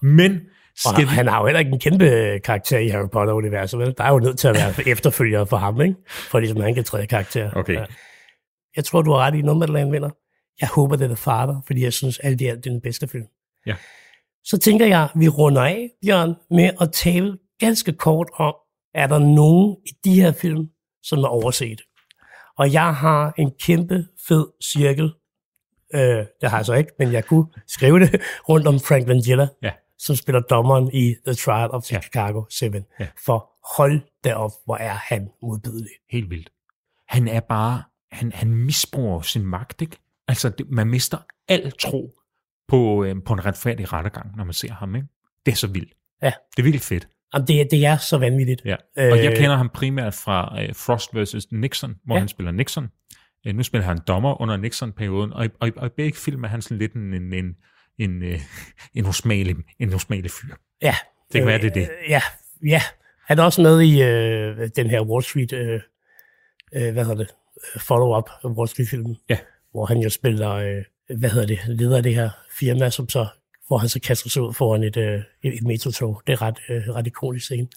ja. 0.03 0.07
Men 0.09 0.41
Og 0.85 0.95
skal 0.95 1.05
vi... 1.05 1.09
han 1.09 1.27
har 1.29 1.41
jo 1.41 1.47
heller 1.47 1.59
ikke 1.61 1.73
en 1.73 1.81
kæmpe 1.81 2.39
karakter 2.45 2.79
i 2.79 2.89
Harry 2.89 3.09
Potter-universet, 3.12 3.79
vel? 3.79 3.95
Der 3.99 4.05
er 4.05 4.12
jo 4.12 4.19
nødt 4.19 4.39
til 4.39 4.49
at 4.49 4.55
være 4.55 4.89
efterfølgere 4.93 5.47
for 5.47 5.57
ham, 5.57 5.81
ikke? 5.81 5.95
For 6.09 6.39
ligesom 6.39 6.61
han 6.61 6.75
kan 6.75 6.85
træde 6.85 7.07
karakter. 7.07 7.51
Okay. 7.53 7.79
Jeg 8.77 8.85
tror, 8.85 9.03
du 9.03 9.11
har 9.11 9.19
ret 9.19 9.35
i, 9.35 9.43
Nomadland 9.43 9.91
vinder. 9.91 10.11
Jeg 10.61 10.68
håber, 10.68 10.96
det 10.96 11.04
er 11.04 11.09
The 11.09 11.16
Father, 11.16 11.61
fordi 11.66 11.82
jeg 11.84 11.92
synes 11.92 12.18
alt 12.18 12.38
det 12.38 12.48
er 12.48 12.54
den 12.54 12.80
bedste 12.80 13.09
film. 13.09 13.26
Ja. 13.66 13.76
Så 14.44 14.59
tænker 14.59 14.86
jeg, 14.86 15.09
vi 15.16 15.28
runder 15.28 15.62
af, 15.62 15.90
Bjørn, 16.06 16.34
med 16.50 16.70
at 16.80 16.92
tale 16.92 17.38
ganske 17.59 17.92
kort 17.92 18.28
om, 18.34 18.54
er 18.94 19.06
der 19.06 19.18
nogen 19.18 19.76
i 19.86 19.90
de 20.04 20.20
her 20.20 20.32
film, 20.32 20.68
som 21.02 21.18
er 21.18 21.28
overset? 21.28 21.80
Og 22.59 22.72
jeg 22.72 22.94
har 22.94 23.34
en 23.38 23.50
kæmpe 23.61 24.06
fed 24.28 24.46
cirkel, 24.64 25.12
øh, 25.94 26.00
det 26.40 26.50
har 26.50 26.56
jeg 26.59 26.66
så 26.66 26.74
ikke, 26.74 26.92
men 26.98 27.12
jeg 27.12 27.24
kunne 27.24 27.46
skrive 27.66 28.00
det 28.00 28.20
rundt 28.48 28.66
om 28.66 28.80
Frank 28.80 29.09
Langella, 29.09 29.48
Ja. 29.62 29.70
som 29.98 30.16
spiller 30.16 30.40
dommeren 30.40 30.90
i 30.94 31.14
The 31.26 31.34
Trial 31.34 31.70
of 31.70 31.92
Ja. 31.92 32.00
Chicago 32.00 32.44
7. 32.50 32.64
Ja. 33.00 33.06
For 33.24 33.50
hold 33.76 34.00
da 34.24 34.34
op, 34.34 34.50
hvor 34.64 34.76
er 34.76 34.94
han 34.94 35.28
modbydelig. 35.42 35.90
Helt 36.11 36.30
vildt. 36.30 36.50
Han 37.09 37.28
er 37.28 37.40
bare, 37.40 37.82
han, 38.12 38.32
han 38.32 38.48
misbruger 38.54 39.20
sin 39.20 39.42
magt, 39.46 39.82
ikke? 39.82 39.96
Altså, 40.29 40.49
det, 40.49 40.70
man 40.70 40.87
mister 40.87 41.18
al 41.49 41.72
tro 41.79 42.14
på, 42.68 43.05
øh, 43.05 43.16
på 43.26 43.33
en 43.33 43.45
retfærdig 43.47 43.93
rettergang, 43.93 44.37
når 44.37 44.45
man 44.45 44.53
ser 44.55 44.72
ham, 44.72 44.95
ikke? 44.97 45.09
Det 45.47 45.53
er 45.53 45.57
så 45.57 45.66
vildt. 45.66 45.93
Ja. 46.22 46.33
Det 46.57 46.59
er 46.59 46.62
virkelig 46.62 46.83
fedt. 46.83 47.09
Jamen, 47.35 47.47
det, 47.49 47.61
er- 47.61 47.64
det 47.70 47.87
er 47.87 47.97
så 47.97 48.18
vanvittigt. 48.18 48.62
Ja. 48.64 48.76
Og 48.97 49.03
jeg 49.24 49.31
Øh, 49.33 49.37
kender 49.37 49.57
ham 49.57 49.68
primært 49.74 50.14
fra 50.14 50.62
øh, 50.62 50.74
Frost 50.74 51.11
vs. 51.14 51.47
Nixon, 51.53 51.95
hvor 52.05 52.14
Ja. 52.14 52.18
han 52.18 52.29
spiller 52.29 52.53
Nixon. 52.53 52.89
Øh, 53.47 53.55
nu 53.55 53.62
spiller 53.62 53.87
han 53.87 53.99
dommer 54.09 54.41
under 54.41 54.57
Nixon-perioden, 54.57 55.33
og, 55.33 55.45
i- 55.47 55.49
og, 55.61 55.68
i- 55.68 55.72
og 55.76 55.87
i 55.87 55.91
begge 55.97 56.18
film 56.18 56.45
er 56.45 56.49
han 56.49 56.62
sådan 56.62 56.79
lidt 56.79 56.93
en, 56.95 57.14
en, 57.14 57.33
en, 57.33 57.57
en, 57.99 58.22
øh, 58.22 58.41
en, 58.95 59.07
usmagelig, 59.07 59.57
en 59.79 59.95
usmagelig 59.95 60.31
fyr. 60.31 60.55
Ja. 60.83 60.95
Det 61.33 61.39
kan 61.41 61.47
være, 61.47 61.59
det 61.59 61.66
er 61.70 61.74
det. 61.74 61.83
Øh, 61.83 62.11
ja, 62.11 62.22
ja. 62.66 62.83
Han 63.26 63.39
er 63.39 63.43
også 63.43 63.62
med 63.62 63.81
i 63.81 64.03
øh, 64.03 64.68
den 64.76 64.91
her 64.91 65.01
Wall 65.03 65.24
Street, 65.24 65.53
øh, 65.53 65.81
øh, 66.76 66.93
hvad 66.93 67.05
hedder 67.05 67.14
det, 67.24 67.29
øh, 67.74 67.81
follow-up 67.81 68.31
af 68.45 68.49
Wall 68.49 68.68
Street-filmen. 68.68 69.16
Ja. 69.31 69.39
Hvor 69.71 69.87
han 69.87 69.99
jo 69.99 70.11
spiller, 70.11 70.51
øh, 70.51 70.83
hvad 71.19 71.31
hedder 71.31 71.47
det, 71.47 71.59
leder 71.66 71.97
af 71.97 72.03
det 72.03 72.14
her 72.14 72.31
firma, 72.59 72.91
som 72.91 73.09
så, 73.09 73.27
hvor 73.66 73.79
han 73.79 73.89
så 73.89 74.01
kaster 74.01 74.31
sig 74.31 74.43
ud 74.43 74.55
foran 74.55 74.83
et, 74.83 74.97
øh, 74.97 75.21
et, 75.45 75.55
et 75.55 75.62
metrotog. 75.62 76.23
Det 76.27 76.33
er 76.33 76.43
ret, 76.43 76.59
øh, 76.69 76.89
ret 76.89 77.07
ikonisk 77.07 77.45
scene. 77.45 77.69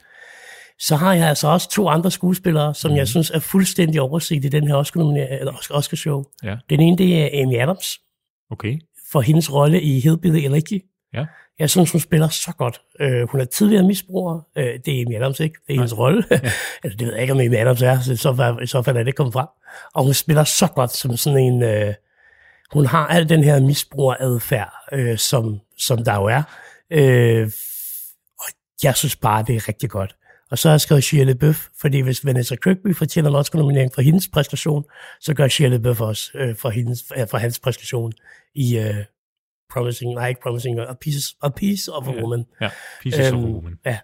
Så 0.80 0.96
har 0.96 1.14
jeg 1.14 1.30
altså 1.30 1.48
også 1.48 1.70
to 1.70 1.88
andre 1.88 2.12
skuespillere, 2.12 2.76
som 2.76 2.90
mm. 2.90 2.94
Mhm. 2.94 2.98
jeg 2.98 3.08
synes 3.08 3.30
er 3.30 3.40
fuldstændig 3.40 4.02
overset 4.02 4.46
i 4.46 4.50
den 4.50 4.68
her 4.68 4.76
Oscar, 4.76 5.02
eller 5.02 5.54
Oscar. 5.72 6.24
Ja. 6.44 6.58
Den 6.70 6.80
ene, 6.80 6.98
det 6.98 7.18
er 7.18 7.44
Amy 7.44 7.58
Adams, 7.58 8.00
Okay. 8.52 8.80
for 9.12 9.22
hendes 9.22 9.54
rolle 9.54 9.82
i 9.82 10.00
Hillbilly 10.00 10.38
Elegy. 10.38 10.82
Ja. 11.14 11.26
Jeg 11.60 11.70
synes, 11.70 11.92
hun 11.92 12.02
spiller 12.02 12.30
så 12.30 12.52
godt. 12.58 12.82
Øh, 13.00 13.30
hun 13.30 13.42
er 13.42 13.46
tidligere 13.46 13.84
misbruger. 13.84 14.40
Øh, 14.56 14.80
det 14.86 15.02
er 15.02 15.06
Amy 15.06 15.16
Adams 15.16 15.40
ikke. 15.40 15.56
Det 15.68 15.74
er 15.74 15.78
hendes 15.78 15.98
rolle. 15.98 16.24
Eller 16.84 16.98
det 16.98 17.08
ved 17.08 17.14
jeg 17.14 17.22
ikke, 17.22 17.34
om 17.34 17.40
Amy 17.40 17.56
Adams 17.56 17.82
er. 17.82 18.00
Så 18.00 18.14
i 18.14 18.16
så 18.16 18.58
så 18.66 18.82
fald 18.82 18.98
er 18.98 19.04
det 19.04 19.16
kommet 19.16 19.34
frem. 19.34 19.48
Og 19.94 20.04
hun 20.04 20.14
spiller 20.14 20.44
så 20.44 20.68
godt 20.68 20.92
som 20.92 21.18
sådan 21.18 21.40
en... 21.40 21.64
Øh, 21.64 21.94
hun 22.74 22.86
har 22.86 23.08
al 23.08 23.30
den 23.30 23.44
her 23.44 23.60
misbrugeradfærd, 23.60 24.74
øh, 24.92 25.18
som, 25.18 25.60
som 25.78 26.04
der 26.04 26.16
jo 26.16 26.26
er. 26.26 26.44
Øh, 26.92 27.52
og 28.40 28.46
jeg 28.84 28.96
synes 28.96 29.16
bare, 29.16 29.44
det 29.48 29.56
er 29.56 29.68
rigtig 29.68 29.90
godt. 29.90 30.16
Og 30.52 30.58
så 30.58 30.68
har 30.68 30.74
jeg 30.74 30.82
skrevet 30.82 31.04
Shia 31.04 31.24
LaBeouf, 31.24 31.68
fordi 31.82 32.00
hvis 32.00 32.26
Vanessa 32.26 32.56
Kirkby 32.56 32.96
fortjener 32.96 33.30
en 33.30 33.36
Oscar-nominering 33.36 33.92
for 33.94 34.02
hendes 34.02 34.28
præstation, 34.28 34.84
så 35.20 35.34
gør 35.34 35.48
Shia 35.48 35.68
LaBeouf 35.68 36.02
også 36.02 36.32
øh, 36.36 36.56
for, 36.56 36.70
hendes, 36.70 37.04
øh, 37.18 37.28
for 37.28 37.38
hans 37.38 37.60
præstation 37.60 38.14
i 38.56 38.78
øh, 38.78 38.96
Promising, 39.74 40.14
nej 40.14 40.28
ikke 40.28 40.42
Promising, 40.42 40.80
A 40.80 40.94
Piece, 41.02 41.36
a 41.42 41.50
piece 41.50 41.92
of 41.94 42.08
a 42.08 42.12
Ja. 42.12 42.22
Woman. 42.22 42.46
Ja. 42.62 42.70
Pieces 43.02 43.32
of 43.32 43.34
a 43.34 43.38
Øhm, 43.38 43.54
Woman. 43.54 43.80
Ja. 43.86 44.00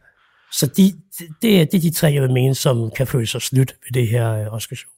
Så 0.52 0.68
de, 0.68 0.84
det, 1.20 1.28
det, 1.42 1.62
er, 1.62 1.66
det 1.66 1.74
er 1.74 1.82
de 1.82 1.92
tre, 1.94 2.08
jeg 2.14 2.22
vil 2.22 2.32
mene, 2.32 2.56
som 2.56 2.92
kan 2.98 3.08
føle 3.08 3.28
sig 3.28 3.42
snydt 3.42 3.76
ved 3.84 4.02
det 4.02 4.08
her 4.08 4.34
øh, 4.34 4.54
Oscar-show. 4.54 4.90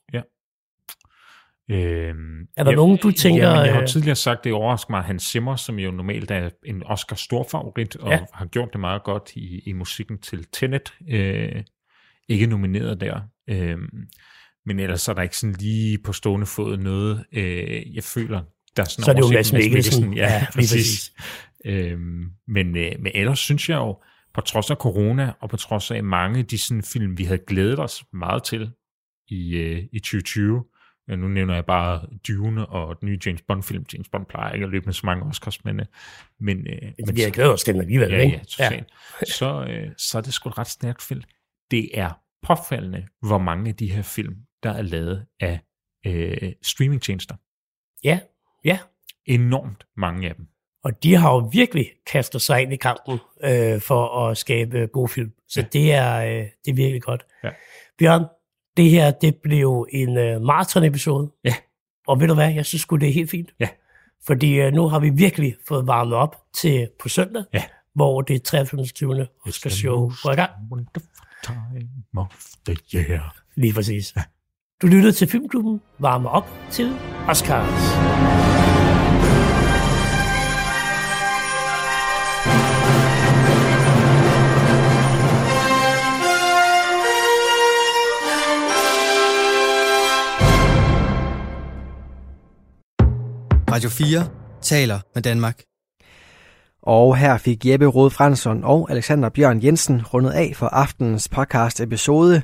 Øhm, 1.71 2.41
Er 2.57 2.63
der 2.63 2.75
nogen, 2.75 2.97
du 2.97 3.11
tænker, 3.11 3.43
Ja, 3.49 3.59
jeg 3.59 3.73
har 3.73 3.81
øh, 3.81 3.87
tidligere 3.87 4.15
sagt, 4.15 4.43
det 4.43 4.53
overrasker 4.53 4.91
mig, 4.91 4.99
at 4.99 5.05
Hans 5.05 5.23
Zimmer, 5.23 5.55
som 5.55 5.79
jo 5.79 5.91
normalt 5.91 6.31
er 6.31 6.49
en 6.65 6.83
Oscar 6.85 7.15
stor 7.15 7.47
favorit, 7.51 7.95
og 7.95 8.11
Ja. 8.11 8.19
har 8.33 8.45
gjort 8.45 8.69
det 8.73 8.79
meget 8.79 9.03
godt 9.03 9.31
i, 9.35 9.59
i 9.65 9.73
musikken 9.73 10.17
til 10.21 10.45
Tenet, 10.53 10.93
øh, 11.09 11.63
ikke 12.29 12.47
nomineret 12.47 13.01
der. 13.01 13.21
Øh, 13.49 13.77
men 14.65 14.79
ellers 14.79 15.07
er 15.07 15.13
der 15.13 15.21
ikke 15.21 15.37
sådan 15.37 15.55
lige 15.59 15.97
på 16.03 16.13
stående 16.13 16.45
fod 16.45 16.77
noget, 16.77 17.25
øh, 17.33 17.95
jeg 17.95 18.03
føler, 18.03 18.41
der 18.77 18.83
er 18.83 18.87
sådan 18.87 19.03
Så 19.03 19.11
er 19.11 19.15
det 19.15 19.21
jo 19.21 19.31
Mads 19.33 19.53
Mikkelsen. 19.53 20.13
Ja, 20.13 20.21
Ja, 20.21 20.33
ja 20.33 20.45
præcis. 20.53 20.71
præcis. 20.71 21.13
Øhm, 21.65 22.31
men, 22.47 22.77
øh, 22.77 22.91
men 22.99 23.11
ellers 23.15 23.39
synes 23.39 23.69
jeg 23.69 23.75
jo, 23.75 24.01
på 24.33 24.41
trods 24.41 24.71
af 24.71 24.75
corona, 24.75 25.33
og 25.39 25.49
på 25.49 25.57
trods 25.57 25.91
af 25.91 26.03
mange 26.03 26.39
af 26.39 26.45
de 26.45 26.57
sådan, 26.57 26.83
film, 26.83 27.17
vi 27.17 27.23
havde 27.23 27.41
glædet 27.47 27.79
os 27.79 28.03
meget 28.13 28.43
til 28.43 28.71
i, 29.27 29.55
øh, 29.55 29.83
i 29.93 29.99
2020, 29.99 30.63
Ja, 31.09 31.15
nu 31.15 31.27
nævner 31.27 31.53
jeg 31.53 31.65
bare 31.65 32.07
Dune 32.27 32.65
og 32.65 32.99
den 33.01 33.09
nye 33.09 33.19
James 33.25 33.41
Bond-film. 33.41 33.85
James 33.93 34.09
Bond 34.09 34.25
plejer 34.25 34.53
ikke 34.53 34.63
at 34.63 34.69
løbe 34.69 34.85
med 34.85 34.93
så 34.93 35.05
mange 35.05 35.23
Oscars, 35.23 35.65
men, 35.65 35.79
øh, 35.79 35.85
men, 36.39 36.67
øh, 36.67 36.91
Men 37.05 37.15
vi 37.15 37.21
har 37.21 37.29
glædet 37.29 37.53
os 37.53 37.63
til 37.63 37.73
den 37.73 37.81
alligevel, 37.81 38.11
ja, 38.11 38.17
ikke? 38.17 38.37
ja, 38.37 38.43
totalt. 38.43 38.87
Så, 39.27 39.65
øh, 39.69 39.91
så 39.97 40.17
er 40.17 40.21
det 40.21 40.33
sgu 40.33 40.49
et 40.49 40.57
ret 40.57 40.67
stærkt 40.67 41.01
film. 41.01 41.21
Det 41.71 41.89
er 41.93 42.11
påfaldende, 42.47 43.07
hvor 43.21 43.37
mange 43.37 43.69
af 43.69 43.75
de 43.75 43.91
her 43.91 44.01
film, 44.01 44.35
der 44.63 44.71
er 44.71 44.81
lavet 44.81 45.25
af 45.39 45.59
øh, 46.05 46.51
streamingtjenester. 46.61 47.35
Ja, 48.03 48.19
ja. 48.65 48.79
Enormt 49.25 49.85
mange 49.97 50.29
af 50.29 50.35
dem. 50.35 50.47
Og 50.83 51.03
de 51.03 51.15
har 51.15 51.31
jo 51.33 51.37
virkelig 51.51 51.89
kastet 52.11 52.41
sig 52.41 52.61
ind 52.61 52.73
i 52.73 52.75
kampen 52.75 53.19
øh, 53.43 53.81
for 53.81 54.27
at 54.27 54.37
skabe 54.37 54.77
øh, 54.79 54.87
gode 54.87 55.07
film. 55.07 55.31
Så 55.47 55.59
Ja. 55.61 55.65
det, 55.73 55.93
er, 55.93 56.15
øh, 56.21 56.45
det 56.65 56.71
er 56.71 56.73
virkelig 56.75 57.01
godt. 57.01 57.25
Ja. 57.43 57.49
Bjørn, 57.99 58.25
det 58.77 58.89
her 58.89 59.11
det 59.11 59.35
blev 59.35 59.87
en 59.91 60.17
øh, 60.17 60.41
maraton-episode. 60.41 61.31
Ja. 61.43 61.55
Og 62.07 62.19
ved 62.19 62.27
du 62.27 62.33
hvad, 62.33 62.53
jeg 62.53 62.65
synes 62.65 62.81
sgu, 62.81 62.95
det 62.95 63.09
er 63.09 63.13
helt 63.13 63.29
fint. 63.31 63.49
Ja. 63.59 63.69
Fordi 64.27 64.53
øh, 64.59 64.73
nu 64.73 64.87
har 64.87 64.99
vi 64.99 65.09
virkelig 65.09 65.55
fået 65.67 65.87
varmet 65.87 66.13
op 66.13 66.35
til 66.53 66.89
på 66.99 67.09
søndag, 67.09 67.43
Ja. 67.53 67.63
hvor 67.93 68.21
det 68.21 68.35
er 68.35 68.39
23. 68.39 69.27
Oscar 69.47 69.69
show 69.69 70.11
på 70.25 70.31
i 70.31 70.35
gang. 70.35 70.51
Time 71.43 71.89
of 72.17 72.45
the 72.65 72.77
year. 72.95 73.35
Lige 73.55 73.73
præcis. 73.73 74.13
Du 74.81 74.87
lyttede 74.87 75.11
til 75.11 75.27
Filmklubben. 75.27 75.81
Varme 75.99 76.29
op 76.29 76.49
til 76.71 76.95
Oscars. 77.27 77.65
Radio 93.71 93.89
4 93.89 94.27
taler 94.61 94.99
med 95.15 95.23
Danmark. 95.23 95.61
Og 96.81 97.17
her 97.17 97.37
fik 97.37 97.65
Jeppe 97.65 97.85
Rode 97.85 98.09
Fransson 98.09 98.63
og 98.63 98.91
Alexander 98.91 99.29
Bjørn 99.29 99.63
Jensen 99.63 100.05
rundet 100.05 100.31
af 100.31 100.51
for 100.55 100.65
aftenens 100.65 101.29
podcast 101.29 101.81
episode. 101.81 102.41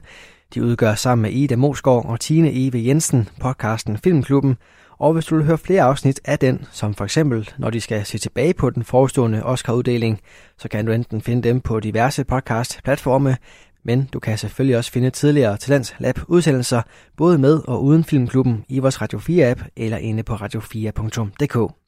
De 0.55 0.63
udgør 0.63 0.95
sammen 0.95 1.21
med 1.21 1.31
Ida 1.31 1.55
Mosgaard 1.55 2.05
og 2.05 2.19
Tine 2.19 2.51
Eve 2.53 2.87
Jensen 2.87 3.29
podcasten 3.39 3.97
Filmklubben, 3.97 4.57
og 4.97 5.13
hvis 5.13 5.25
du 5.25 5.35
vil 5.35 5.45
høre 5.45 5.57
flere 5.57 5.81
afsnit 5.83 6.19
af 6.25 6.39
den, 6.39 6.65
som 6.71 6.93
for 6.93 7.03
eksempel 7.03 7.49
når 7.57 7.69
de 7.69 7.81
skal 7.81 8.05
se 8.05 8.17
tilbage 8.17 8.53
på 8.53 8.69
den 8.69 8.83
forestående 8.83 9.43
Oscar-uddeling, 9.43 10.19
så 10.57 10.69
kan 10.69 10.85
du 10.85 10.91
enten 10.91 11.21
finde 11.21 11.49
dem 11.49 11.61
på 11.61 11.79
diverse 11.79 12.23
podcast-platforme, 12.23 13.37
men 13.83 14.09
du 14.13 14.19
kan 14.19 14.37
selvfølgelig 14.37 14.77
også 14.77 14.91
finde 14.91 15.09
tidligere 15.09 15.57
Talents 15.57 15.95
Lab 15.99 16.19
udsendelser, 16.27 16.81
både 17.17 17.37
med 17.37 17.61
og 17.67 17.83
uden 17.83 18.03
Filmklubben 18.03 18.65
i 18.69 18.79
vores 18.79 19.01
Radio 19.01 19.19
4-app 19.19 19.63
eller 19.75 19.97
inde 19.97 20.23
på 20.23 20.35
radio4.dk. 20.35 21.84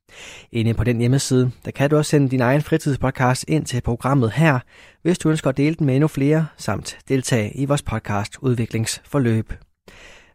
Inde 0.52 0.74
på 0.74 0.84
den 0.84 0.98
hjemmeside, 0.98 1.52
der 1.66 1.72
kan 1.72 1.90
du 1.90 1.98
også 1.98 2.10
sende 2.10 2.30
din 2.30 2.42
egen 2.42 2.62
fritidspodcast 2.62 3.46
ind 3.48 3.66
til 3.66 3.82
programmet 3.82 4.32
her, 4.32 4.60
hvis 5.02 5.20
du 5.20 5.30
ønsker 5.30 5.50
at 5.50 5.58
dele 5.58 5.76
den 5.76 5.86
med 5.86 5.96
endnu 5.96 6.08
flere, 6.08 6.48
samt 6.58 6.98
deltage 7.08 7.58
i 7.58 7.66
vores 7.66 7.82
podcast 7.82 8.38
udviklingsforløb. 8.42 9.54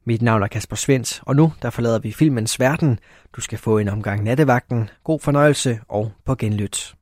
Mit 0.04 0.22
navn 0.22 0.42
er 0.42 0.46
Kasper 0.46 0.76
Svens, 0.76 1.22
og 1.26 1.36
nu 1.36 1.52
der 1.62 1.70
forlader 1.70 1.98
vi 1.98 2.12
filmens 2.12 2.60
verden. 2.60 2.98
Du 3.36 3.40
skal 3.40 3.58
få 3.58 3.78
en 3.78 3.88
omgang 3.88 4.22
nattevagten, 4.22 4.90
god 5.04 5.20
fornøjelse 5.20 5.80
og 5.88 6.12
på 6.24 6.34
genlyt. 6.34 6.94